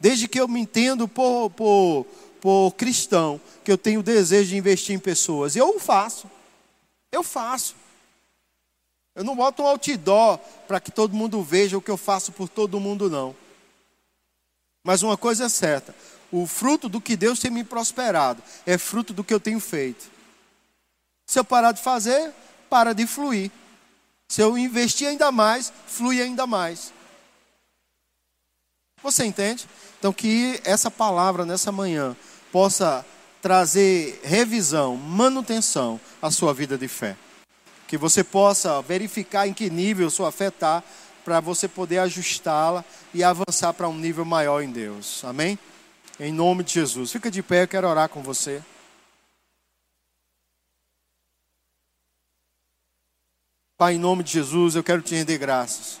Desde 0.00 0.26
que 0.26 0.40
eu 0.40 0.48
me 0.48 0.60
entendo 0.60 1.06
por, 1.06 1.50
por, 1.50 2.06
por 2.40 2.72
cristão, 2.72 3.40
que 3.62 3.70
eu 3.70 3.78
tenho 3.78 4.02
desejo 4.02 4.50
de 4.50 4.56
investir 4.56 4.94
em 4.94 4.98
pessoas. 4.98 5.56
Eu 5.56 5.78
faço. 5.78 6.30
Eu 7.12 7.22
faço. 7.22 7.76
Eu 9.14 9.22
não 9.22 9.36
boto 9.36 9.62
um 9.62 9.66
outdoor 9.66 10.38
para 10.66 10.80
que 10.80 10.90
todo 10.90 11.14
mundo 11.14 11.42
veja 11.42 11.76
o 11.76 11.82
que 11.82 11.90
eu 11.90 11.96
faço 11.96 12.32
por 12.32 12.48
todo 12.48 12.80
mundo, 12.80 13.08
não. 13.08 13.36
Mas 14.82 15.02
uma 15.02 15.16
coisa 15.16 15.44
é 15.44 15.48
certa: 15.48 15.94
o 16.32 16.46
fruto 16.46 16.88
do 16.88 17.00
que 17.00 17.14
Deus 17.14 17.38
tem 17.38 17.50
me 17.50 17.62
prosperado 17.62 18.42
é 18.66 18.76
fruto 18.76 19.12
do 19.12 19.22
que 19.22 19.32
eu 19.32 19.38
tenho 19.38 19.60
feito. 19.60 20.13
Se 21.26 21.38
eu 21.38 21.44
parar 21.44 21.72
de 21.72 21.82
fazer, 21.82 22.32
para 22.68 22.92
de 22.92 23.06
fluir. 23.06 23.50
Se 24.28 24.40
eu 24.40 24.58
investir 24.58 25.08
ainda 25.08 25.30
mais, 25.30 25.72
flui 25.86 26.20
ainda 26.20 26.46
mais. 26.46 26.92
Você 29.02 29.24
entende? 29.24 29.68
Então, 29.98 30.12
que 30.12 30.60
essa 30.64 30.90
palavra 30.90 31.44
nessa 31.44 31.70
manhã 31.70 32.16
possa 32.50 33.04
trazer 33.42 34.20
revisão, 34.24 34.96
manutenção 34.96 36.00
à 36.22 36.30
sua 36.30 36.54
vida 36.54 36.78
de 36.78 36.88
fé. 36.88 37.16
Que 37.86 37.98
você 37.98 38.24
possa 38.24 38.80
verificar 38.80 39.46
em 39.46 39.52
que 39.52 39.68
nível 39.68 40.08
sua 40.08 40.32
fé 40.32 40.48
está, 40.48 40.82
para 41.24 41.40
você 41.40 41.68
poder 41.68 41.98
ajustá-la 41.98 42.84
e 43.12 43.22
avançar 43.22 43.72
para 43.74 43.88
um 43.88 43.96
nível 43.96 44.24
maior 44.24 44.62
em 44.62 44.70
Deus. 44.70 45.22
Amém? 45.24 45.58
Em 46.18 46.32
nome 46.32 46.64
de 46.64 46.74
Jesus. 46.74 47.12
Fica 47.12 47.30
de 47.30 47.42
pé, 47.42 47.62
eu 47.62 47.68
quero 47.68 47.88
orar 47.88 48.08
com 48.08 48.22
você. 48.22 48.62
Pai, 53.76 53.94
em 53.94 53.98
nome 53.98 54.22
de 54.22 54.30
Jesus, 54.30 54.76
eu 54.76 54.84
quero 54.84 55.02
te 55.02 55.16
render 55.16 55.36
graças 55.36 56.00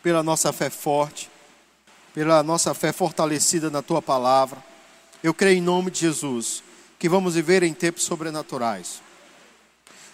pela 0.00 0.22
nossa 0.22 0.52
fé 0.52 0.70
forte, 0.70 1.28
pela 2.14 2.40
nossa 2.44 2.72
fé 2.72 2.92
fortalecida 2.92 3.68
na 3.68 3.82
tua 3.82 4.00
palavra. 4.00 4.62
Eu 5.24 5.34
creio 5.34 5.58
em 5.58 5.60
nome 5.60 5.90
de 5.90 5.98
Jesus 5.98 6.62
que 7.00 7.08
vamos 7.08 7.34
viver 7.34 7.64
em 7.64 7.74
tempos 7.74 8.04
sobrenaturais. 8.04 9.02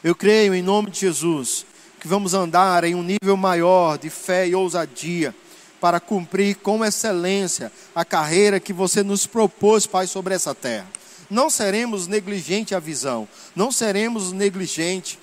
Eu 0.03 0.15
creio 0.15 0.55
em 0.55 0.63
nome 0.63 0.91
de 0.91 1.01
Jesus 1.01 1.67
que 2.01 2.09
vamos 2.09 2.33
andar 2.33 2.83
em 2.83 2.95
um 2.95 3.03
nível 3.03 3.37
maior 3.37 3.99
de 3.99 4.09
fé 4.09 4.49
e 4.49 4.55
ousadia 4.55 5.35
para 5.79 6.01
cumprir 6.01 6.57
com 6.57 6.83
excelência 6.83 7.71
a 7.95 8.07
carreira 8.07 8.59
que 8.59 8.73
você 8.73 9.03
nos 9.03 9.27
propôs, 9.27 9.87
Pai, 9.87 10.07
sobre 10.07 10.35
essa 10.35 10.55
terra. 10.55 10.87
Não 11.29 11.51
seremos 11.51 12.07
negligentes 12.07 12.73
à 12.73 12.81
visão, 12.81 13.29
não 13.55 13.71
seremos 13.71 14.33
negligentes 14.33 15.19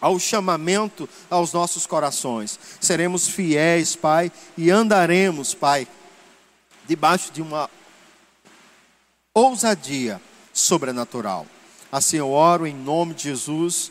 ao 0.00 0.18
chamamento 0.18 1.08
aos 1.30 1.52
nossos 1.52 1.86
corações. 1.86 2.58
Seremos 2.80 3.28
fiéis, 3.28 3.96
Pai, 3.96 4.30
e 4.56 4.70
andaremos, 4.70 5.54
Pai, 5.54 5.86
debaixo 6.86 7.32
de 7.32 7.40
uma 7.40 7.68
ousadia 9.32 10.20
sobrenatural. 10.52 11.46
Assim 11.90 12.16
eu 12.16 12.30
oro 12.30 12.66
em 12.66 12.74
nome 12.74 13.14
de 13.14 13.24
Jesus, 13.24 13.90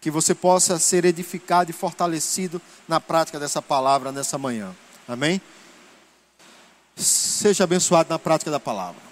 que 0.00 0.10
você 0.10 0.34
possa 0.34 0.78
ser 0.78 1.04
edificado 1.04 1.70
e 1.70 1.74
fortalecido 1.74 2.60
na 2.86 3.00
prática 3.00 3.38
dessa 3.38 3.60
palavra 3.60 4.12
nessa 4.12 4.38
manhã. 4.38 4.74
Amém? 5.06 5.40
Seja 6.96 7.64
abençoado 7.64 8.10
na 8.10 8.18
prática 8.18 8.50
da 8.50 8.60
palavra. 8.60 9.07